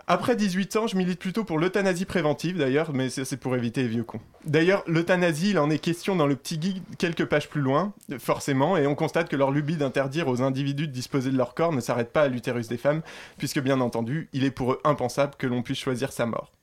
Après 0.10 0.38
18 0.38 0.78
ans, 0.78 0.88
je 0.88 0.96
milite 0.96 1.20
plutôt 1.20 1.44
pour 1.44 1.60
l'euthanasie 1.60 2.06
préventive 2.06 2.58
d'ailleurs, 2.58 2.94
mais 2.94 3.10
c'est 3.10 3.36
pour 3.36 3.58
éviter 3.58 3.82
les 3.82 3.90
vieux 3.90 4.06
cons. 4.06 4.22
D'ailleurs, 4.46 4.82
l'euthanasie, 4.88 5.50
il 5.50 5.60
en 5.60 5.70
est 5.70 5.80
question 5.80 6.16
dans 6.16 6.28
le 6.28 6.38
petit 6.38 6.58
guide 6.58 6.82
quelques 6.98 7.26
pages 7.26 7.50
plus 7.50 7.60
loin, 7.60 7.92
forcément, 8.18 8.78
et 8.78 8.88
on 8.88 8.96
constate 8.96 9.28
que 9.28 9.36
leur 9.36 9.52
lubie 9.52 9.76
d'interdire 9.76 10.30
aux 10.30 10.42
individus 10.42 10.88
de 10.88 10.94
disposer 10.94 11.30
de 11.30 11.38
leur 11.38 11.56
corps 11.56 11.74
ne 11.74 11.82
s'arrête 11.82 12.14
pas 12.14 12.22
à 12.22 12.28
l'utérus 12.30 12.70
des 12.70 12.78
femmes, 12.78 13.02
puisque 13.38 13.60
bien 13.60 13.82
entendu, 13.82 14.30
il 14.32 14.46
est 14.46 14.52
pour 14.52 14.72
eux 14.72 14.80
impensable 14.86 15.34
que 15.38 15.46
l'on 15.46 15.62
puisse 15.62 15.80
choisir 15.80 16.14
sa 16.14 16.26
mort. 16.26 16.54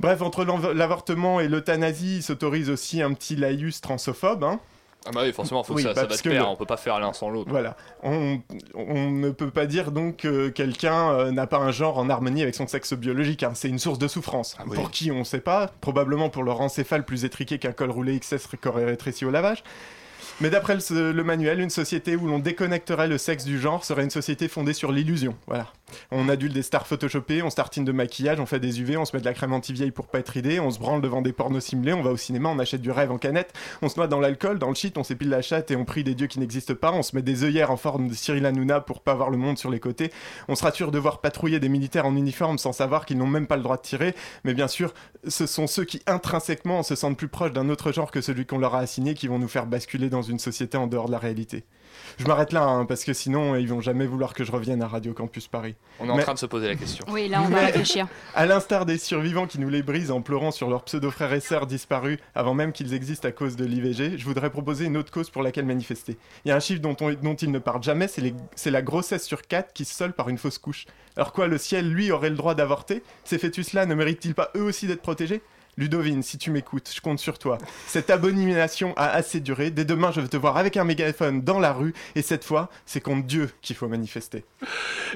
Bref, 0.00 0.22
entre 0.22 0.42
l'avortement 0.72 1.40
et 1.40 1.48
l'euthanasie, 1.48 2.16
il 2.16 2.22
s'autorise 2.22 2.70
aussi 2.70 3.02
un 3.02 3.12
petit 3.12 3.36
laïus 3.36 3.82
transophobe, 3.82 4.44
hein. 4.44 4.60
Ah 5.06 5.10
bah 5.12 5.22
oui, 5.24 5.32
forcément, 5.32 5.64
faut 5.64 5.74
que 5.74 5.82
ça, 5.82 5.94
ça 5.94 6.06
va 6.06 6.16
que 6.16 6.28
pair, 6.28 6.42
le- 6.44 6.48
on 6.48 6.56
peut 6.56 6.64
pas 6.66 6.76
faire 6.76 6.98
l'un 7.00 7.12
sans 7.12 7.28
l'autre. 7.28 7.50
Voilà. 7.50 7.76
On, 8.02 8.38
on 8.74 9.10
ne 9.10 9.30
peut 9.30 9.50
pas 9.50 9.66
dire 9.66 9.90
donc 9.90 10.18
que 10.18 10.48
quelqu'un 10.48 11.10
euh, 11.12 11.30
n'a 11.32 11.46
pas 11.48 11.58
un 11.58 11.72
genre 11.72 11.98
en 11.98 12.08
harmonie 12.08 12.42
avec 12.42 12.54
son 12.54 12.66
sexe 12.68 12.92
biologique. 12.94 13.42
hein. 13.42 13.52
C'est 13.54 13.68
une 13.68 13.78
source 13.80 13.98
de 13.98 14.06
souffrance. 14.08 14.56
oui. 14.68 14.76
Pour 14.76 14.90
qui, 14.90 15.10
on 15.10 15.18
ne 15.20 15.24
sait 15.24 15.40
pas. 15.40 15.70
Probablement 15.80 16.30
pour 16.30 16.44
leur 16.44 16.60
encéphale 16.60 17.04
plus 17.04 17.24
étriqué 17.24 17.58
qu'un 17.58 17.72
col 17.72 17.90
roulé 17.90 18.18
XS 18.20 18.46
qu'aurait 18.60 18.84
rétréci 18.84 19.24
au 19.24 19.30
lavage. 19.30 19.64
Mais 20.40 20.50
d'après 20.50 20.76
le, 20.76 21.12
le 21.12 21.24
manuel, 21.24 21.60
une 21.60 21.70
société 21.70 22.16
où 22.16 22.26
l'on 22.26 22.38
déconnecterait 22.38 23.06
le 23.08 23.18
sexe 23.18 23.44
du 23.44 23.60
genre 23.60 23.84
serait 23.84 24.02
une 24.04 24.10
société 24.10 24.48
fondée 24.48 24.72
sur 24.72 24.90
l'illusion. 24.92 25.34
Voilà. 25.46 25.66
On 26.10 26.28
adulte 26.28 26.52
des 26.52 26.62
stars 26.62 26.86
photoshopées, 26.86 27.42
on 27.42 27.48
tartine 27.48 27.84
de 27.84 27.92
maquillage, 27.92 28.40
on 28.40 28.46
fait 28.46 28.60
des 28.60 28.80
UV, 28.80 28.96
on 28.96 29.04
se 29.04 29.16
met 29.16 29.20
de 29.20 29.24
la 29.24 29.34
crème 29.34 29.52
anti-vieille 29.52 29.90
pour 29.90 30.06
pas 30.06 30.18
être 30.18 30.28
ridé, 30.28 30.60
on 30.60 30.70
se 30.70 30.78
branle 30.78 31.00
devant 31.00 31.22
des 31.22 31.32
pornos 31.32 31.64
simulés, 31.64 31.92
on 31.92 32.02
va 32.02 32.10
au 32.10 32.16
cinéma, 32.16 32.48
on 32.48 32.58
achète 32.58 32.80
du 32.80 32.90
rêve 32.90 33.10
en 33.10 33.18
canette, 33.18 33.52
on 33.82 33.88
se 33.88 33.96
noie 33.96 34.08
dans 34.08 34.20
l'alcool, 34.20 34.58
dans 34.58 34.68
le 34.68 34.74
shit, 34.74 34.98
on 34.98 35.04
s'épile 35.04 35.28
la 35.28 35.42
chatte 35.42 35.70
et 35.70 35.76
on 35.76 35.84
prie 35.84 36.04
des 36.04 36.14
dieux 36.14 36.26
qui 36.26 36.40
n'existent 36.40 36.74
pas, 36.74 36.92
on 36.92 37.02
se 37.02 37.14
met 37.14 37.22
des 37.22 37.44
œillères 37.44 37.70
en 37.70 37.76
forme 37.76 38.08
de 38.08 38.14
Cyril 38.14 38.46
Hanouna 38.46 38.80
pour 38.80 39.00
pas 39.00 39.14
voir 39.14 39.30
le 39.30 39.36
monde 39.36 39.58
sur 39.58 39.70
les 39.70 39.80
côtés, 39.80 40.10
on 40.48 40.54
se 40.54 40.64
rassure 40.64 40.90
de 40.90 40.98
voir 40.98 41.20
patrouiller 41.20 41.60
des 41.60 41.68
militaires 41.68 42.06
en 42.06 42.16
uniforme 42.16 42.58
sans 42.58 42.72
savoir 42.72 43.06
qu'ils 43.06 43.18
n'ont 43.18 43.26
même 43.26 43.46
pas 43.46 43.56
le 43.56 43.62
droit 43.62 43.76
de 43.76 43.82
tirer, 43.82 44.14
mais 44.44 44.54
bien 44.54 44.68
sûr, 44.68 44.94
ce 45.26 45.46
sont 45.46 45.66
ceux 45.66 45.84
qui 45.84 46.02
intrinsèquement 46.06 46.82
se 46.82 46.94
sentent 46.94 47.16
plus 47.16 47.28
proches 47.28 47.52
d'un 47.52 47.68
autre 47.68 47.92
genre 47.92 48.10
que 48.10 48.20
celui 48.20 48.46
qu'on 48.46 48.58
leur 48.58 48.74
a 48.74 48.80
assigné 48.80 49.14
qui 49.14 49.28
vont 49.28 49.38
nous 49.38 49.48
faire 49.48 49.66
basculer 49.66 50.08
dans 50.08 50.22
une 50.22 50.38
société 50.38 50.76
en 50.76 50.86
dehors 50.86 51.06
de 51.06 51.12
la 51.12 51.18
réalité. 51.18 51.64
Je 52.18 52.26
m'arrête 52.26 52.52
là, 52.52 52.62
hein, 52.62 52.84
parce 52.84 53.04
que 53.04 53.12
sinon, 53.12 53.56
ils 53.56 53.68
vont 53.68 53.80
jamais 53.80 54.06
vouloir 54.06 54.34
que 54.34 54.44
je 54.44 54.52
revienne 54.52 54.82
à 54.82 54.88
Radio 54.88 55.12
Campus 55.12 55.48
Paris. 55.48 55.74
On 56.00 56.06
est 56.06 56.10
en 56.10 56.16
Mais- 56.16 56.22
train 56.22 56.34
de 56.34 56.38
se 56.38 56.46
poser 56.46 56.68
la 56.68 56.74
question. 56.76 57.04
Oui, 57.10 57.28
là, 57.28 57.42
on 57.44 57.48
va 57.48 57.60
réfléchir. 57.66 58.06
À 58.34 58.46
l'instar 58.46 58.86
des 58.86 58.98
survivants 58.98 59.46
qui 59.46 59.58
nous 59.58 59.68
les 59.68 59.82
brisent 59.82 60.10
en 60.10 60.20
pleurant 60.22 60.50
sur 60.50 60.68
leurs 60.70 60.84
pseudo-frères 60.84 61.32
et 61.32 61.40
sœurs 61.40 61.66
disparus 61.66 62.18
avant 62.34 62.54
même 62.54 62.72
qu'ils 62.72 62.94
existent 62.94 63.28
à 63.28 63.32
cause 63.32 63.56
de 63.56 63.64
l'IVG, 63.64 64.16
je 64.18 64.24
voudrais 64.24 64.50
proposer 64.50 64.84
une 64.86 64.96
autre 64.96 65.10
cause 65.12 65.30
pour 65.30 65.42
laquelle 65.42 65.64
manifester. 65.66 66.16
Il 66.44 66.48
y 66.48 66.52
a 66.52 66.56
un 66.56 66.60
chiffre 66.60 66.80
dont, 66.80 66.96
on- 67.00 67.12
dont 67.12 67.34
ils 67.34 67.50
ne 67.50 67.58
parlent 67.58 67.82
jamais, 67.82 68.08
c'est 68.08 68.20
les- 68.22 68.34
la 68.70 68.82
grossesse 68.82 69.24
sur 69.24 69.42
4 69.42 69.72
qui 69.72 69.84
se 69.84 69.94
solde 69.94 70.14
par 70.14 70.28
une 70.28 70.38
fausse 70.38 70.58
couche. 70.58 70.86
Alors 71.16 71.32
quoi, 71.32 71.46
le 71.46 71.58
ciel, 71.58 71.90
lui, 71.90 72.10
aurait 72.10 72.30
le 72.30 72.36
droit 72.36 72.54
d'avorter? 72.54 73.02
Ces 73.24 73.38
fœtus-là 73.38 73.84
ne 73.86 73.94
méritent-ils 73.94 74.34
pas 74.34 74.50
eux 74.56 74.62
aussi 74.62 74.86
d'être 74.86 75.02
protégés? 75.02 75.42
Ludovine, 75.78 76.22
si 76.22 76.36
tu 76.36 76.50
m'écoutes, 76.50 76.90
je 76.94 77.00
compte 77.00 77.18
sur 77.18 77.38
toi. 77.38 77.58
Cette 77.86 78.10
abomination 78.10 78.92
a 78.96 79.08
assez 79.08 79.40
duré. 79.40 79.70
Dès 79.70 79.84
demain, 79.84 80.12
je 80.12 80.20
veux 80.20 80.28
te 80.28 80.36
voir 80.36 80.58
avec 80.58 80.76
un 80.76 80.84
mégaphone 80.84 81.42
dans 81.42 81.58
la 81.58 81.72
rue. 81.72 81.94
Et 82.14 82.22
cette 82.22 82.44
fois, 82.44 82.68
c'est 82.84 83.00
contre 83.00 83.26
Dieu 83.26 83.50
qu'il 83.62 83.74
faut 83.74 83.88
manifester. 83.88 84.44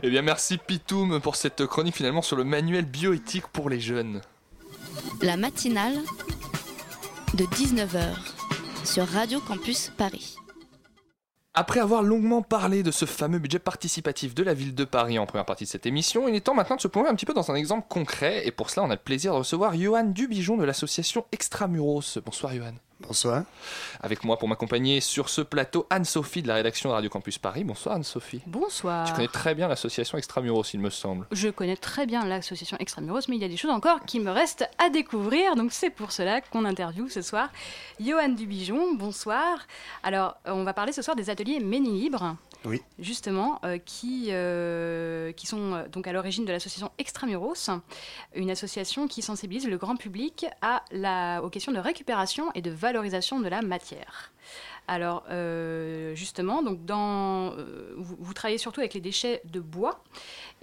Eh 0.02 0.08
bien, 0.08 0.22
merci 0.22 0.58
Pitoum 0.58 1.20
pour 1.20 1.36
cette 1.36 1.66
chronique 1.66 1.96
finalement 1.96 2.22
sur 2.22 2.36
le 2.36 2.44
manuel 2.44 2.86
bioéthique 2.86 3.46
pour 3.48 3.68
les 3.68 3.80
jeunes. 3.80 4.22
La 5.20 5.36
matinale 5.36 5.98
de 7.34 7.44
19h 7.44 8.14
sur 8.84 9.06
Radio 9.06 9.40
Campus 9.40 9.92
Paris. 9.96 10.36
Après 11.58 11.80
avoir 11.80 12.02
longuement 12.02 12.42
parlé 12.42 12.82
de 12.82 12.90
ce 12.90 13.06
fameux 13.06 13.38
budget 13.38 13.58
participatif 13.58 14.34
de 14.34 14.42
la 14.42 14.52
ville 14.52 14.74
de 14.74 14.84
Paris 14.84 15.18
en 15.18 15.24
première 15.24 15.46
partie 15.46 15.64
de 15.64 15.70
cette 15.70 15.86
émission, 15.86 16.28
il 16.28 16.34
est 16.34 16.42
temps 16.42 16.52
maintenant 16.52 16.76
de 16.76 16.82
se 16.82 16.86
plonger 16.86 17.08
un 17.08 17.14
petit 17.14 17.24
peu 17.24 17.32
dans 17.32 17.50
un 17.50 17.54
exemple 17.54 17.86
concret. 17.88 18.46
Et 18.46 18.50
pour 18.50 18.68
cela, 18.68 18.84
on 18.84 18.90
a 18.90 18.94
le 18.94 19.00
plaisir 19.00 19.32
de 19.32 19.38
recevoir 19.38 19.74
Johan 19.74 20.04
Dubijon 20.04 20.58
de 20.58 20.64
l'association 20.64 21.24
Extramuros. 21.32 22.18
Bonsoir 22.26 22.52
Johan. 22.52 22.74
Bonsoir. 23.00 23.42
Avec 24.00 24.24
moi 24.24 24.38
pour 24.38 24.48
m'accompagner 24.48 25.02
sur 25.02 25.28
ce 25.28 25.42
plateau, 25.42 25.86
Anne-Sophie 25.90 26.40
de 26.40 26.48
la 26.48 26.54
rédaction 26.54 26.88
de 26.88 26.94
Radio 26.94 27.10
Campus 27.10 27.36
Paris. 27.36 27.62
Bonsoir 27.62 27.96
Anne-Sophie. 27.96 28.40
Bonsoir. 28.46 29.06
Tu 29.06 29.12
connais 29.12 29.28
très 29.28 29.54
bien 29.54 29.68
l'association 29.68 30.16
Extramuros, 30.16 30.64
il 30.72 30.80
me 30.80 30.88
semble. 30.88 31.26
Je 31.30 31.48
connais 31.50 31.76
très 31.76 32.06
bien 32.06 32.24
l'association 32.24 32.78
Extramuros, 32.78 33.28
mais 33.28 33.36
il 33.36 33.42
y 33.42 33.44
a 33.44 33.48
des 33.48 33.58
choses 33.58 33.70
encore 33.70 34.06
qui 34.06 34.18
me 34.18 34.30
restent 34.30 34.66
à 34.78 34.88
découvrir. 34.88 35.56
Donc 35.56 35.72
c'est 35.72 35.90
pour 35.90 36.10
cela 36.10 36.40
qu'on 36.40 36.64
interviewe 36.64 37.08
ce 37.10 37.20
soir 37.20 37.50
Johan 38.00 38.30
Dubijon. 38.30 38.94
Bonsoir. 38.94 39.58
Alors, 40.02 40.38
on 40.46 40.64
va 40.64 40.72
parler 40.72 40.92
ce 40.92 41.02
soir 41.02 41.16
des 41.16 41.28
ateliers 41.28 41.60
Méni 41.60 42.00
Libre. 42.00 42.36
Justement, 42.98 43.60
euh, 43.64 43.78
qui, 43.78 44.28
euh, 44.30 45.32
qui 45.32 45.46
sont 45.46 45.72
euh, 45.72 45.88
donc 45.88 46.06
à 46.06 46.12
l'origine 46.12 46.44
de 46.44 46.52
l'association 46.52 46.90
Extramuros, 46.98 47.70
une 48.34 48.50
association 48.50 49.08
qui 49.08 49.22
sensibilise 49.22 49.68
le 49.68 49.76
grand 49.76 49.96
public 49.96 50.46
à 50.62 50.82
la, 50.90 51.40
aux 51.42 51.50
questions 51.50 51.72
de 51.72 51.78
récupération 51.78 52.50
et 52.54 52.62
de 52.62 52.70
valorisation 52.70 53.40
de 53.40 53.48
la 53.48 53.62
matière. 53.62 54.32
Alors, 54.88 55.24
euh, 55.30 56.14
justement, 56.14 56.62
euh, 56.64 57.94
vous, 57.96 58.34
travaillez 58.34 58.58
surtout 58.58 58.80
avec 58.80 58.94
les 58.94 59.00
déchets 59.00 59.42
de 59.44 59.58
bois 59.58 60.04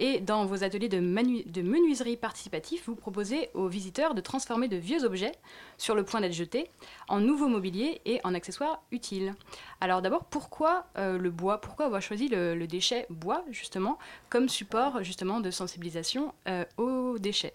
et 0.00 0.20
dans 0.20 0.46
vos 0.46 0.64
ateliers 0.64 0.88
de, 0.88 0.98
menuiserie 0.98 2.16
participatif, 2.16 2.84
vous 2.86 2.94
proposez 2.94 3.50
aux 3.52 3.68
visiteurs 3.68 4.14
de 4.14 4.22
transformer 4.22 4.68
de 4.68 4.76
vieux 4.76 5.04
objets 5.04 5.32
sur 5.76 5.94
le 5.94 6.04
point 6.04 6.22
d'être 6.22 6.32
jetés 6.32 6.70
en 7.08 7.20
nouveaux 7.20 7.48
mobiliers 7.48 8.00
et 8.06 8.20
en 8.24 8.34
accessoires 8.34 8.82
utiles. 8.92 9.34
Alors 9.82 10.00
d'abord, 10.00 10.24
pourquoi 10.24 10.86
euh, 10.96 11.18
le 11.18 11.30
bois? 11.30 11.60
Pourquoi 11.60 11.86
avoir 11.86 12.00
choisi 12.00 12.28
le, 12.28 12.64
déchet 12.66 13.06
bois, 13.10 13.44
justement, 13.50 13.98
comme 14.30 14.48
support 14.48 15.02
justement 15.02 15.40
de 15.40 15.50
sensibilisation 15.50 16.32
aux 16.78 17.18
déchets? 17.18 17.54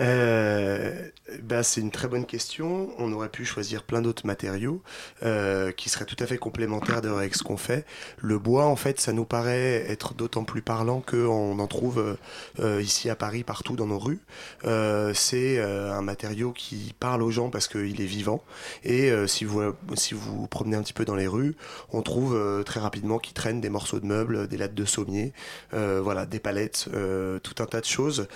Euh, 0.00 1.10
bah, 1.42 1.62
c'est 1.62 1.80
une 1.80 1.90
très 1.90 2.08
bonne 2.08 2.26
question. 2.26 2.90
On 2.98 3.12
aurait 3.12 3.28
pu 3.28 3.44
choisir 3.44 3.84
plein 3.84 4.02
d'autres 4.02 4.26
matériaux 4.26 4.82
euh, 5.22 5.72
qui 5.72 5.88
seraient 5.88 6.04
tout 6.04 6.16
à 6.18 6.26
fait 6.26 6.38
complémentaires 6.38 7.00
d'ailleurs 7.00 7.18
avec 7.18 7.34
ce 7.34 7.42
qu'on 7.42 7.56
fait. 7.56 7.86
Le 8.18 8.38
bois, 8.38 8.66
en 8.66 8.76
fait, 8.76 9.00
ça 9.00 9.12
nous 9.12 9.24
paraît 9.24 9.84
être 9.88 10.14
d'autant 10.14 10.44
plus 10.44 10.62
parlant 10.62 11.00
qu'on 11.00 11.58
en 11.58 11.66
trouve 11.66 12.16
euh, 12.60 12.82
ici 12.82 13.08
à 13.08 13.16
Paris, 13.16 13.44
partout 13.44 13.76
dans 13.76 13.86
nos 13.86 13.98
rues. 13.98 14.20
Euh, 14.64 15.14
c'est 15.14 15.60
un 15.62 16.02
matériau 16.02 16.52
qui 16.52 16.94
parle 16.98 17.22
aux 17.22 17.30
gens 17.30 17.50
parce 17.50 17.68
qu'il 17.68 18.00
est 18.00 18.06
vivant. 18.06 18.42
Et 18.84 19.10
si 19.26 19.44
vous 19.44 19.62
si 19.94 20.14
vous 20.14 20.46
promenez 20.46 20.76
un 20.76 20.82
petit 20.82 20.92
peu 20.92 21.04
dans 21.04 21.14
les 21.14 21.26
rues, 21.26 21.54
on 21.90 22.02
trouve 22.02 22.62
très 22.64 22.80
rapidement 22.80 23.18
qui 23.18 23.32
traînent 23.32 23.60
des 23.60 23.70
morceaux 23.70 24.00
de 24.00 24.06
meubles, 24.06 24.48
des 24.48 24.56
lattes 24.56 24.74
de 24.74 24.84
sommier, 24.84 25.32
voilà, 25.72 26.26
des 26.26 26.40
palettes, 26.40 26.88
tout 27.42 27.54
un 27.62 27.66
tas 27.66 27.80
de 27.80 27.86
choses 27.86 28.26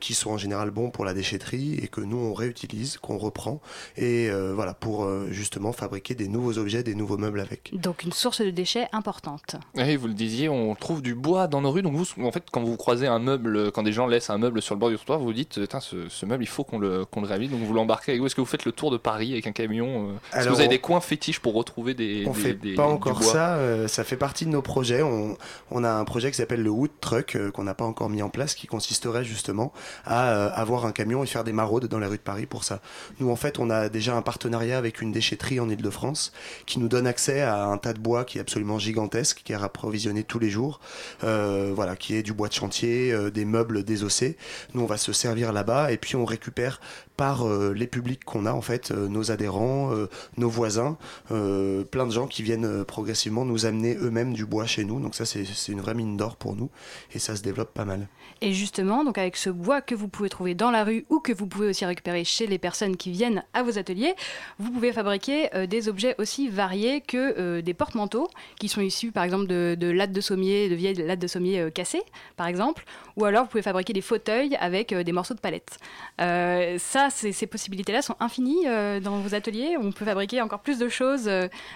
qui 0.00 0.14
sont 0.14 0.30
en 0.30 0.38
général 0.38 0.65
bons 0.70 0.90
pour 0.90 1.04
la 1.04 1.14
déchetterie 1.14 1.74
et 1.82 1.88
que 1.88 2.00
nous 2.00 2.16
on 2.18 2.34
réutilise, 2.34 2.98
qu'on 2.98 3.18
reprend 3.18 3.60
et 3.96 4.28
euh, 4.30 4.52
voilà 4.54 4.74
pour 4.74 5.04
euh, 5.04 5.28
justement 5.30 5.72
fabriquer 5.72 6.14
des 6.14 6.28
nouveaux 6.28 6.58
objets, 6.58 6.82
des 6.82 6.94
nouveaux 6.94 7.18
meubles 7.18 7.40
avec. 7.40 7.70
Donc 7.74 8.02
une 8.04 8.12
source 8.12 8.40
de 8.40 8.50
déchets 8.50 8.88
importante. 8.92 9.56
Oui, 9.74 9.96
vous 9.96 10.08
le 10.08 10.14
disiez, 10.14 10.48
on 10.48 10.74
trouve 10.74 11.02
du 11.02 11.14
bois 11.14 11.46
dans 11.46 11.60
nos 11.60 11.70
rues. 11.70 11.82
Donc 11.82 11.94
vous, 11.94 12.06
en 12.24 12.32
fait, 12.32 12.44
quand 12.50 12.62
vous 12.62 12.76
croisez 12.76 13.06
un 13.06 13.18
meuble, 13.18 13.70
quand 13.72 13.82
des 13.82 13.92
gens 13.92 14.06
laissent 14.06 14.30
un 14.30 14.38
meuble 14.38 14.62
sur 14.62 14.74
le 14.74 14.78
bord 14.80 14.90
du 14.90 14.96
trottoir, 14.96 15.18
vous 15.18 15.26
vous 15.26 15.32
dites, 15.32 15.60
ce, 15.80 16.08
ce 16.08 16.26
meuble, 16.26 16.42
il 16.44 16.48
faut 16.48 16.64
qu'on 16.64 16.78
le, 16.78 17.04
qu'on 17.04 17.20
le 17.20 17.26
réhabilite. 17.26 17.52
Donc 17.52 17.62
vous 17.62 17.74
l'embarquez 17.74 18.12
avec 18.12 18.20
vous. 18.20 18.26
Est-ce 18.26 18.34
que 18.34 18.40
vous 18.40 18.46
faites 18.46 18.64
le 18.64 18.72
tour 18.72 18.90
de 18.90 18.96
Paris 18.96 19.32
avec 19.32 19.46
un 19.46 19.52
camion 19.52 20.10
euh 20.10 20.38
Est-ce 20.38 20.44
que 20.44 20.50
vous 20.50 20.56
avez 20.58 20.66
on- 20.66 20.70
des 20.70 20.78
coins 20.78 21.00
fétiches 21.00 21.40
pour 21.40 21.54
retrouver 21.54 21.94
des 21.94 22.24
On 22.26 22.32
des- 22.32 22.40
fait 22.40 22.54
des- 22.54 22.74
pas 22.74 22.86
encore 22.86 23.22
ça, 23.22 23.56
euh, 23.56 23.88
ça 23.88 24.04
fait 24.04 24.16
partie 24.16 24.44
de 24.46 24.50
nos 24.50 24.62
projets. 24.62 25.02
On, 25.02 25.36
on 25.70 25.84
a 25.84 25.90
un 25.90 26.04
projet 26.04 26.30
qui 26.30 26.36
s'appelle 26.36 26.62
le 26.62 26.70
Wood 26.70 26.90
Truck 27.00 27.36
euh, 27.36 27.50
qu'on 27.50 27.64
n'a 27.64 27.74
pas 27.74 27.84
encore 27.84 28.08
mis 28.08 28.22
en 28.22 28.28
place, 28.30 28.54
qui 28.54 28.66
consisterait 28.66 29.24
justement 29.24 29.72
à 30.04 30.28
euh, 30.30 30.50
avoir 30.56 30.86
un 30.86 30.92
camion 30.92 31.22
et 31.22 31.26
faire 31.26 31.44
des 31.44 31.52
maraudes 31.52 31.86
dans 31.86 31.98
les 31.98 32.06
rues 32.06 32.16
de 32.16 32.22
Paris 32.22 32.46
pour 32.46 32.64
ça. 32.64 32.80
Nous, 33.20 33.30
en 33.30 33.36
fait, 33.36 33.58
on 33.58 33.70
a 33.70 33.88
déjà 33.88 34.16
un 34.16 34.22
partenariat 34.22 34.78
avec 34.78 35.00
une 35.00 35.12
déchetterie 35.12 35.60
en 35.60 35.68
Ile-de-France 35.68 36.32
qui 36.66 36.78
nous 36.78 36.88
donne 36.88 37.06
accès 37.06 37.42
à 37.42 37.66
un 37.66 37.78
tas 37.78 37.92
de 37.92 38.00
bois 38.00 38.24
qui 38.24 38.38
est 38.38 38.40
absolument 38.40 38.78
gigantesque, 38.78 39.42
qui 39.44 39.52
est 39.52 39.56
approvisionné 39.56 40.24
tous 40.24 40.38
les 40.38 40.50
jours, 40.50 40.80
euh, 41.24 41.72
voilà, 41.74 41.96
qui 41.96 42.14
est 42.14 42.22
du 42.22 42.32
bois 42.32 42.48
de 42.48 42.54
chantier, 42.54 43.12
euh, 43.12 43.30
des 43.30 43.44
meubles 43.44 43.84
désossés. 43.84 44.36
Nous, 44.74 44.82
on 44.82 44.86
va 44.86 44.96
se 44.96 45.12
servir 45.12 45.52
là-bas 45.52 45.92
et 45.92 45.96
puis 45.96 46.16
on 46.16 46.24
récupère 46.24 46.80
par 47.16 47.46
euh, 47.46 47.72
les 47.74 47.86
publics 47.86 48.24
qu'on 48.24 48.46
a 48.46 48.52
en 48.52 48.60
fait, 48.60 48.90
euh, 48.90 49.08
nos 49.08 49.30
adhérents, 49.30 49.92
euh, 49.92 50.08
nos 50.36 50.48
voisins, 50.48 50.98
euh, 51.30 51.84
plein 51.84 52.06
de 52.06 52.12
gens 52.12 52.26
qui 52.26 52.42
viennent 52.42 52.84
progressivement 52.84 53.44
nous 53.44 53.66
amener 53.66 53.96
eux-mêmes 53.96 54.32
du 54.32 54.44
bois 54.44 54.66
chez 54.66 54.84
nous. 54.84 55.00
Donc 55.00 55.14
ça 55.14 55.24
c'est 55.24 55.44
une 55.68 55.80
vraie 55.80 55.94
mine 55.94 56.16
d'or 56.16 56.36
pour 56.36 56.56
nous 56.56 56.70
et 57.12 57.18
ça 57.18 57.36
se 57.36 57.42
développe 57.42 57.72
pas 57.72 57.84
mal. 57.84 58.08
Et 58.42 58.52
justement, 58.52 59.02
donc 59.02 59.16
avec 59.16 59.36
ce 59.36 59.48
bois 59.48 59.80
que 59.80 59.94
vous 59.94 60.08
pouvez 60.08 60.28
trouver 60.28 60.54
dans 60.54 60.70
la 60.70 60.84
rue 60.84 61.06
ou 61.08 61.20
que 61.20 61.32
vous 61.32 61.46
pouvez 61.46 61.68
aussi 61.68 61.86
récupérer 61.86 62.22
chez 62.24 62.46
les 62.46 62.58
personnes 62.58 62.96
qui 62.96 63.10
viennent 63.10 63.42
à 63.54 63.62
vos 63.62 63.78
ateliers, 63.78 64.14
vous 64.58 64.70
pouvez 64.70 64.92
fabriquer 64.92 65.48
euh, 65.54 65.66
des 65.66 65.88
objets 65.88 66.14
aussi 66.18 66.48
variés 66.48 67.00
que 67.00 67.34
euh, 67.38 67.62
des 67.62 67.72
porte-manteaux 67.72 68.28
qui 68.60 68.68
sont 68.68 68.82
issus 68.82 69.10
par 69.10 69.24
exemple 69.24 69.46
de, 69.46 69.74
de 69.78 69.88
lattes 69.88 70.12
de 70.12 70.20
sommier, 70.20 70.68
de 70.68 70.74
vieilles 70.74 70.94
lattes 70.94 71.18
de 71.18 71.26
sommier 71.26 71.60
euh, 71.60 71.70
cassées 71.70 72.02
par 72.36 72.46
exemple, 72.46 72.84
ou 73.16 73.24
alors 73.24 73.44
vous 73.44 73.48
pouvez 73.48 73.62
fabriquer 73.62 73.94
des 73.94 74.02
fauteuils 74.02 74.54
avec 74.56 74.92
des 74.92 75.12
morceaux 75.12 75.34
de 75.34 75.40
palette. 75.40 75.78
Ça, 76.18 77.08
ces, 77.10 77.46
possibilités-là 77.46 78.02
sont 78.02 78.16
infinies 78.20 78.64
dans 79.02 79.18
vos 79.18 79.34
ateliers. 79.34 79.76
On 79.80 79.90
peut 79.92 80.04
fabriquer 80.04 80.42
encore 80.42 80.60
plus 80.60 80.78
de 80.78 80.88
choses 80.88 81.30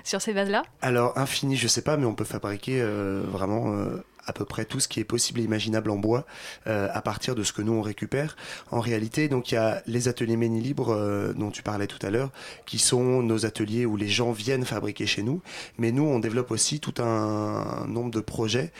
sur 0.05 0.21
ces 0.21 0.33
vases-là. 0.33 0.63
Alors 0.83 1.17
infini, 1.17 1.57
je 1.57 1.67
sais 1.67 1.83
pas, 1.83 1.97
mais 1.97 2.05
on 2.05 2.15
peut 2.15 2.25
fabriquer 2.25 2.83
vraiment 2.83 3.75
à 4.27 4.33
peu 4.33 4.45
près 4.45 4.65
tout 4.65 4.81
ce 4.81 4.89
qui 4.89 5.01
est 5.01 5.05
possible 5.05 5.41
et 5.41 5.45
imaginable 5.45 5.91
en 5.91 5.97
bois 5.97 6.27
euh, 6.67 6.89
à 6.93 7.03
partir 7.03 7.35
de 7.35 7.43
ce 7.43 7.53
que 7.53 7.63
nous 7.63 7.73
on 7.73 7.83
récupère. 7.83 8.37
En 8.71 8.81
réalité, 8.81 9.29
donc 9.29 9.53
il 9.53 9.55
y 9.55 9.59
a 9.59 9.83
les 9.87 10.09
ateliers 10.09 10.37
Méni 10.37 10.61
Libre 10.61 10.91
euh, 10.91 11.33
dont 11.33 11.51
tu 11.51 11.63
parlais 11.63 11.87
tout 11.87 12.05
à 12.05 12.11
l'heure, 12.11 12.31
qui 12.67 12.79
sont 12.79 13.23
nos 13.23 13.47
ateliers 13.47 13.87
où 13.87 13.97
les 13.97 14.09
gens 14.09 14.33
viennent 14.33 14.65
fabriquer 14.65 15.07
chez 15.07 15.23
nous, 15.23 15.43
mais 15.79 15.93
nous 15.93 16.05
on 16.05 16.19
développe 16.19 16.51
aussi 16.51 16.81
tout 16.81 17.03
un 17.03 17.87
nombre 17.87 18.11
de 18.11 18.21
projets 18.21 18.73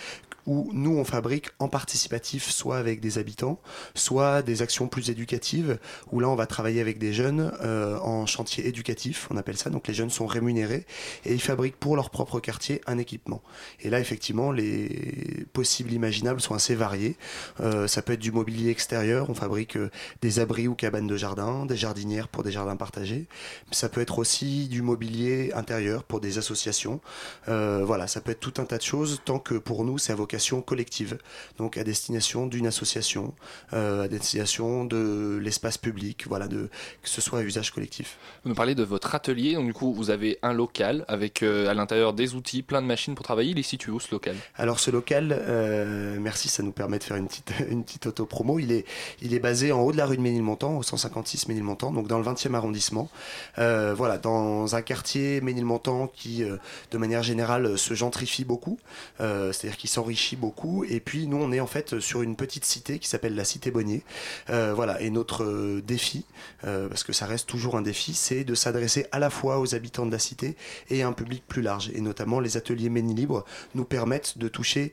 où 0.47 0.71
nous 0.73 0.97
on 0.97 1.05
fabrique 1.05 1.49
en 1.59 1.69
participatif 1.69 2.51
soit 2.51 2.79
avec 2.79 3.01
des 3.01 3.19
habitants, 3.19 3.61
soit 3.95 4.43
des 4.43 4.63
actions 4.63 4.89
plus 4.89 5.11
éducatives, 5.11 5.79
où 6.13 6.21
là 6.21 6.29
on 6.29 6.35
va 6.35 6.47
travailler 6.47 6.81
avec 6.81 6.99
des 6.99 7.13
jeunes 7.13 7.53
euh, 7.63 7.99
en 7.99 8.27
chantier 8.27 8.67
éducatif, 8.67 9.29
on 9.31 9.37
appelle 9.37 9.57
ça, 9.57 9.71
donc 9.71 9.89
les 9.89 9.95
jeunes 9.95 10.11
sont 10.11 10.27
rémunérés 10.27 10.87
et 11.25 11.33
ils 11.33 11.41
fabriquent 11.41 11.77
pour 11.77 11.97
leur 11.97 12.11
propre 12.11 12.41
quartier 12.41 12.81
un 12.87 12.99
équipement. 12.99 13.43
Et 13.81 13.91
là 13.91 14.01
effectivement 14.01 14.53
les 14.53 15.47
possibles 15.53 15.93
imaginables 15.93 16.41
sont 16.41 16.55
assez 16.55 16.75
variés. 16.75 17.17
Euh, 17.61 17.87
ça 17.87 18.03
peut 18.03 18.13
être 18.15 18.21
du 18.21 18.33
mobilier 18.33 18.71
extérieur, 18.71 19.31
on 19.31 19.35
fabrique 19.35 19.77
euh, 19.77 19.91
des 20.23 20.39
abris 20.39 20.69
ou 20.69 20.75
cabanes 20.75 21.07
de 21.07 21.17
jardin, 21.17 21.67
des 21.67 21.77
jardinières 21.77 22.29
pour 22.29 22.43
des 22.43 22.53
jardins 22.53 22.77
partagés. 22.77 23.27
Ça 23.71 23.89
peut 23.89 24.01
être 24.01 24.19
aussi 24.19 24.69
du 24.69 24.83
mobilier 24.83 25.53
intérieur 25.55 26.05
pour 26.05 26.21
des 26.21 26.39
associations. 26.39 27.01
Euh, 27.49 27.83
voilà, 27.85 28.07
ça 28.07 28.21
peut 28.21 28.33
être 28.33 28.41
tout 28.41 28.55
un 28.61 28.65
tas 28.65 28.79
de 28.79 28.83
choses 28.83 29.21
tant 29.25 29.39
que 29.39 29.55
pour 29.55 29.85
nous 29.85 29.99
c'est 29.99 30.13
à 30.13 30.17
vocation 30.31 30.63
collective, 30.63 31.19
donc 31.59 31.77
à 31.77 31.83
destination 31.83 32.47
d'une 32.47 32.69
association, 32.69 33.35
euh, 33.73 34.05
à 34.05 34.09
destination 34.09 34.85
de 34.85 35.41
l'espace 35.43 35.77
public, 35.77 36.27
voilà, 36.29 36.47
de, 36.47 36.71
que 37.03 37.09
ce 37.09 37.21
soit 37.21 37.41
à 37.41 37.43
usage 37.43 37.73
collectif. 37.73 38.17
Vous 38.45 38.51
nous 38.51 38.55
parlez 38.55 38.77
de 38.77 38.85
votre 38.85 39.13
atelier, 39.17 39.55
donc 39.55 39.67
du 39.67 39.73
coup 39.73 39.93
vous 39.93 40.11
avez 40.11 40.39
un 40.43 40.53
local 40.53 41.05
avec 41.09 41.43
euh, 41.43 41.69
à 41.69 41.75
l'intérieur 41.75 42.13
des 42.13 42.37
outils, 42.37 42.63
plein 42.63 42.81
de 42.81 42.87
machines 42.87 43.17
pour 43.17 43.25
travailler. 43.25 43.51
Il 43.51 43.59
est 43.59 43.65
situé 43.65 43.91
où 43.91 43.99
ce 43.99 44.13
local? 44.13 44.37
Alors 44.55 44.79
ce 44.79 44.93
local, 44.93 45.37
euh, 45.37 46.17
merci, 46.21 46.49
ça 46.49 46.63
nous 46.63 46.71
permet 46.71 47.01
de 47.01 47.05
faire 47.05 47.17
une 47.17 47.27
petite, 47.27 47.53
une 47.69 47.83
petite 47.83 48.07
auto-promo. 48.07 48.61
Il 48.61 48.71
est, 48.71 48.85
il 49.23 49.35
est 49.35 49.41
basé 49.41 49.73
en 49.73 49.81
haut 49.81 49.91
de 49.91 49.97
la 49.97 50.07
rue 50.07 50.17
de 50.17 50.23
Ménilmontant, 50.23 50.77
au 50.77 50.85
156 50.85 51.49
Ménilmontant, 51.49 51.91
donc 51.91 52.07
dans 52.07 52.19
le 52.19 52.25
20e 52.25 52.55
arrondissement. 52.55 53.11
Voilà, 53.57 54.19
dans 54.19 54.77
un 54.77 54.83
quartier 54.83 55.41
Ménilmontant 55.41 56.07
qui, 56.07 56.45
de 56.45 56.99
manière 56.99 57.23
générale, 57.23 57.77
se 57.77 57.95
gentrifie 57.95 58.45
beaucoup, 58.45 58.79
c'est-à-dire 59.19 59.77
qui 59.77 59.89
s'enrichit 59.89 60.20
beaucoup. 60.37 60.85
Et 60.85 61.01
puis 61.01 61.27
nous, 61.27 61.37
on 61.37 61.53
est 61.53 61.61
en 61.61 61.67
fait 61.67 62.01
sur 62.01 62.23
une 62.23 62.37
petite 62.37 62.65
cité 62.65 62.99
qui 62.99 63.09
s'appelle 63.09 63.35
la 63.35 63.45
Cité 63.45 63.71
Bonnier. 63.71 64.03
Euh, 64.51 64.73
voilà, 64.75 65.01
et 65.01 65.11
notre 65.11 65.45
euh, 65.45 65.83
défi, 65.83 66.25
euh, 66.65 66.89
parce 66.89 67.05
que 67.05 67.13
ça 67.13 67.27
reste 67.27 67.49
toujours 67.49 67.77
un 67.77 67.83
défi, 67.83 68.15
c'est 68.15 68.45
de 68.45 68.55
s'adresser 68.55 69.07
à 69.13 69.19
la 69.19 69.31
fois 69.31 69.59
aux 69.61 69.75
habitants 69.75 70.07
de 70.07 70.13
la 70.13 70.19
cité 70.19 70.57
et 70.89 71.03
à 71.03 71.09
un 71.09 71.13
public 71.13 71.43
plus 71.47 71.63
large. 71.63 71.91
Et 71.95 72.01
notamment, 72.01 72.41
les 72.41 72.57
ateliers 72.57 72.91
Méni 72.91 73.15
Libre 73.15 73.45
nous 73.75 73.85
permettent 73.85 74.39
de 74.39 74.49
toucher 74.49 74.93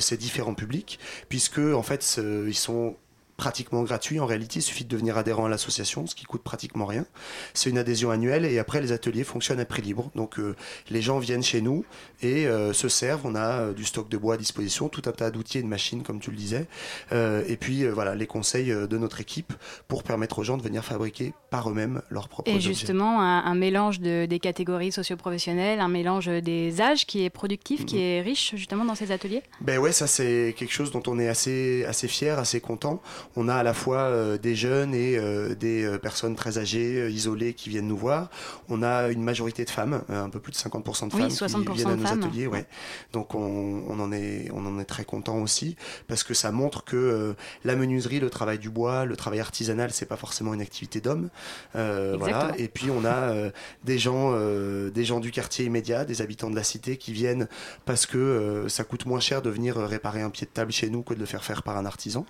ces 0.00 0.16
différents 0.16 0.54
publics, 0.54 0.98
puisque 1.28 1.58
en 1.58 1.82
fait, 1.82 2.20
ils 2.46 2.54
sont 2.54 2.96
pratiquement 3.36 3.82
gratuits. 3.82 4.20
En 4.20 4.26
réalité, 4.26 4.60
il 4.60 4.62
suffit 4.62 4.84
de 4.84 4.88
devenir 4.88 5.16
adhérent 5.16 5.46
à 5.46 5.48
l'association, 5.48 6.06
ce 6.06 6.14
qui 6.14 6.24
coûte 6.24 6.42
pratiquement 6.42 6.86
rien. 6.86 7.06
C'est 7.54 7.70
une 7.70 7.78
adhésion 7.78 8.10
annuelle 8.10 8.44
et 8.44 8.58
après, 8.58 8.80
les 8.80 8.92
ateliers 8.92 9.24
fonctionnent 9.24 9.60
à 9.60 9.64
prix 9.64 9.82
libre. 9.82 10.10
Donc, 10.14 10.38
euh, 10.38 10.54
les 10.90 11.02
gens 11.02 11.18
viennent 11.18 11.42
chez 11.42 11.60
nous 11.60 11.84
et 12.22 12.46
euh, 12.46 12.72
se 12.72 12.88
servent. 12.88 13.22
On 13.24 13.34
a 13.34 13.60
euh, 13.60 13.72
du 13.72 13.84
stock 13.84 14.08
de 14.08 14.16
bois 14.16 14.34
à 14.34 14.36
disposition, 14.36 14.88
tout 14.88 15.02
un 15.06 15.12
tas 15.12 15.30
d'outils 15.30 15.58
et 15.58 15.62
de 15.62 15.66
machines, 15.66 16.02
comme 16.02 16.20
tu 16.20 16.30
le 16.30 16.36
disais. 16.36 16.66
Et 17.12 17.56
puis, 17.56 17.86
voilà, 17.88 18.14
les 18.14 18.26
conseils 18.26 18.68
de 18.68 18.98
notre 18.98 19.20
équipe 19.20 19.52
pour 19.88 20.02
permettre 20.02 20.38
aux 20.38 20.44
gens 20.44 20.56
de 20.56 20.62
venir 20.62 20.84
fabriquer 20.84 21.34
par 21.50 21.68
eux-mêmes 21.68 22.02
leurs 22.10 22.28
propres 22.28 22.50
Et 22.50 22.54
objets. 22.54 22.68
justement, 22.68 23.20
un, 23.20 23.44
un 23.44 23.54
mélange 23.54 24.00
de, 24.00 24.26
des 24.26 24.38
catégories 24.38 24.92
socioprofessionnelles, 24.92 25.80
un 25.80 25.88
mélange 25.88 26.26
des 26.26 26.80
âges 26.80 27.06
qui 27.06 27.24
est 27.24 27.30
productif, 27.30 27.84
qui 27.84 28.00
est 28.00 28.20
riche 28.20 28.54
justement 28.56 28.84
dans 28.84 28.94
ces 28.94 29.12
ateliers? 29.12 29.42
Ben 29.60 29.78
ouais, 29.78 29.92
ça 29.92 30.06
c'est 30.06 30.54
quelque 30.56 30.72
chose 30.72 30.90
dont 30.90 31.02
on 31.06 31.18
est 31.18 31.28
assez, 31.28 31.84
assez 31.86 32.08
fier, 32.08 32.38
assez 32.38 32.60
content. 32.60 33.02
On 33.36 33.48
a 33.48 33.54
à 33.54 33.62
la 33.62 33.74
fois 33.74 33.98
euh, 33.98 34.38
des 34.38 34.54
jeunes 34.54 34.94
et 34.94 35.16
euh, 35.16 35.54
des 35.54 35.84
euh, 35.84 35.98
personnes 35.98 36.34
très 36.36 36.58
âgées, 36.58 37.08
isolées 37.10 37.54
qui 37.54 37.68
viennent 37.70 37.88
nous 37.88 37.96
voir. 37.96 38.30
On 38.68 38.82
a 38.82 39.08
une 39.08 39.22
majorité 39.22 39.64
de 39.64 39.70
femmes, 39.70 40.02
euh, 40.10 40.22
un 40.24 40.30
peu 40.30 40.40
plus 40.40 40.52
de 40.52 40.56
50% 40.56 41.08
de 41.08 41.14
Oui, 41.14 41.22
femmes 41.22 41.62
60% 41.62 41.64
qui 41.64 41.72
viennent 41.76 41.88
à 41.90 41.96
nos 41.96 42.06
femmes. 42.06 42.22
ateliers. 42.22 42.46
Ouais. 42.46 42.66
Donc 43.12 43.34
on, 43.34 43.82
on 43.88 44.00
en 44.00 44.12
est, 44.12 44.48
on 44.52 44.64
en 44.66 44.78
est 44.78 44.84
très 44.84 45.04
content 45.04 45.38
aussi 45.38 45.76
parce 46.08 46.24
que 46.24 46.34
ça 46.34 46.50
montre 46.52 46.84
que 46.84 46.96
euh, 46.96 47.32
la 47.64 47.76
menuiserie, 47.76 48.20
le 48.20 48.30
travail 48.30 48.58
du 48.58 48.70
bois, 48.70 49.04
le 49.04 49.16
travail 49.16 49.40
artisanal, 49.40 49.90
c'est 49.92 50.06
pas 50.06 50.16
forcément 50.16 50.54
une 50.54 50.60
activité 50.60 51.00
d'homme. 51.00 51.28
Euh, 51.76 52.16
voilà. 52.18 52.52
Et 52.58 52.68
puis 52.68 52.90
on 52.90 53.04
a 53.04 53.14
euh, 53.14 53.50
des 53.84 53.98
gens, 53.98 54.32
euh, 54.34 54.90
des 54.90 55.04
gens 55.04 55.20
du 55.20 55.30
quartier 55.30 55.64
immédiat, 55.64 56.04
des 56.04 56.22
habitants 56.22 56.50
de 56.50 56.56
la 56.56 56.64
cité 56.64 56.96
qui 56.96 57.12
viennent 57.12 57.48
parce 57.84 58.06
que 58.06 58.18
euh, 58.18 58.68
ça 58.68 58.84
coûte 58.84 59.06
moins 59.06 59.20
cher 59.20 59.42
de 59.42 59.50
venir 59.50 59.76
réparer 59.76 60.22
un 60.22 60.30
pied 60.30 60.46
de 60.46 60.52
table 60.52 60.72
chez 60.72 60.90
nous 60.90 61.02
que 61.02 61.14
de 61.14 61.20
le 61.20 61.26
faire 61.26 61.44
faire 61.44 61.62
par 61.62 61.76
un 61.76 61.86
artisan. 61.86 62.26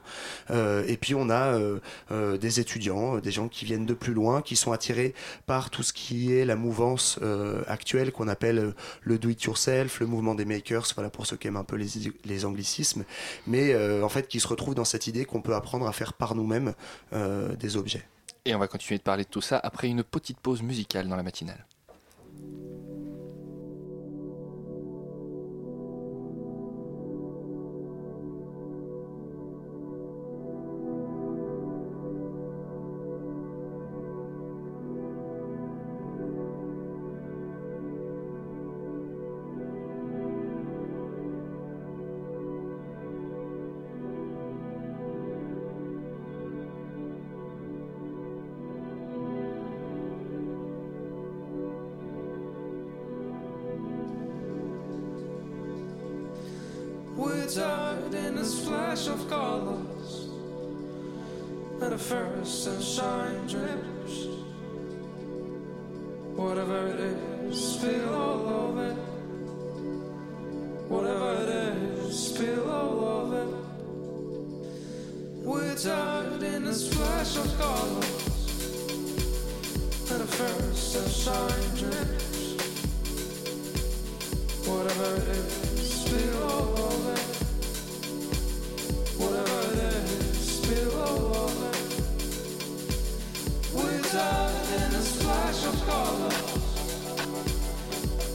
Euh, 0.83 0.87
et 0.89 0.97
puis 0.97 1.15
on 1.15 1.31
a 1.31 1.55
euh, 1.55 1.81
euh, 2.11 2.37
des 2.37 2.61
étudiants, 2.61 3.19
des 3.19 3.31
gens 3.31 3.49
qui 3.49 3.65
viennent 3.65 3.87
de 3.87 3.95
plus 3.95 4.15
loin, 4.15 4.43
qui 4.43 4.57
sont 4.57 4.73
attirés 4.73 5.15
par 5.47 5.71
tout 5.71 5.83
ce 5.83 5.93
qui 5.93 6.33
est 6.33 6.45
la 6.45 6.57
mouvance 6.57 7.19
actuelle 7.67 8.13
qu'on 8.13 8.29
appelle 8.29 8.75
le 9.03 9.19
do 9.19 9.29
it 9.29 9.43
yourself, 9.43 10.01
le 10.01 10.07
mouvement 10.07 10.35
des 10.35 10.45
makers, 10.45 10.87
voilà 10.95 11.11
pour 11.11 11.27
ceux 11.27 11.37
qui 11.37 11.49
aiment 11.49 11.57
un 11.57 11.65
peu 11.65 11.77
les, 11.77 11.89
les 12.25 12.45
anglicismes, 12.45 13.05
mais 13.47 13.75
en 14.03 14.09
fait 14.09 14.29
qui 14.29 14.41
se 14.41 14.49
retrouvent 14.49 14.75
dans 14.75 14.85
cette 14.85 15.07
idée 15.07 15.25
qu'on 15.25 15.41
peut 15.41 15.55
apprendre 15.55 15.87
à 15.87 15.93
faire 15.93 16.13
par 16.13 16.35
nous-mêmes 16.35 16.75
des 17.13 17.77
objets. 17.77 18.05
Et 18.45 18.55
on 18.55 18.59
va 18.59 18.69
continuer 18.69 18.99
de 18.99 19.03
parler 19.03 19.25
de 19.25 19.29
tout 19.29 19.41
ça 19.41 19.61
après 19.63 19.89
une 19.89 20.03
petite 20.03 20.41
pause 20.41 20.63
musicale 20.63 21.09
dans 21.09 21.17
la 21.17 21.23
matinale. 21.23 21.65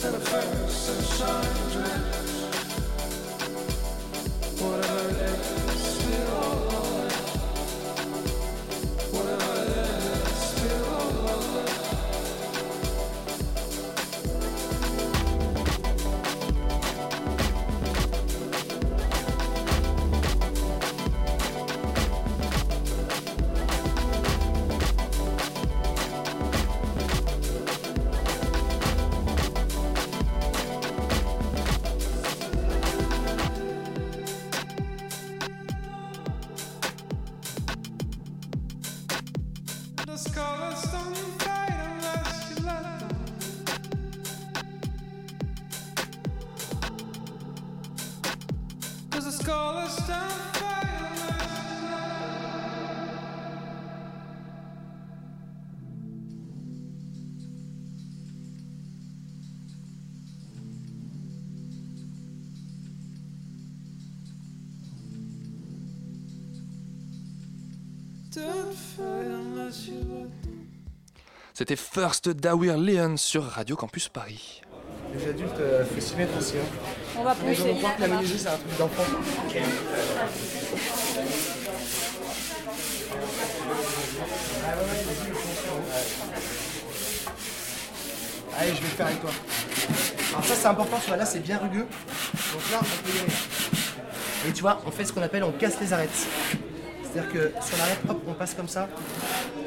and 0.04 0.14
the 0.14 0.20
first 0.20 0.86
sunshine. 0.86 1.66
C'était 71.68 71.82
First 71.82 72.30
Dawir 72.30 72.78
Leon 72.78 73.18
sur 73.18 73.43
Radio 73.43 73.76
Campus 73.76 74.07
Paris. 74.07 74.61
Les 75.13 75.28
adultes, 75.28 75.51
euh, 75.59 75.84
faut 75.84 75.99
s'y 75.99 76.15
mettre 76.15 76.38
aussi. 76.38 76.53
Hein. 76.55 77.18
On 77.20 77.24
va 77.24 77.36
pousser. 77.36 77.76
croire 77.76 77.93
que 77.97 78.01
la 78.03 78.07
menuiserie, 78.07 78.39
c'est 78.39 78.47
un 78.47 78.51
truc 78.51 78.78
d'enfant. 78.78 79.03
Allez, 88.57 88.70
je 88.70 88.76
vais 88.76 88.82
le 88.82 88.88
faire 88.88 89.07
avec 89.07 89.20
toi. 89.20 89.32
Alors 90.32 90.45
ça, 90.45 90.55
c'est 90.55 90.68
important, 90.68 90.99
tu 91.01 91.07
vois, 91.09 91.18
là, 91.18 91.26
c'est 91.26 91.39
bien 91.41 91.57
rugueux. 91.57 91.80
Donc 91.80 92.72
là, 92.72 92.80
on 92.80 93.05
peut 93.05 93.13
y 93.13 93.20
aller. 93.20 94.47
Et 94.47 94.53
tu 94.53 94.61
vois, 94.61 94.82
on 94.86 94.91
fait 94.91 95.03
ce 95.03 95.11
qu'on 95.11 95.22
appelle 95.22 95.43
on 95.43 95.51
casse 95.51 95.82
les 95.82 95.91
arêtes. 95.91 96.28
C'est-à-dire 97.03 97.30
que 97.30 97.51
sur 97.61 97.78
l'arête, 97.78 97.99
hop, 98.07 98.22
on 98.26 98.34
passe 98.36 98.53
comme 98.53 98.70
ça 98.70 98.88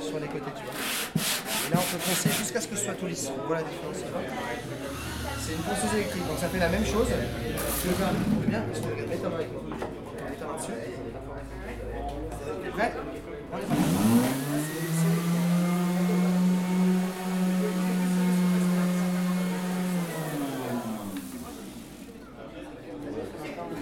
sur 0.02 0.18
les 0.18 0.28
côtés, 0.28 0.50
tu 0.56 0.62
vois. 0.62 1.29
Là, 1.70 1.76
on 1.78 1.82
peut 1.82 1.98
poncer 1.98 2.30
jusqu'à 2.36 2.60
ce 2.60 2.66
que 2.66 2.74
ce 2.74 2.84
soit 2.84 2.94
tout 2.94 3.06
lisse. 3.06 3.30
Voit 3.46 3.56
la 3.56 3.62
différence. 3.62 3.96
C'est 5.40 5.52
une 5.52 5.58
ponceuse 5.58 5.94
électrique, 5.94 6.26
donc 6.26 6.38
ça 6.38 6.48
fait 6.48 6.58
la 6.58 6.68
même 6.68 6.84
chose. 6.84 7.06
Tu 7.82 7.88
veux 7.88 7.94
faire 7.94 8.08
veux 8.08 8.46
bien? 8.46 8.62
Parce 8.62 8.80
que, 8.80 8.86
dessus. 10.58 10.72
T'es 12.64 12.70
prêt. 12.70 12.92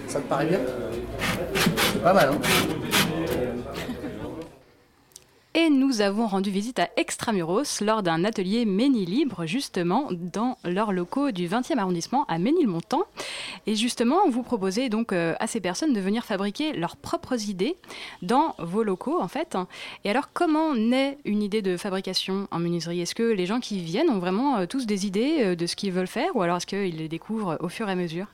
Ça 0.07 0.19
te 0.19 0.27
paraît 0.27 0.45
bien? 0.45 0.59
Pas 2.03 2.13
mal, 2.13 2.29
hein? 2.33 2.39
Nous 5.99 6.05
avons 6.05 6.27
rendu 6.27 6.49
visite 6.49 6.79
à 6.79 6.87
Extramuros 6.95 7.81
lors 7.81 8.03
d'un 8.03 8.23
atelier 8.23 8.63
Ménil-Libre, 8.63 9.45
justement, 9.45 10.07
dans 10.11 10.57
leurs 10.63 10.93
locaux 10.93 11.31
du 11.31 11.49
20e 11.49 11.77
arrondissement 11.77 12.23
à 12.29 12.37
Ménilmontant. 12.37 13.03
Et 13.67 13.75
justement, 13.75 14.29
vous 14.29 14.41
proposez 14.41 14.87
donc 14.87 15.11
euh, 15.11 15.35
à 15.41 15.47
ces 15.47 15.59
personnes 15.59 15.91
de 15.91 15.99
venir 15.99 16.23
fabriquer 16.23 16.71
leurs 16.71 16.95
propres 16.95 17.49
idées 17.49 17.75
dans 18.21 18.55
vos 18.59 18.83
locaux, 18.83 19.19
en 19.19 19.27
fait. 19.27 19.57
Et 20.05 20.09
alors, 20.09 20.29
comment 20.31 20.73
naît 20.73 21.17
une 21.25 21.43
idée 21.43 21.61
de 21.61 21.75
fabrication 21.75 22.47
en 22.49 22.59
menuiserie? 22.59 23.01
Est-ce 23.01 23.13
que 23.15 23.23
les 23.23 23.45
gens 23.45 23.59
qui 23.59 23.81
viennent 23.81 24.09
ont 24.09 24.19
vraiment 24.19 24.59
euh, 24.59 24.67
tous 24.67 24.85
des 24.85 25.05
idées 25.05 25.39
euh, 25.41 25.55
de 25.55 25.65
ce 25.65 25.75
qu'ils 25.75 25.91
veulent 25.91 26.07
faire? 26.07 26.33
Ou 26.33 26.41
alors 26.43 26.57
est-ce 26.57 26.67
qu'ils 26.67 26.95
les 26.95 27.09
découvrent 27.09 27.57
au 27.59 27.67
fur 27.67 27.89
et 27.89 27.91
à 27.91 27.95
mesure? 27.95 28.27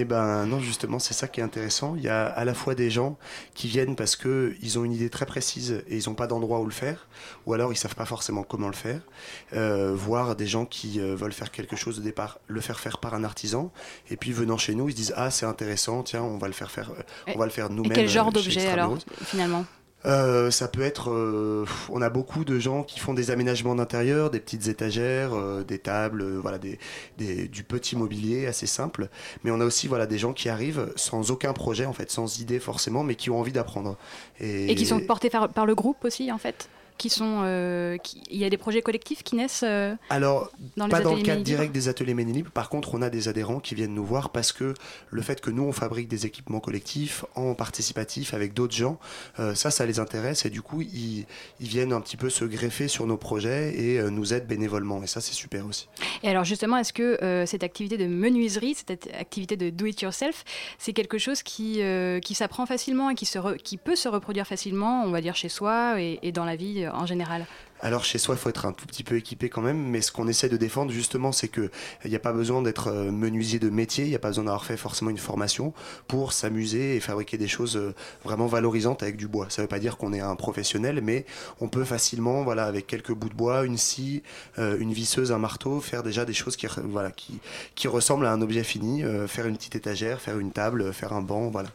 Eh 0.00 0.04
ben 0.04 0.46
non, 0.46 0.60
justement, 0.60 1.00
c'est 1.00 1.12
ça 1.12 1.26
qui 1.26 1.40
est 1.40 1.42
intéressant. 1.42 1.96
Il 1.96 2.04
y 2.04 2.08
a 2.08 2.26
à 2.26 2.44
la 2.44 2.54
fois 2.54 2.76
des 2.76 2.88
gens 2.88 3.18
qui 3.54 3.66
viennent 3.66 3.96
parce 3.96 4.14
que 4.14 4.54
ils 4.62 4.78
ont 4.78 4.84
une 4.84 4.92
idée 4.92 5.10
très 5.10 5.26
précise 5.26 5.82
et 5.88 5.96
ils 5.96 6.08
n'ont 6.08 6.14
pas 6.14 6.28
d'endroit 6.28 6.60
où 6.60 6.66
le 6.66 6.70
faire, 6.70 7.08
ou 7.46 7.52
alors 7.52 7.72
ils 7.72 7.76
savent 7.76 7.96
pas 7.96 8.04
forcément 8.04 8.44
comment 8.44 8.68
le 8.68 8.76
faire. 8.76 9.00
Euh, 9.54 9.92
voir 9.96 10.36
des 10.36 10.46
gens 10.46 10.66
qui 10.66 11.00
euh, 11.00 11.16
veulent 11.16 11.32
faire 11.32 11.50
quelque 11.50 11.74
chose 11.74 11.98
au 11.98 12.02
départ, 12.02 12.38
le 12.46 12.60
faire 12.60 12.78
faire 12.78 12.98
par 12.98 13.14
un 13.14 13.24
artisan, 13.24 13.72
et 14.08 14.16
puis 14.16 14.30
venant 14.30 14.56
chez 14.56 14.76
nous, 14.76 14.88
ils 14.88 14.92
se 14.92 14.96
disent 14.96 15.14
ah 15.16 15.32
c'est 15.32 15.46
intéressant, 15.46 16.04
tiens 16.04 16.22
on 16.22 16.38
va 16.38 16.46
le 16.46 16.52
faire 16.52 16.70
faire, 16.70 16.92
euh, 16.92 17.34
on 17.34 17.36
va 17.36 17.46
le 17.46 17.50
faire 17.50 17.68
nous-mêmes. 17.68 17.90
Et 17.90 17.94
quel 17.96 18.08
genre 18.08 18.28
euh, 18.28 18.30
d'objet 18.30 18.68
alors, 18.68 18.96
finalement? 19.24 19.64
Euh, 20.06 20.50
ça 20.52 20.68
peut 20.68 20.82
être, 20.82 21.10
euh, 21.10 21.66
on 21.90 22.00
a 22.02 22.08
beaucoup 22.08 22.44
de 22.44 22.58
gens 22.60 22.84
qui 22.84 23.00
font 23.00 23.14
des 23.14 23.32
aménagements 23.32 23.74
d'intérieur, 23.74 24.30
des 24.30 24.38
petites 24.38 24.68
étagères, 24.68 25.34
euh, 25.34 25.64
des 25.64 25.78
tables, 25.80 26.22
euh, 26.22 26.38
voilà, 26.40 26.58
des, 26.58 26.78
des- 27.18 27.48
du 27.48 27.64
petit 27.64 27.96
mobilier 27.96 28.46
assez 28.46 28.66
simple. 28.66 29.08
Mais 29.42 29.50
on 29.50 29.60
a 29.60 29.64
aussi 29.64 29.88
voilà 29.88 30.06
des 30.06 30.16
gens 30.18 30.32
qui 30.32 30.48
arrivent 30.48 30.92
sans 30.94 31.32
aucun 31.32 31.52
projet 31.52 31.84
en 31.84 31.92
fait, 31.92 32.10
sans 32.12 32.38
idée 32.40 32.60
forcément, 32.60 33.02
mais 33.02 33.16
qui 33.16 33.28
ont 33.30 33.40
envie 33.40 33.52
d'apprendre. 33.52 33.96
Et 34.40 34.74
qui 34.76 34.86
sont 34.86 35.00
portés 35.00 35.30
par, 35.30 35.48
par 35.48 35.66
le 35.66 35.74
groupe 35.74 36.04
aussi, 36.04 36.30
en 36.30 36.38
fait? 36.38 36.68
Qui 36.98 37.08
sont, 37.08 37.42
euh, 37.44 37.96
Il 38.30 38.36
y 38.36 38.44
a 38.44 38.50
des 38.50 38.56
projets 38.58 38.82
collectifs 38.82 39.22
qui 39.22 39.36
naissent 39.36 39.64
euh, 39.64 39.94
Alors, 40.10 40.50
dans 40.76 40.86
les 40.86 40.90
pas 40.90 41.00
dans 41.00 41.14
le 41.14 41.22
cadre 41.22 41.42
direct 41.42 41.72
des 41.72 41.88
ateliers 41.88 42.14
Ménilib. 42.14 42.48
Par 42.48 42.68
contre, 42.68 42.94
on 42.94 43.02
a 43.02 43.08
des 43.08 43.28
adhérents 43.28 43.60
qui 43.60 43.74
viennent 43.74 43.94
nous 43.94 44.04
voir 44.04 44.30
parce 44.30 44.52
que 44.52 44.74
le 45.10 45.22
fait 45.22 45.40
que 45.40 45.50
nous, 45.50 45.62
on 45.62 45.72
fabrique 45.72 46.08
des 46.08 46.26
équipements 46.26 46.60
collectifs 46.60 47.24
en 47.34 47.54
participatif 47.54 48.34
avec 48.34 48.52
d'autres 48.52 48.74
gens, 48.74 48.98
euh, 49.38 49.54
ça, 49.54 49.70
ça 49.70 49.86
les 49.86 50.00
intéresse 50.00 50.44
et 50.44 50.50
du 50.50 50.60
coup, 50.60 50.82
ils, 50.82 51.24
ils 51.60 51.68
viennent 51.68 51.92
un 51.92 52.00
petit 52.00 52.16
peu 52.16 52.28
se 52.28 52.44
greffer 52.44 52.88
sur 52.88 53.06
nos 53.06 53.16
projets 53.16 53.74
et 53.78 54.02
nous 54.10 54.34
aident 54.34 54.46
bénévolement. 54.48 55.02
Et 55.02 55.06
ça, 55.06 55.20
c'est 55.20 55.34
super 55.34 55.64
aussi. 55.64 55.88
Et 56.22 56.28
alors 56.28 56.44
justement, 56.44 56.76
est-ce 56.76 56.92
que 56.92 57.44
cette 57.46 57.62
activité 57.62 57.96
de 57.96 58.06
menuiserie, 58.06 58.74
cette 58.74 59.08
activité 59.18 59.56
de 59.56 59.70
do-it-yourself, 59.70 60.44
c'est 60.78 60.92
quelque 60.92 61.18
chose 61.18 61.42
qui, 61.44 61.80
qui 62.22 62.34
s'apprend 62.34 62.66
facilement 62.66 63.10
et 63.10 63.14
qui, 63.14 63.26
se 63.26 63.38
re- 63.38 63.56
qui 63.56 63.76
peut 63.76 63.94
se 63.94 64.08
reproduire 64.08 64.46
facilement, 64.46 65.04
on 65.04 65.10
va 65.10 65.20
dire, 65.20 65.36
chez 65.36 65.48
soi 65.48 66.00
et, 66.00 66.18
et 66.22 66.32
dans 66.32 66.44
la 66.44 66.56
vie 66.56 66.87
Alors 67.80 68.04
chez 68.04 68.18
soi, 68.18 68.34
il 68.34 68.38
faut 68.38 68.48
être 68.48 68.66
un 68.66 68.72
tout 68.72 68.86
petit 68.86 69.04
peu 69.04 69.16
équipé 69.16 69.48
quand 69.48 69.60
même, 69.60 69.78
mais 69.78 70.00
ce 70.00 70.10
qu'on 70.10 70.26
essaie 70.26 70.48
de 70.48 70.56
défendre 70.56 70.90
justement, 70.90 71.30
c'est 71.30 71.46
que 71.46 71.70
il 72.04 72.10
n'y 72.10 72.16
a 72.16 72.20
pas 72.20 72.32
besoin 72.32 72.60
d'être 72.60 72.88
euh, 72.88 73.12
menuisier 73.12 73.60
de 73.60 73.70
métier, 73.70 74.04
il 74.04 74.10
n'y 74.10 74.16
a 74.16 74.18
pas 74.18 74.28
besoin 74.28 74.44
d'avoir 74.44 74.64
fait 74.64 74.76
forcément 74.76 75.10
une 75.10 75.18
formation 75.18 75.72
pour 76.08 76.32
s'amuser 76.32 76.96
et 76.96 77.00
fabriquer 77.00 77.38
des 77.38 77.46
choses 77.46 77.76
euh, 77.76 77.94
vraiment 78.24 78.46
valorisantes 78.46 79.04
avec 79.04 79.16
du 79.16 79.28
bois. 79.28 79.46
Ça 79.48 79.62
ne 79.62 79.64
veut 79.64 79.68
pas 79.68 79.78
dire 79.78 79.96
qu'on 79.96 80.12
est 80.12 80.20
un 80.20 80.34
professionnel, 80.34 81.00
mais 81.02 81.24
on 81.60 81.68
peut 81.68 81.84
facilement, 81.84 82.42
voilà, 82.42 82.64
avec 82.64 82.88
quelques 82.88 83.12
bouts 83.12 83.28
de 83.28 83.34
bois, 83.34 83.64
une 83.64 83.78
scie, 83.78 84.24
euh, 84.58 84.76
une 84.80 84.92
visseuse, 84.92 85.30
un 85.30 85.38
marteau, 85.38 85.80
faire 85.80 86.02
déjà 86.02 86.24
des 86.24 86.32
choses 86.32 86.56
qui, 86.56 86.66
ressemblent 87.86 88.26
à 88.26 88.32
un 88.32 88.42
objet 88.42 88.64
fini, 88.64 89.04
faire 89.28 89.46
une 89.46 89.56
petite 89.56 89.76
étagère, 89.76 90.20
faire 90.20 90.38
une 90.38 90.50
table, 90.50 90.92
faire 90.92 91.12
un 91.12 91.22
banc, 91.22 91.48
voilà. 91.48 91.70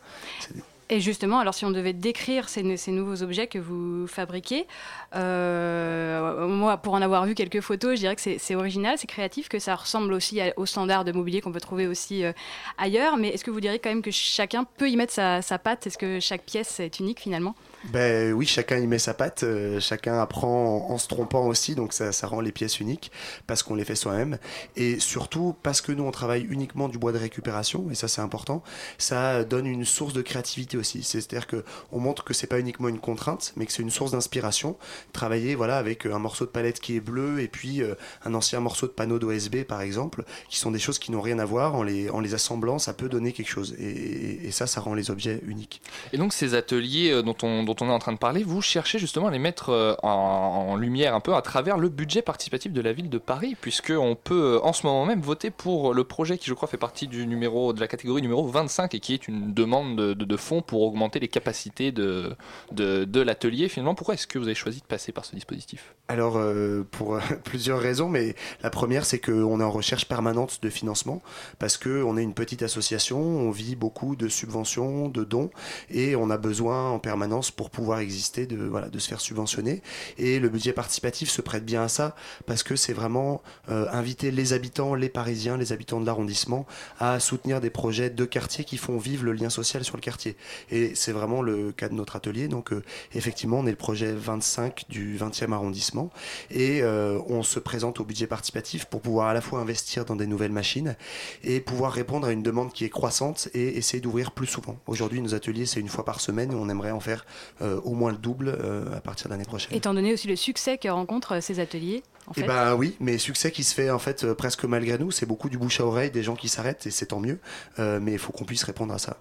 Et 0.89 0.99
justement, 0.99 1.39
alors 1.39 1.53
si 1.53 1.65
on 1.65 1.71
devait 1.71 1.93
décrire 1.93 2.49
ces, 2.49 2.61
nouveaux 2.61 3.23
objets 3.23 3.47
que 3.47 3.57
vous 3.57 4.05
fabriquez, 4.07 4.67
euh, 5.15 6.47
moi, 6.47 6.77
pour 6.77 6.93
en 6.93 7.01
avoir 7.01 7.25
vu 7.25 7.35
quelques 7.35 7.61
photos, 7.61 7.95
je 7.95 7.99
dirais 7.99 8.15
que 8.15 8.21
c'est 8.21 8.55
original, 8.55 8.97
c'est 8.97 9.07
créatif, 9.07 9.49
que 9.49 9.59
ça 9.59 9.75
ressemble 9.75 10.13
aussi 10.13 10.41
à- 10.41 10.53
aux 10.57 10.65
standards 10.65 11.05
de 11.05 11.11
mobilier 11.11 11.41
qu'on 11.41 11.51
peut 11.51 11.61
trouver 11.61 11.87
aussi 11.87 12.23
euh, 12.25 12.33
ailleurs. 12.77 13.17
Mais 13.17 13.29
est-ce 13.29 13.43
que 13.43 13.51
vous 13.51 13.61
diriez 13.61 13.79
quand 13.79 13.89
même 13.89 14.01
que 14.01 14.11
chacun 14.11 14.65
peut 14.65 14.89
y 14.89 14.95
mettre 14.95 15.13
sa 15.13 15.41
patte? 15.57 15.87
Est-ce 15.87 15.97
que 15.97 16.19
chaque 16.19 16.43
pièce 16.43 16.79
est 16.79 16.99
unique 16.99 17.19
finalement? 17.21 17.55
Ben 17.91 18.31
oui, 18.31 18.45
chacun 18.45 18.77
y 18.77 18.87
met 18.87 18.97
sa 18.97 19.13
patte, 19.13 19.43
euh, 19.43 19.79
chacun 19.81 20.17
apprend 20.21 20.89
en, 20.89 20.97
se 20.97 21.07
trompant 21.09 21.45
aussi, 21.47 21.75
donc 21.75 21.91
ça, 21.91 22.13
ça 22.13 22.27
rend 22.27 22.39
les 22.39 22.53
pièces 22.53 22.79
uniques 22.79 23.11
parce 23.45 23.61
qu'on 23.61 23.75
les 23.75 23.83
fait 23.83 23.95
soi-même. 23.95 24.37
Et 24.77 24.99
surtout, 24.99 25.53
parce 25.63 25.81
que 25.81 25.91
nous 25.91 26.03
on 26.03 26.11
travaille 26.11 26.43
uniquement 26.49 26.87
du 26.87 26.97
bois 26.97 27.11
de 27.11 27.17
récupération, 27.17 27.89
et 27.91 27.95
ça 27.95 28.07
c'est 28.07 28.21
important, 28.21 28.63
ça 28.97 29.43
donne 29.43 29.65
une 29.65 29.83
source 29.83 30.13
de 30.13 30.21
créativité 30.21 30.77
aussi. 30.77 31.03
C'est-à-dire 31.03 31.45
que 31.45 31.65
on 31.91 31.99
montre 31.99 32.23
que 32.23 32.33
c'est 32.33 32.47
pas 32.47 32.59
uniquement 32.59 32.87
une 32.87 32.99
contrainte, 32.99 33.51
mais 33.57 33.65
que 33.65 33.73
c'est 33.73 33.81
une 33.83 33.89
source 33.91 34.11
d'inspiration. 34.11 34.77
Travailler 35.11 35.55
voilà 35.55 35.77
avec 35.77 36.05
euh, 36.07 36.13
un 36.15 36.19
morceau 36.19 36.45
de 36.45 36.51
palette 36.51 36.79
qui 36.79 36.95
est 36.95 37.01
bleu 37.01 37.41
et 37.41 37.49
puis 37.49 37.81
euh, 37.81 37.95
un 38.23 38.33
ancien 38.33 38.61
morceau 38.61 38.87
de 38.87 38.93
panneau 38.93 39.19
d'OSB 39.19 39.63
par 39.67 39.81
exemple, 39.81 40.23
qui 40.49 40.57
sont 40.57 40.71
des 40.71 40.79
choses 40.79 40.99
qui 40.99 41.11
n'ont 41.11 41.21
rien 41.21 41.37
à 41.39 41.45
voir. 41.45 41.75
En 41.75 41.83
les, 41.83 42.09
en 42.09 42.21
les 42.21 42.33
assemblant, 42.33 42.79
ça 42.79 42.93
peut 42.93 43.09
donner 43.09 43.33
quelque 43.33 43.49
chose. 43.49 43.75
Et, 43.77 43.83
et- 43.89 44.47
et 44.47 44.51
ça, 44.51 44.67
ça 44.67 44.79
rend 44.81 44.93
les 44.93 45.11
objets 45.11 45.41
uniques. 45.47 45.81
Et 46.13 46.17
donc 46.17 46.31
ces 46.33 46.53
ateliers 46.55 47.11
euh, 47.11 47.21
dont 47.21 47.35
on, 47.43 47.63
dont 47.63 47.72
on 47.81 47.87
est 47.87 47.93
en 47.93 47.99
train 47.99 48.11
de 48.11 48.17
parler, 48.17 48.43
vous 48.43 48.61
cherchez 48.61 48.99
justement 48.99 49.27
à 49.27 49.31
les 49.31 49.39
mettre 49.39 49.69
euh, 49.69 49.95
en, 50.03 50.75
lumière 50.75 51.15
un 51.15 51.19
peu 51.19 51.33
à 51.35 51.41
travers 51.41 51.77
le 51.77 51.89
budget 51.89 52.21
participatif 52.21 52.71
de 52.71 52.81
la 52.81 52.93
ville 52.93 53.09
de 53.09 53.17
Paris, 53.17 53.55
puisqu'on 53.59 54.15
peut 54.21 54.55
euh, 54.55 54.65
en 54.65 54.73
ce 54.73 54.85
moment 54.85 55.05
même 55.05 55.21
voter 55.21 55.49
pour 55.49 55.93
le 55.93 56.03
projet 56.03 56.37
qui 56.37 56.47
je 56.47 56.53
crois 56.53 56.67
fait 56.67 56.77
partie 56.77 57.07
du 57.07 57.25
numéro, 57.27 57.73
de 57.73 57.79
la 57.79 57.87
catégorie 57.87 58.21
numéro 58.21 58.47
25 58.47 58.93
et 58.95 58.99
qui 58.99 59.13
est 59.13 59.27
une 59.27 59.53
demande 59.53 59.95
de, 59.95 60.37
fonds 60.37 60.61
pour 60.61 60.81
augmenter 60.81 61.19
les 61.19 61.27
capacités 61.27 61.91
de, 61.91 62.35
de, 62.71 63.21
l'atelier. 63.21 63.69
Finalement, 63.69 63.93
pourquoi 63.95 64.15
est-ce 64.15 64.25
que 64.25 64.39
vous 64.39 64.45
avez 64.45 64.55
choisi 64.55 64.79
de 64.79 64.85
passer 64.85 65.11
par 65.11 65.25
ce 65.25 65.35
dispositif? 65.35 65.93
Alors, 66.07 66.37
euh, 66.37 66.83
pour 66.89 67.19
plusieurs 67.43 67.79
raisons, 67.79 68.09
mais 68.09 68.35
la 68.63 68.69
première, 68.69 69.05
c'est 69.05 69.19
qu'on 69.19 69.59
est 69.59 69.63
en 69.63 69.71
recherche 69.71 70.07
permanente 70.07 70.59
de 70.61 70.69
financement, 70.69 71.21
parce 71.59 71.77
qu'on 71.77 72.17
est 72.17 72.23
une 72.23 72.33
petite 72.33 72.63
association, 72.63 73.19
on 73.19 73.51
vit 73.51 73.75
beaucoup 73.75 74.15
de 74.15 74.27
subventions, 74.27 75.07
de 75.07 75.23
dons, 75.23 75.51
et 75.89 76.15
on 76.15 76.29
a 76.29 76.37
besoin 76.37 76.89
en 76.89 76.99
permanence 76.99 77.51
pour 77.51 77.62
pouvoir 77.69 77.99
exister 77.99 78.45
de, 78.45 78.57
voilà, 78.57 78.89
de 78.89 78.99
se 78.99 79.07
faire 79.07 79.21
subventionner. 79.21 79.81
Et 80.17 80.39
le 80.39 80.49
budget 80.49 80.73
participatif 80.73 81.29
se 81.29 81.41
prête 81.41 81.65
bien 81.65 81.83
à 81.83 81.87
ça, 81.87 82.15
parce 82.45 82.63
que 82.63 82.75
c'est 82.75 82.93
vraiment 82.93 83.41
euh, 83.69 83.85
inviter 83.91 84.31
les 84.31 84.53
habitants, 84.53 84.95
les 84.95 85.09
Parisiens, 85.09 85.57
les 85.57 85.71
habitants 85.71 85.99
de 85.99 86.05
l'arrondissement, 86.05 86.65
à 86.99 87.19
soutenir 87.19 87.61
des 87.61 87.69
projets 87.69 88.09
de 88.09 88.25
quartier 88.25 88.63
qui 88.63 88.77
font 88.77 88.97
vivre 88.97 89.23
le 89.23 89.33
lien 89.33 89.49
social 89.49 89.83
sur 89.83 89.97
le 89.97 90.01
quartier. 90.01 90.35
Et 90.71 90.95
c'est 90.95 91.11
vraiment 91.11 91.41
le 91.41 91.71
cas 91.71 91.89
de 91.89 91.93
notre 91.93 92.15
atelier. 92.15 92.47
Donc, 92.47 92.73
euh, 92.73 92.83
effectivement, 93.13 93.59
on 93.59 93.67
est 93.67 93.71
le 93.71 93.77
projet 93.77 94.13
25 94.13 94.85
du 94.89 95.17
20e 95.17 95.51
arrondissement 95.51 96.09
et 96.51 96.81
euh, 96.81 97.19
on 97.27 97.43
se 97.43 97.59
présente 97.59 97.99
au 97.99 98.05
budget 98.05 98.27
participatif 98.27 98.85
pour 98.85 99.01
pouvoir 99.01 99.27
à 99.27 99.33
la 99.33 99.41
fois 99.41 99.59
investir 99.59 100.05
dans 100.05 100.15
des 100.15 100.27
nouvelles 100.27 100.51
machines 100.51 100.95
et 101.43 101.59
pouvoir 101.59 101.91
répondre 101.91 102.27
à 102.27 102.31
une 102.31 102.43
demande 102.43 102.73
qui 102.73 102.85
est 102.85 102.89
croissante 102.89 103.49
et 103.53 103.77
essayer 103.77 104.01
d'ouvrir 104.01 104.31
plus 104.31 104.47
souvent. 104.47 104.77
Aujourd'hui, 104.87 105.21
nos 105.21 105.33
ateliers, 105.35 105.65
c'est 105.65 105.79
une 105.79 105.89
fois 105.89 106.05
par 106.05 106.19
semaine 106.19 106.51
et 106.51 106.55
on 106.55 106.69
aimerait 106.69 106.91
en 106.91 106.99
faire 106.99 107.25
au 107.61 107.93
moins 107.93 108.11
le 108.11 108.17
double 108.17 108.49
euh, 108.49 108.97
à 108.97 109.01
partir 109.01 109.27
de 109.27 109.33
l'année 109.33 109.45
prochaine. 109.45 109.75
Étant 109.75 109.93
donné 109.93 110.13
aussi 110.13 110.27
le 110.27 110.35
succès 110.35 110.77
que 110.77 110.87
rencontrent 110.87 111.33
euh, 111.33 111.41
ces 111.41 111.59
ateliers, 111.59 112.03
en 112.27 112.31
Eh 112.35 112.41
fait. 112.41 112.47
ben 112.47 112.75
oui, 112.75 112.95
mais 112.99 113.17
succès 113.17 113.51
qui 113.51 113.63
se 113.63 113.73
fait 113.73 113.89
en 113.89 113.99
fait 113.99 114.23
euh, 114.23 114.33
presque 114.35 114.63
malgré 114.65 114.97
nous, 114.97 115.11
c'est 115.11 115.25
beaucoup 115.25 115.49
du 115.49 115.57
bouche 115.57 115.79
à 115.79 115.85
oreille, 115.85 116.11
des 116.11 116.23
gens 116.23 116.35
qui 116.35 116.49
s'arrêtent 116.49 116.85
et 116.87 116.91
c'est 116.91 117.07
tant 117.07 117.19
mieux, 117.19 117.39
Euh, 117.79 117.99
mais 118.01 118.13
il 118.13 118.19
faut 118.19 118.31
qu'on 118.31 118.45
puisse 118.45 118.63
répondre 118.63 118.93
à 118.93 118.97
ça. 118.99 119.17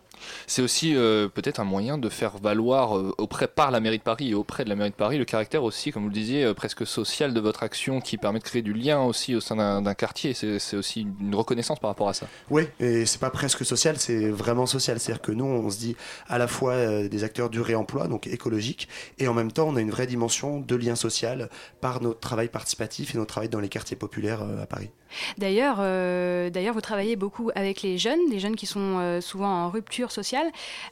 C'est 0.47 0.63
aussi 0.63 0.95
euh, 0.95 1.29
peut-être 1.29 1.59
un 1.59 1.65
moyen 1.65 1.99
de 1.99 2.09
faire 2.09 2.39
valoir 2.39 2.97
euh, 2.97 3.13
auprès 3.19 3.49
par 3.49 3.73
la 3.73 3.81
mairie 3.81 3.99
de 3.99 4.05
Paris 4.05 4.31
et 4.31 4.35
auprès 4.35 4.63
de 4.65 4.69
la 4.69 4.77
mairie 4.77 4.91
de 4.91 4.95
Paris 4.95 5.19
le 5.19 5.25
caractère 5.25 5.65
aussi, 5.65 5.91
comme 5.91 6.05
vous 6.05 6.09
le 6.11 6.15
disiez, 6.15 6.45
euh, 6.45 6.55
presque 6.55 6.87
social 6.87 7.35
de 7.35 7.41
votre 7.41 7.65
action 7.65 8.01
qui 8.01 8.19
permet 8.19 8.39
de 8.39 8.45
créer 8.45 8.63
du 8.63 8.73
lien 8.73 9.01
aussi 9.03 9.35
au 9.35 9.41
sein 9.41 9.57
d'un 9.83 9.95
quartier. 9.95 10.33
C'est 10.33 10.61
c'est 10.61 10.77
aussi 10.77 11.07
une 11.21 11.35
reconnaissance 11.35 11.81
par 11.81 11.91
rapport 11.91 12.09
à 12.09 12.15
ça. 12.15 12.27
Oui, 12.51 12.65
et 12.79 13.05
c'est 13.05 13.19
pas 13.21 13.31
presque 13.31 13.65
social, 13.65 13.97
c'est 13.99 14.29
vraiment 14.31 14.67
social. 14.67 15.01
C'est-à-dire 15.01 15.23
que 15.23 15.33
nous, 15.33 15.45
on 15.45 15.71
se 15.71 15.79
dit 15.79 15.97
à 16.29 16.39
la 16.39 16.47
fois 16.47 16.75
euh, 16.75 17.09
des 17.09 17.25
acteurs 17.25 17.51
du 17.51 17.61
réemploi, 17.61 18.07
donc 18.07 18.29
écologique, 18.29 18.87
et 19.19 19.27
en 19.27 19.35
même 19.35 19.51
temps, 19.51 19.67
on 19.69 19.75
a 19.75 19.81
une 19.81 19.91
vraie 19.91 20.07
dimension 20.07 20.61
de 20.61 20.77
lien 20.77 20.95
social 20.95 21.49
par 21.81 22.01
notre 22.01 22.21
travail 22.21 22.47
participatif 22.49 22.92
et 23.01 23.17
notre 23.17 23.29
travail 23.29 23.49
dans 23.49 23.61
les 23.61 23.69
quartiers 23.69 23.97
populaires 23.97 24.43
euh, 24.43 24.63
à 24.63 24.67
Paris. 24.67 24.91
D'ailleurs, 25.39 25.77
euh, 25.81 26.51
d'ailleurs, 26.51 26.75
vous 26.75 26.81
travaillez 26.81 27.17
beaucoup 27.17 27.51
avec 27.55 27.83
les 27.83 27.99
jeunes, 27.99 28.21
les 28.31 28.39
jeunes 28.39 28.57
qui 28.57 28.67
sont 28.67 28.99
euh, 28.99 29.21
souvent 29.21 29.49
en 29.49 29.71
rupture 29.71 30.07
ascenseur 30.07 30.23
social. 30.23 30.47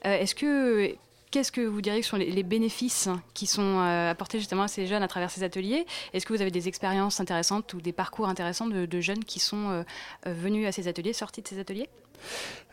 Euh, 0.06 0.18
Est-ce 0.18 0.34
que 0.34 0.96
Qu'est-ce 1.30 1.52
que 1.52 1.60
vous 1.60 1.80
diriez 1.80 2.00
que 2.00 2.06
sont 2.06 2.16
les, 2.16 2.42
bénéfices 2.42 3.08
qui 3.34 3.46
sont 3.46 3.78
apportés 3.78 4.40
justement 4.40 4.64
à 4.64 4.68
ces 4.68 4.88
jeunes 4.88 5.04
à 5.04 5.06
travers 5.06 5.30
ces 5.30 5.44
ateliers? 5.44 5.86
Est-ce 6.12 6.26
que 6.26 6.32
vous 6.32 6.42
avez 6.42 6.50
des 6.50 6.66
expériences 6.66 7.20
intéressantes 7.20 7.72
ou 7.72 7.80
des 7.80 7.92
parcours 7.92 8.28
intéressants 8.28 8.66
de, 8.66 8.84
de 8.84 9.00
jeunes 9.00 9.24
qui 9.24 9.38
sont 9.38 9.84
venus 10.26 10.66
à 10.66 10.72
ces 10.72 10.88
ateliers, 10.88 11.12
sortis 11.12 11.40
de 11.40 11.46
ces 11.46 11.60
ateliers? 11.60 11.88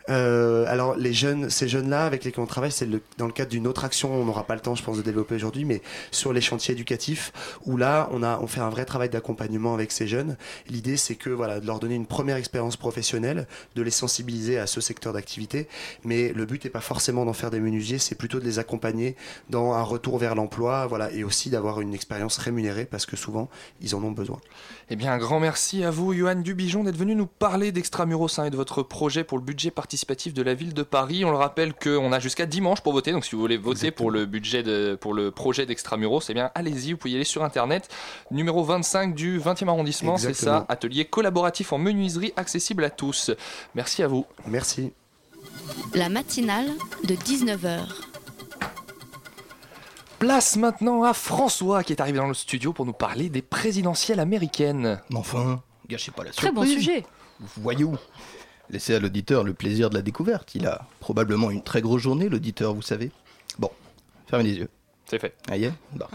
Euh, 0.08 0.64
alors 0.68 0.96
les 0.96 1.12
jeunes, 1.12 1.50
ces 1.50 1.68
jeunes-là 1.68 2.06
avec 2.06 2.24
lesquels 2.24 2.42
on 2.42 2.46
travaille, 2.46 2.72
c'est 2.72 2.86
le- 2.86 3.02
dans 3.18 3.26
le 3.26 3.32
cadre 3.32 3.50
d'une 3.50 3.66
autre 3.66 3.84
action. 3.84 4.12
On 4.12 4.24
n'aura 4.24 4.44
pas 4.44 4.54
le 4.54 4.60
temps, 4.60 4.74
je 4.74 4.82
pense, 4.82 4.96
de 4.96 5.02
développer 5.02 5.34
aujourd'hui, 5.34 5.64
mais 5.64 5.82
sur 6.10 6.32
les 6.32 6.40
chantiers 6.40 6.72
éducatifs 6.72 7.32
où 7.66 7.76
là, 7.76 8.08
on 8.12 8.22
a, 8.22 8.38
on 8.40 8.46
fait 8.46 8.60
un 8.60 8.70
vrai 8.70 8.84
travail 8.86 9.10
d'accompagnement 9.10 9.74
avec 9.74 9.92
ces 9.92 10.06
jeunes. 10.06 10.36
L'idée, 10.68 10.96
c'est 10.96 11.14
que 11.14 11.28
voilà, 11.28 11.60
de 11.60 11.66
leur 11.66 11.78
donner 11.78 11.94
une 11.94 12.06
première 12.06 12.36
expérience 12.36 12.76
professionnelle, 12.76 13.46
de 13.74 13.82
les 13.82 13.90
sensibiliser 13.90 14.58
à 14.58 14.66
ce 14.66 14.80
secteur 14.80 15.12
d'activité. 15.12 15.68
Mais 16.04 16.32
le 16.32 16.46
but 16.46 16.64
n'est 16.64 16.70
pas 16.70 16.80
forcément 16.80 17.26
d'en 17.26 17.34
faire 17.34 17.50
des 17.50 17.60
menuisiers, 17.60 17.98
c'est 17.98 18.14
plutôt 18.14 18.40
de 18.40 18.44
les 18.44 18.58
accompagner 18.58 19.14
dans 19.50 19.74
un 19.74 19.82
retour 19.82 20.16
vers 20.18 20.34
l'emploi, 20.34 20.86
voilà, 20.86 21.12
et 21.12 21.22
aussi 21.22 21.50
d'avoir 21.50 21.80
une 21.82 21.92
expérience 21.92 22.38
rémunérée 22.38 22.86
parce 22.86 23.04
que 23.04 23.16
souvent, 23.16 23.50
ils 23.82 23.94
en 23.94 24.02
ont 24.02 24.12
besoin. 24.12 24.38
Eh 24.90 24.96
bien, 24.96 25.12
un 25.12 25.18
grand 25.18 25.38
merci 25.38 25.84
à 25.84 25.90
vous, 25.90 26.14
Johan 26.14 26.36
Dubijon, 26.36 26.84
d'être 26.84 26.96
venu 26.96 27.14
nous 27.14 27.26
parler 27.26 27.72
d'Extramuros 27.72 28.38
hein, 28.38 28.44
et 28.46 28.50
de 28.50 28.56
votre 28.56 28.82
projet 28.82 29.22
pour 29.22 29.36
le 29.36 29.44
budget 29.44 29.70
participatif 29.70 29.97
de 30.06 30.42
la 30.42 30.54
ville 30.54 30.74
de 30.74 30.82
Paris. 30.82 31.24
On 31.24 31.30
le 31.30 31.36
rappelle 31.36 31.74
qu'on 31.74 32.12
a 32.12 32.18
jusqu'à 32.20 32.46
dimanche 32.46 32.80
pour 32.80 32.92
voter, 32.92 33.12
donc 33.12 33.24
si 33.24 33.34
vous 33.34 33.40
voulez 33.40 33.56
voter 33.56 33.90
pour 33.90 34.10
le 34.10 34.26
budget 34.26 34.62
de, 34.62 34.96
pour 35.00 35.12
le 35.14 35.30
projet 35.30 35.66
d'Extramuros, 35.66 36.22
eh 36.28 36.34
bien, 36.34 36.50
allez-y, 36.54 36.92
vous 36.92 36.98
pouvez 36.98 37.12
y 37.12 37.14
aller 37.16 37.24
sur 37.24 37.42
internet. 37.44 37.88
Numéro 38.30 38.64
25 38.64 39.14
du 39.14 39.40
20e 39.40 39.68
arrondissement, 39.68 40.16
c'est 40.16 40.34
ça, 40.34 40.66
atelier 40.68 41.04
collaboratif 41.04 41.72
en 41.72 41.78
menuiserie 41.78 42.32
accessible 42.36 42.84
à 42.84 42.90
tous. 42.90 43.30
Merci 43.74 44.02
à 44.02 44.08
vous. 44.08 44.26
Merci. 44.46 44.92
La 45.94 46.08
matinale 46.08 46.70
de 47.04 47.14
19h. 47.14 47.80
Place 50.18 50.56
maintenant 50.56 51.04
à 51.04 51.12
François 51.12 51.84
qui 51.84 51.92
est 51.92 52.00
arrivé 52.00 52.18
dans 52.18 52.26
le 52.26 52.34
studio 52.34 52.72
pour 52.72 52.86
nous 52.86 52.92
parler 52.92 53.28
des 53.28 53.42
présidentielles 53.42 54.18
américaines. 54.20 55.00
Mais 55.10 55.16
enfin, 55.16 55.62
gâchez 55.88 56.10
pas 56.10 56.24
la 56.24 56.30
Très 56.32 56.50
bon 56.50 56.62
surprise. 56.64 56.84
sujet. 56.84 57.06
Voyou. 57.56 57.96
Laissez 58.70 58.94
à 58.94 59.00
l'auditeur 59.00 59.44
le 59.44 59.54
plaisir 59.54 59.90
de 59.90 59.94
la 59.94 60.02
découverte. 60.02 60.54
Il 60.54 60.66
a 60.66 60.86
probablement 61.00 61.50
une 61.50 61.62
très 61.62 61.80
grosse 61.80 62.02
journée, 62.02 62.28
l'auditeur, 62.28 62.74
vous 62.74 62.82
savez. 62.82 63.10
Bon, 63.58 63.70
fermez 64.28 64.44
les 64.44 64.56
yeux. 64.56 64.68
C'est 65.06 65.18
fait. 65.18 65.34
Ah 65.50 65.56
yeah 65.56 65.72
Bon. 65.94 66.06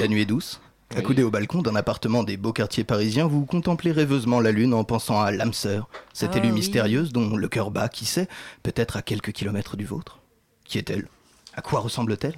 La 0.00 0.08
nuit 0.08 0.22
est 0.22 0.26
douce. 0.26 0.60
Accoudé 0.96 1.22
au 1.22 1.30
balcon 1.30 1.62
d'un 1.62 1.76
appartement 1.76 2.24
des 2.24 2.36
beaux 2.36 2.52
quartiers 2.52 2.82
parisiens, 2.82 3.28
vous 3.28 3.44
contemplez 3.46 3.92
rêveusement 3.92 4.40
la 4.40 4.50
lune 4.50 4.74
en 4.74 4.82
pensant 4.82 5.20
à 5.20 5.30
l'âme 5.30 5.52
sœur, 5.52 5.88
cette 6.12 6.32
Ah 6.34 6.38
élue 6.38 6.48
oui. 6.48 6.54
mystérieuse 6.54 7.12
dont 7.12 7.36
le 7.36 7.48
cœur 7.48 7.70
bat, 7.70 7.88
qui 7.88 8.04
sait, 8.04 8.26
peut-être 8.64 8.96
à 8.96 9.02
quelques 9.02 9.30
kilomètres 9.30 9.76
du 9.76 9.84
vôtre. 9.84 10.18
Qui 10.64 10.78
est-elle? 10.78 11.06
À 11.54 11.62
quoi 11.62 11.78
ressemble-t-elle? 11.78 12.34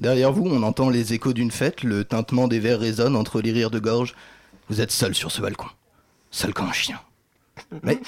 Derrière 0.00 0.32
vous, 0.32 0.44
on 0.48 0.64
entend 0.64 0.90
les 0.90 1.12
échos 1.12 1.32
d'une 1.32 1.52
fête, 1.52 1.84
le 1.84 2.04
tintement 2.04 2.48
des 2.48 2.58
verres 2.58 2.80
résonne 2.80 3.14
entre 3.14 3.40
les 3.40 3.52
rires 3.52 3.70
de 3.70 3.78
gorge. 3.78 4.16
Vous 4.68 4.80
êtes 4.80 4.90
seul 4.92 5.14
sur 5.14 5.30
ce 5.30 5.40
balcon. 5.40 5.68
Seul 6.32 6.52
comme 6.52 6.68
un 6.68 6.72
chien. 6.72 7.00
Mais 7.84 8.00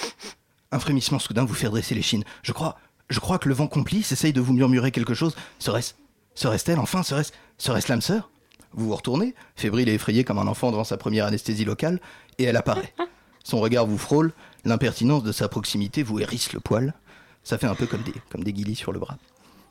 un 0.72 0.78
frémissement 0.78 1.18
soudain 1.18 1.44
vous 1.44 1.54
fait 1.54 1.68
dresser 1.68 1.94
les 1.94 2.02
chines. 2.02 2.24
Je 2.42 2.52
crois, 2.52 2.76
je 3.08 3.20
crois 3.20 3.38
que 3.38 3.48
le 3.48 3.54
vent 3.54 3.66
complice 3.66 4.12
essaye 4.12 4.32
de 4.32 4.40
vous 4.40 4.52
murmurer 4.52 4.90
quelque 4.90 5.14
chose. 5.14 5.34
Serait-ce, 5.58 5.94
serait-elle 6.34 6.78
enfin 6.78 7.02
Serait-ce, 7.02 7.32
serait-ce 7.58 7.88
l'âme 7.88 8.02
sœur? 8.02 8.30
Vous 8.72 8.86
vous 8.86 8.94
retournez, 8.94 9.34
fébrile 9.56 9.88
et 9.88 9.94
effrayé 9.94 10.22
comme 10.22 10.38
un 10.38 10.46
enfant 10.46 10.70
devant 10.70 10.84
sa 10.84 10.96
première 10.96 11.26
anesthésie 11.26 11.64
locale, 11.64 12.00
et 12.38 12.44
elle 12.44 12.56
apparaît. 12.56 12.94
Son 13.42 13.58
regard 13.58 13.86
vous 13.86 13.98
frôle, 13.98 14.32
l'impertinence 14.64 15.24
de 15.24 15.32
sa 15.32 15.48
proximité 15.48 16.02
vous 16.02 16.20
hérisse 16.20 16.52
le 16.52 16.60
poil. 16.60 16.94
Ça 17.42 17.58
fait 17.58 17.66
un 17.66 17.74
peu 17.74 17.86
comme 17.86 18.02
des, 18.02 18.14
comme 18.30 18.44
des 18.44 18.52
guilis 18.52 18.76
sur 18.76 18.92
le 18.92 19.00
bras. 19.00 19.16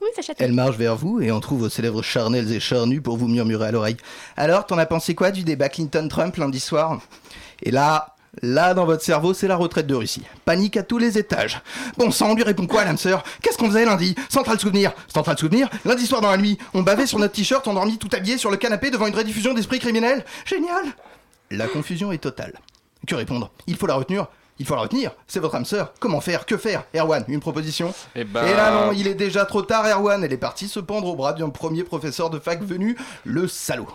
Oui, 0.01 0.07
ça. 0.15 0.33
Elle 0.37 0.53
marche 0.53 0.75
vers 0.75 0.95
vous 0.95 1.21
et 1.21 1.31
en 1.31 1.39
trouve 1.39 1.61
vos 1.61 1.69
célèbres 1.69 2.01
charnels 2.01 2.51
et 2.51 2.59
charnus 2.59 3.01
pour 3.01 3.17
vous 3.17 3.27
murmurer 3.27 3.67
à 3.67 3.71
l'oreille. 3.71 3.97
Alors, 4.37 4.65
t'en 4.65 4.77
as 4.77 4.85
pensé 4.85 5.13
quoi 5.13 5.31
du 5.31 5.43
débat 5.43 5.69
Clinton-Trump 5.69 6.35
lundi 6.37 6.59
soir? 6.59 7.01
Et 7.61 7.71
là, 7.71 8.15
là 8.41 8.73
dans 8.73 8.85
votre 8.85 9.03
cerveau, 9.03 9.33
c'est 9.33 9.47
la 9.47 9.55
retraite 9.55 9.87
de 9.87 9.95
Russie. 9.95 10.23
Panique 10.45 10.77
à 10.77 10.83
tous 10.83 10.97
les 10.97 11.17
étages. 11.17 11.61
Bon 11.97 12.11
sang, 12.11 12.31
on 12.31 12.35
lui 12.35 12.43
répond 12.43 12.67
quoi, 12.67 12.85
l'âme 12.85 12.97
sœur? 12.97 13.23
Qu'est-ce 13.41 13.57
qu'on 13.57 13.67
faisait 13.67 13.85
lundi? 13.85 14.15
Central 14.29 14.59
souvenir. 14.59 14.91
Central 15.13 15.37
souvenir 15.37 15.69
Lundi 15.85 16.05
soir 16.05 16.21
dans 16.21 16.31
la 16.31 16.37
nuit, 16.37 16.57
on 16.73 16.81
bavait 16.83 17.07
sur 17.07 17.19
notre 17.19 17.33
t-shirt 17.33 17.67
endormi 17.67 17.97
tout 17.97 18.09
habillé 18.13 18.37
sur 18.37 18.51
le 18.51 18.57
canapé 18.57 18.91
devant 18.91 19.07
une 19.07 19.15
rediffusion 19.15 19.53
d'esprit 19.53 19.79
criminel 19.79 20.23
Génial 20.45 20.83
La 21.51 21.67
confusion 21.67 22.11
est 22.11 22.19
totale. 22.19 22.53
Que 23.07 23.15
répondre? 23.15 23.51
Il 23.67 23.75
faut 23.75 23.87
la 23.87 23.95
retenir 23.95 24.27
il 24.61 24.65
faut 24.65 24.75
la 24.75 24.81
retenir, 24.81 25.11
c'est 25.25 25.39
votre 25.39 25.55
âme 25.55 25.63
sœur. 25.63 25.93
Comment 26.01 26.19
faire? 26.19 26.45
Que 26.45 26.57
faire? 26.57 26.83
Erwan, 26.93 27.23
une 27.29 27.39
proposition? 27.39 27.93
Eh 28.13 28.25
ben- 28.25 28.45
Et 28.45 28.53
là 28.53 28.71
non, 28.71 28.91
il 28.91 29.07
est 29.07 29.13
déjà 29.15 29.45
trop 29.45 29.61
tard, 29.61 29.85
Erwan. 29.87 30.21
Elle 30.21 30.33
est 30.33 30.37
partie 30.37 30.67
se 30.67 30.81
pendre 30.81 31.07
au 31.07 31.15
bras 31.15 31.31
d'un 31.31 31.47
premier 31.49 31.85
professeur 31.85 32.29
de 32.29 32.39
fac 32.39 32.61
venu, 32.61 32.97
le 33.23 33.47
salaud. 33.47 33.87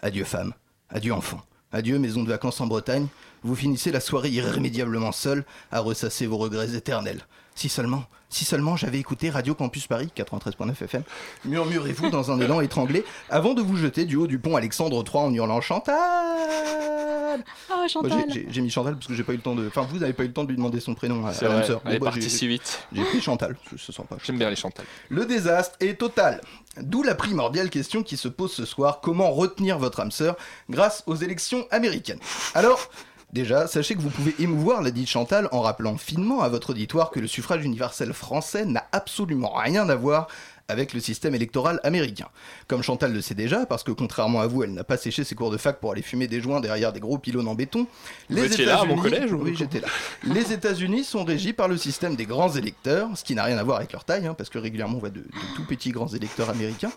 Adieu 0.00 0.22
femme, 0.22 0.52
adieu 0.90 1.12
enfant, 1.12 1.40
adieu 1.72 1.98
maison 1.98 2.22
de 2.22 2.28
vacances 2.28 2.60
en 2.60 2.68
Bretagne. 2.68 3.08
Vous 3.44 3.56
finissez 3.56 3.90
la 3.90 4.00
soirée 4.00 4.28
irrémédiablement 4.30 5.12
seul 5.12 5.44
à 5.70 5.80
ressasser 5.80 6.26
vos 6.26 6.36
regrets 6.38 6.74
éternels. 6.74 7.20
Si 7.54 7.68
seulement, 7.68 8.04
si 8.30 8.44
seulement 8.46 8.76
j'avais 8.76 8.98
écouté 8.98 9.28
Radio 9.28 9.54
Campus 9.54 9.86
Paris 9.86 10.08
93.9 10.16 10.70
FM, 10.84 11.02
murmurez-vous 11.44 12.08
dans 12.08 12.30
un 12.30 12.40
élan 12.40 12.60
étranglé 12.62 13.04
avant 13.28 13.52
de 13.54 13.60
vous 13.60 13.76
jeter 13.76 14.04
du 14.06 14.16
haut 14.16 14.26
du 14.26 14.38
pont 14.38 14.56
Alexandre 14.56 15.04
III 15.06 15.24
en 15.24 15.34
hurlant 15.34 15.60
Chantal. 15.60 17.44
Oh, 17.70 17.88
Chantal. 17.88 18.24
j'ai- 18.28 18.32
j'ai- 18.32 18.46
J'ai 18.50 18.60
mis 18.60 18.70
Chantal 18.70 18.94
parce 18.94 19.06
que 19.06 19.14
j'ai 19.14 19.22
pas 19.24 19.32
eu 19.32 19.36
le 19.36 19.42
temps 19.42 19.54
de. 19.54 19.66
Enfin, 19.66 19.86
vous 19.90 19.98
n'avez 19.98 20.12
pas 20.12 20.22
eu 20.22 20.28
le 20.28 20.32
temps 20.32 20.44
de 20.44 20.48
lui 20.48 20.56
demander 20.56 20.80
son 20.80 20.94
prénom 20.94 21.26
à, 21.26 21.32
C'est 21.32 21.46
à 21.46 21.48
vrai, 21.48 21.66
sœur. 21.66 21.80
elle 21.84 21.94
est 21.94 21.98
bah, 21.98 22.06
partie 22.06 22.22
j'ai- 22.22 22.28
si 22.28 22.46
vite. 22.46 22.86
J'ai 22.92 23.02
pris 23.04 23.20
Chantal, 23.20 23.56
je 23.72 23.78
se 23.78 23.92
sens 23.92 24.06
pas. 24.06 24.16
J'aime 24.22 24.38
bien 24.38 24.48
les 24.50 24.56
Chantal. 24.56 24.84
Le 25.08 25.24
désastre 25.26 25.76
est 25.80 25.98
total. 25.98 26.40
D'où 26.80 27.02
la 27.02 27.14
primordiale 27.14 27.68
question 27.70 28.02
qui 28.02 28.16
se 28.16 28.28
pose 28.28 28.52
ce 28.52 28.64
soir 28.64 29.00
comment 29.02 29.30
retenir 29.30 29.78
votre 29.78 30.00
âme 30.00 30.10
sœur 30.10 30.36
grâce 30.70 31.02
aux 31.06 31.16
élections 31.16 31.66
américaines? 31.70 32.20
Alors, 32.54 32.88
déjà, 33.32 33.66
sachez 33.66 33.94
que 33.94 34.00
vous 34.00 34.10
pouvez 34.10 34.34
émouvoir 34.38 34.82
la 34.82 34.90
dite 34.90 35.08
Chantal 35.08 35.48
en 35.52 35.60
rappelant 35.60 35.96
finement 35.96 36.42
à 36.42 36.48
votre 36.48 36.70
auditoire 36.70 37.10
que 37.10 37.20
le 37.20 37.26
suffrage 37.26 37.64
universel 37.64 38.12
français 38.12 38.64
n'a 38.64 38.86
absolument 38.92 39.52
rien 39.54 39.88
à 39.88 39.94
voir 39.94 40.28
avec 40.68 40.94
le 40.94 41.00
système 41.00 41.34
électoral 41.34 41.80
américain. 41.82 42.28
Comme 42.68 42.82
Chantal 42.82 43.12
le 43.12 43.20
sait 43.20 43.34
déjà, 43.34 43.66
parce 43.66 43.82
que 43.82 43.90
contrairement 43.92 44.40
à 44.40 44.46
vous, 44.46 44.62
elle 44.62 44.72
n'a 44.72 44.84
pas 44.84 44.96
séché 44.96 45.22
ses 45.24 45.34
cours 45.34 45.50
de 45.50 45.56
fac 45.58 45.80
pour 45.80 45.92
aller 45.92 46.00
fumer 46.02 46.28
des 46.28 46.40
joints 46.40 46.60
derrière 46.60 46.92
des 46.92 47.00
gros 47.00 47.18
pylônes 47.18 47.48
en 47.48 47.54
béton. 47.54 47.86
Vous 48.30 48.38
étiez 48.42 48.64
là, 48.64 48.80
à 48.80 48.84
mon 48.84 48.94
États-Unis- 48.94 49.02
collège, 49.02 49.32
ou- 49.32 49.42
Oui, 49.42 49.54
j'étais 49.58 49.80
là. 49.80 49.88
Les 50.22 50.52
États-Unis 50.52 51.04
sont 51.04 51.24
régis 51.24 51.52
par 51.52 51.68
le 51.68 51.76
système 51.76 52.16
des 52.16 52.24
grands 52.26 52.52
électeurs, 52.54 53.08
ce 53.16 53.24
qui 53.24 53.34
n'a 53.34 53.44
rien 53.44 53.58
à 53.58 53.62
voir 53.64 53.78
avec 53.78 53.92
leur 53.92 54.04
taille, 54.04 54.26
hein, 54.26 54.34
parce 54.34 54.48
que 54.48 54.58
régulièrement 54.58 54.96
on 54.96 55.00
voit 55.00 55.10
de, 55.10 55.20
de 55.20 55.26
tout 55.56 55.64
petits 55.66 55.90
grands 55.90 56.08
électeurs 56.08 56.48
américains. 56.48 56.92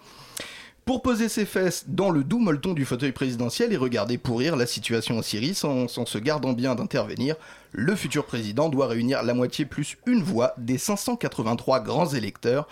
Pour 0.85 1.01
poser 1.01 1.29
ses 1.29 1.45
fesses 1.45 1.85
dans 1.87 2.11
le 2.11 2.23
doux 2.23 2.37
molleton 2.37 2.73
du 2.73 2.85
fauteuil 2.85 3.11
présidentiel 3.11 3.73
et 3.73 3.75
regarder 3.75 4.19
pourrir 4.19 4.55
la 4.55 4.67
situation 4.67 5.17
en 5.17 5.23
Syrie 5.23 5.55
sans, 5.55 5.87
se 5.87 6.17
gardant 6.19 6.53
bien 6.53 6.75
d'intervenir, 6.75 7.35
le 7.71 7.95
futur 7.95 8.23
président 8.23 8.69
doit 8.69 8.85
réunir 8.85 9.23
la 9.23 9.33
moitié 9.33 9.65
plus 9.65 9.97
une 10.05 10.21
voix 10.21 10.53
des 10.59 10.77
583 10.77 11.79
grands 11.79 12.13
électeurs, 12.13 12.67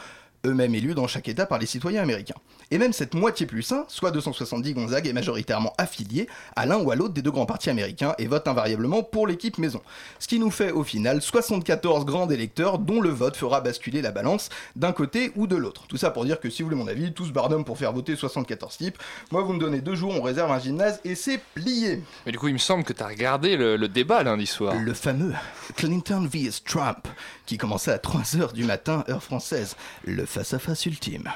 eux-mêmes 0.45 0.75
élus 0.75 0.93
dans 0.93 1.07
chaque 1.07 1.27
État 1.27 1.47
par 1.47 1.57
les 1.57 1.65
citoyens 1.65 2.03
américains. 2.03 2.35
Et 2.71 2.77
même 2.77 2.93
cette 2.93 3.13
moitié 3.13 3.45
plus 3.45 3.71
1, 3.71 3.85
soit 3.87 4.11
270 4.11 4.73
Gonzague, 4.73 5.07
est 5.07 5.13
majoritairement 5.13 5.73
affiliée 5.77 6.27
à 6.55 6.65
l'un 6.65 6.77
ou 6.77 6.91
à 6.91 6.95
l'autre 6.95 7.13
des 7.13 7.21
deux 7.21 7.31
grands 7.31 7.45
partis 7.45 7.69
américains 7.69 8.15
et 8.17 8.27
vote 8.27 8.47
invariablement 8.47 9.03
pour 9.03 9.27
l'équipe 9.27 9.57
maison. 9.57 9.81
Ce 10.19 10.27
qui 10.27 10.39
nous 10.39 10.51
fait 10.51 10.71
au 10.71 10.83
final 10.83 11.21
74 11.21 12.05
grands 12.05 12.29
électeurs 12.29 12.79
dont 12.79 13.01
le 13.01 13.09
vote 13.09 13.35
fera 13.35 13.61
basculer 13.61 14.01
la 14.01 14.11
balance 14.11 14.49
d'un 14.75 14.91
côté 14.91 15.31
ou 15.35 15.47
de 15.47 15.55
l'autre. 15.55 15.85
Tout 15.87 15.97
ça 15.97 16.11
pour 16.11 16.25
dire 16.25 16.39
que 16.39 16.49
si 16.49 16.61
vous 16.61 16.69
voulez 16.69 16.81
mon 16.81 16.87
avis, 16.87 17.13
tous 17.13 17.31
barnum 17.31 17.63
pour 17.65 17.77
faire 17.77 17.93
voter 17.93 18.15
74 18.15 18.77
types. 18.77 18.97
Moi 19.31 19.41
vous 19.41 19.53
me 19.53 19.59
donnez 19.59 19.81
deux 19.81 19.95
jours, 19.95 20.13
on 20.15 20.21
réserve 20.21 20.51
un 20.51 20.59
gymnase 20.59 20.99
et 21.03 21.15
c'est 21.15 21.39
plié. 21.53 22.01
Mais 22.25 22.31
du 22.31 22.39
coup, 22.39 22.47
il 22.47 22.53
me 22.53 22.59
semble 22.59 22.83
que 22.83 22.93
tu 22.93 23.03
as 23.03 23.07
regardé 23.07 23.57
le, 23.57 23.77
le 23.77 23.87
débat 23.87 24.23
lundi 24.23 24.45
soir. 24.45 24.75
Le 24.75 24.93
fameux 24.93 25.33
Clinton 25.75 26.27
vs 26.31 26.63
Trump, 26.65 27.07
qui 27.45 27.57
commençait 27.57 27.91
à 27.91 27.97
3h 27.97 28.53
du 28.53 28.63
matin, 28.63 29.03
heure 29.09 29.23
française. 29.23 29.75
Le 30.05 30.25
face-à-face 30.25 30.85
ultime. 30.85 31.29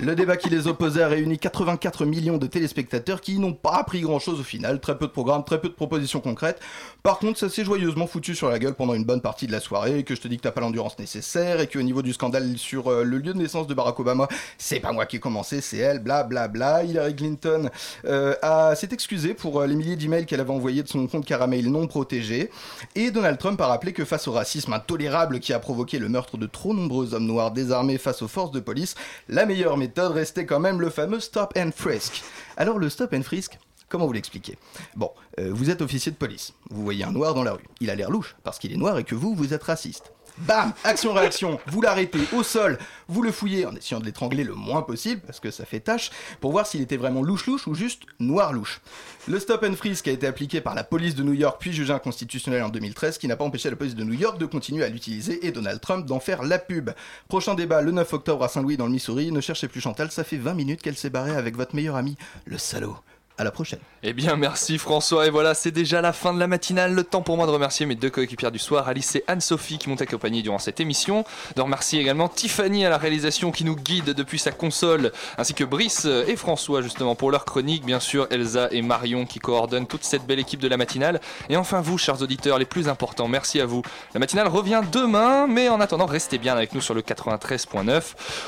Le 0.00 0.14
débat 0.14 0.36
qui 0.36 0.48
les 0.50 0.66
opposait 0.70 1.02
a 1.02 1.08
réuni 1.08 1.38
84 1.38 2.04
millions 2.04 2.38
de 2.38 2.46
téléspectateurs 2.46 3.20
qui 3.20 3.38
n'ont 3.38 3.52
pas 3.52 3.74
appris 3.74 4.00
grand-chose 4.00 4.40
au 4.40 4.44
final. 4.44 4.80
Très 4.80 4.96
peu 4.96 5.06
de 5.06 5.12
programmes, 5.12 5.44
très 5.44 5.60
peu 5.60 5.68
de 5.68 5.74
propositions 5.74 6.20
concrètes. 6.20 6.60
Par 7.02 7.18
contre, 7.18 7.38
ça 7.38 7.48
s'est 7.48 7.64
joyeusement 7.64 8.06
foutu 8.06 8.34
sur 8.34 8.48
la 8.48 8.58
gueule 8.58 8.74
pendant 8.74 8.94
une 8.94 9.04
bonne 9.04 9.20
partie 9.20 9.46
de 9.46 9.52
la 9.52 9.60
soirée, 9.60 10.04
que 10.04 10.14
je 10.14 10.20
te 10.20 10.28
dis 10.28 10.36
que 10.36 10.42
t'as 10.42 10.50
pas 10.50 10.60
l'endurance 10.60 10.98
nécessaire, 10.98 11.60
et 11.60 11.66
qu'au 11.66 11.82
niveau 11.82 12.02
du 12.02 12.12
scandale 12.12 12.56
sur 12.56 12.88
euh, 12.88 13.04
le 13.04 13.18
lieu 13.18 13.32
de 13.32 13.38
naissance 13.38 13.66
de 13.66 13.74
Barack 13.74 13.98
Obama, 14.00 14.28
c'est 14.58 14.80
pas 14.80 14.92
moi 14.92 15.06
qui 15.06 15.16
ai 15.16 15.20
commencé, 15.20 15.60
c'est 15.60 15.78
elle, 15.78 15.98
bla 15.98 16.22
bla 16.22 16.48
bla. 16.48 16.84
Hillary 16.84 17.16
Clinton 17.16 17.70
euh, 18.04 18.74
s'est 18.74 18.88
excusée 18.92 19.34
pour 19.34 19.60
euh, 19.60 19.66
les 19.66 19.74
milliers 19.74 19.96
d'emails 19.96 20.26
qu'elle 20.26 20.40
avait 20.40 20.50
envoyés 20.50 20.82
de 20.82 20.88
son 20.88 21.06
compte 21.06 21.24
caramel 21.24 21.70
non 21.70 21.86
protégé. 21.86 22.50
Et 22.94 23.10
Donald 23.10 23.38
Trump 23.38 23.60
a 23.60 23.66
rappelé 23.66 23.92
que 23.92 24.04
face 24.04 24.28
au 24.28 24.32
racisme 24.32 24.72
intolérable 24.72 25.40
qui 25.40 25.52
a 25.52 25.58
provoqué 25.58 25.98
le 25.98 26.08
meurtre 26.08 26.36
de 26.38 26.46
trop 26.46 26.74
nombreux 26.74 27.14
hommes 27.14 27.26
noirs 27.26 27.50
désarmés 27.50 27.98
face 27.98 28.22
aux 28.22 28.28
forces 28.28 28.52
de 28.52 28.60
police, 28.60 28.94
la 29.28 29.46
meilleure 29.46 29.76
méthode 29.76 30.12
restait 30.12 30.46
même 30.60 30.80
le 30.80 30.90
fameux 30.90 31.20
stop 31.20 31.52
and 31.56 31.70
frisk. 31.74 32.22
Alors 32.56 32.78
le 32.78 32.88
stop 32.88 33.12
and 33.12 33.22
frisk, 33.22 33.58
Comment 33.90 34.06
vous 34.06 34.12
l'expliquer 34.12 34.56
Bon, 34.94 35.10
euh, 35.40 35.50
vous 35.52 35.68
êtes 35.68 35.82
officier 35.82 36.12
de 36.12 36.16
police, 36.16 36.54
vous 36.70 36.84
voyez 36.84 37.02
un 37.02 37.10
noir 37.10 37.34
dans 37.34 37.42
la 37.42 37.54
rue, 37.54 37.66
il 37.80 37.90
a 37.90 37.96
l'air 37.96 38.08
louche 38.08 38.36
parce 38.44 38.60
qu'il 38.60 38.72
est 38.72 38.76
noir 38.76 38.96
et 38.98 39.04
que 39.04 39.16
vous, 39.16 39.34
vous 39.34 39.52
êtes 39.52 39.64
raciste. 39.64 40.12
Bam 40.46 40.72
Action-réaction, 40.84 41.60
vous 41.66 41.82
l'arrêtez 41.82 42.20
au 42.32 42.42
sol, 42.42 42.78
vous 43.08 43.22
le 43.22 43.30
fouillez 43.30 43.66
en 43.66 43.74
essayant 43.74 44.00
de 44.00 44.06
l'étrangler 44.06 44.42
le 44.42 44.54
moins 44.54 44.82
possible, 44.82 45.20
parce 45.26 45.38
que 45.38 45.50
ça 45.50 45.66
fait 45.66 45.80
tâche, 45.80 46.10
pour 46.40 46.52
voir 46.52 46.66
s'il 46.66 46.80
était 46.80 46.96
vraiment 46.96 47.22
louche-louche 47.22 47.66
ou 47.66 47.74
juste 47.74 48.02
noir-louche. 48.18 48.80
Le 49.28 49.38
stop 49.38 49.64
and 49.64 49.74
freeze 49.74 50.00
qui 50.00 50.08
a 50.08 50.12
été 50.12 50.26
appliqué 50.26 50.60
par 50.60 50.74
la 50.74 50.82
police 50.82 51.14
de 51.14 51.22
New 51.22 51.34
York 51.34 51.58
puis 51.60 51.72
jugé 51.72 51.92
inconstitutionnel 51.92 52.62
en 52.62 52.70
2013, 52.70 53.18
qui 53.18 53.28
n'a 53.28 53.36
pas 53.36 53.44
empêché 53.44 53.68
la 53.68 53.76
police 53.76 53.94
de 53.94 54.04
New 54.04 54.14
York 54.14 54.38
de 54.38 54.46
continuer 54.46 54.84
à 54.84 54.88
l'utiliser 54.88 55.46
et 55.46 55.52
Donald 55.52 55.80
Trump 55.80 56.06
d'en 56.06 56.20
faire 56.20 56.42
la 56.42 56.58
pub. 56.58 56.90
Prochain 57.28 57.54
débat 57.54 57.82
le 57.82 57.92
9 57.92 58.12
octobre 58.12 58.42
à 58.42 58.48
Saint-Louis 58.48 58.78
dans 58.78 58.86
le 58.86 58.92
Missouri. 58.92 59.32
Ne 59.32 59.40
cherchez 59.40 59.68
plus 59.68 59.80
Chantal, 59.80 60.10
ça 60.10 60.24
fait 60.24 60.38
20 60.38 60.54
minutes 60.54 60.82
qu'elle 60.82 60.96
s'est 60.96 61.10
barrée 61.10 61.36
avec 61.36 61.56
votre 61.56 61.74
meilleur 61.74 61.96
ami, 61.96 62.16
le 62.46 62.56
salaud. 62.56 62.96
La 63.44 63.50
prochaine. 63.50 63.78
Eh 64.02 64.12
bien, 64.12 64.36
merci 64.36 64.76
François. 64.76 65.26
Et 65.26 65.30
voilà, 65.30 65.54
c'est 65.54 65.70
déjà 65.70 66.00
la 66.00 66.12
fin 66.12 66.34
de 66.34 66.38
la 66.38 66.46
matinale. 66.46 66.94
Le 66.94 67.04
temps 67.04 67.22
pour 67.22 67.36
moi 67.36 67.46
de 67.46 67.50
remercier 67.50 67.86
mes 67.86 67.94
deux 67.94 68.10
coéquipières 68.10 68.52
du 68.52 68.58
soir, 68.58 68.88
Alice 68.88 69.16
et 69.16 69.24
Anne-Sophie, 69.26 69.78
qui 69.78 69.88
m'ont 69.88 69.96
accompagné 69.96 70.42
durant 70.42 70.58
cette 70.58 70.80
émission. 70.80 71.24
De 71.56 71.62
remercier 71.62 72.00
également 72.00 72.28
Tiffany 72.28 72.84
à 72.84 72.90
la 72.90 72.98
réalisation 72.98 73.50
qui 73.50 73.64
nous 73.64 73.76
guide 73.76 74.10
depuis 74.10 74.38
sa 74.38 74.52
console, 74.52 75.12
ainsi 75.38 75.54
que 75.54 75.64
Brice 75.64 76.04
et 76.04 76.36
François, 76.36 76.82
justement, 76.82 77.14
pour 77.14 77.30
leur 77.30 77.44
chronique. 77.44 77.84
Bien 77.84 78.00
sûr, 78.00 78.26
Elsa 78.30 78.68
et 78.72 78.82
Marion 78.82 79.24
qui 79.24 79.38
coordonnent 79.38 79.86
toute 79.86 80.04
cette 80.04 80.26
belle 80.26 80.38
équipe 80.38 80.60
de 80.60 80.68
la 80.68 80.76
matinale. 80.76 81.20
Et 81.48 81.56
enfin, 81.56 81.80
vous, 81.80 81.96
chers 81.96 82.20
auditeurs, 82.20 82.58
les 82.58 82.66
plus 82.66 82.88
importants, 82.88 83.28
merci 83.28 83.60
à 83.60 83.66
vous. 83.66 83.82
La 84.14 84.20
matinale 84.20 84.48
revient 84.48 84.82
demain, 84.92 85.46
mais 85.46 85.68
en 85.68 85.80
attendant, 85.80 86.06
restez 86.06 86.38
bien 86.38 86.54
avec 86.54 86.74
nous 86.74 86.80
sur 86.80 86.94
le 86.94 87.02
93.9. 87.02 88.02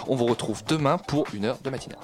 On 0.09 0.17
vous 0.17 0.27
retrouve 0.27 0.63
demain 0.67 0.99
pour 0.99 1.27
une 1.33 1.47
heure 1.47 1.59
de 1.63 1.71
matinale. 1.71 1.99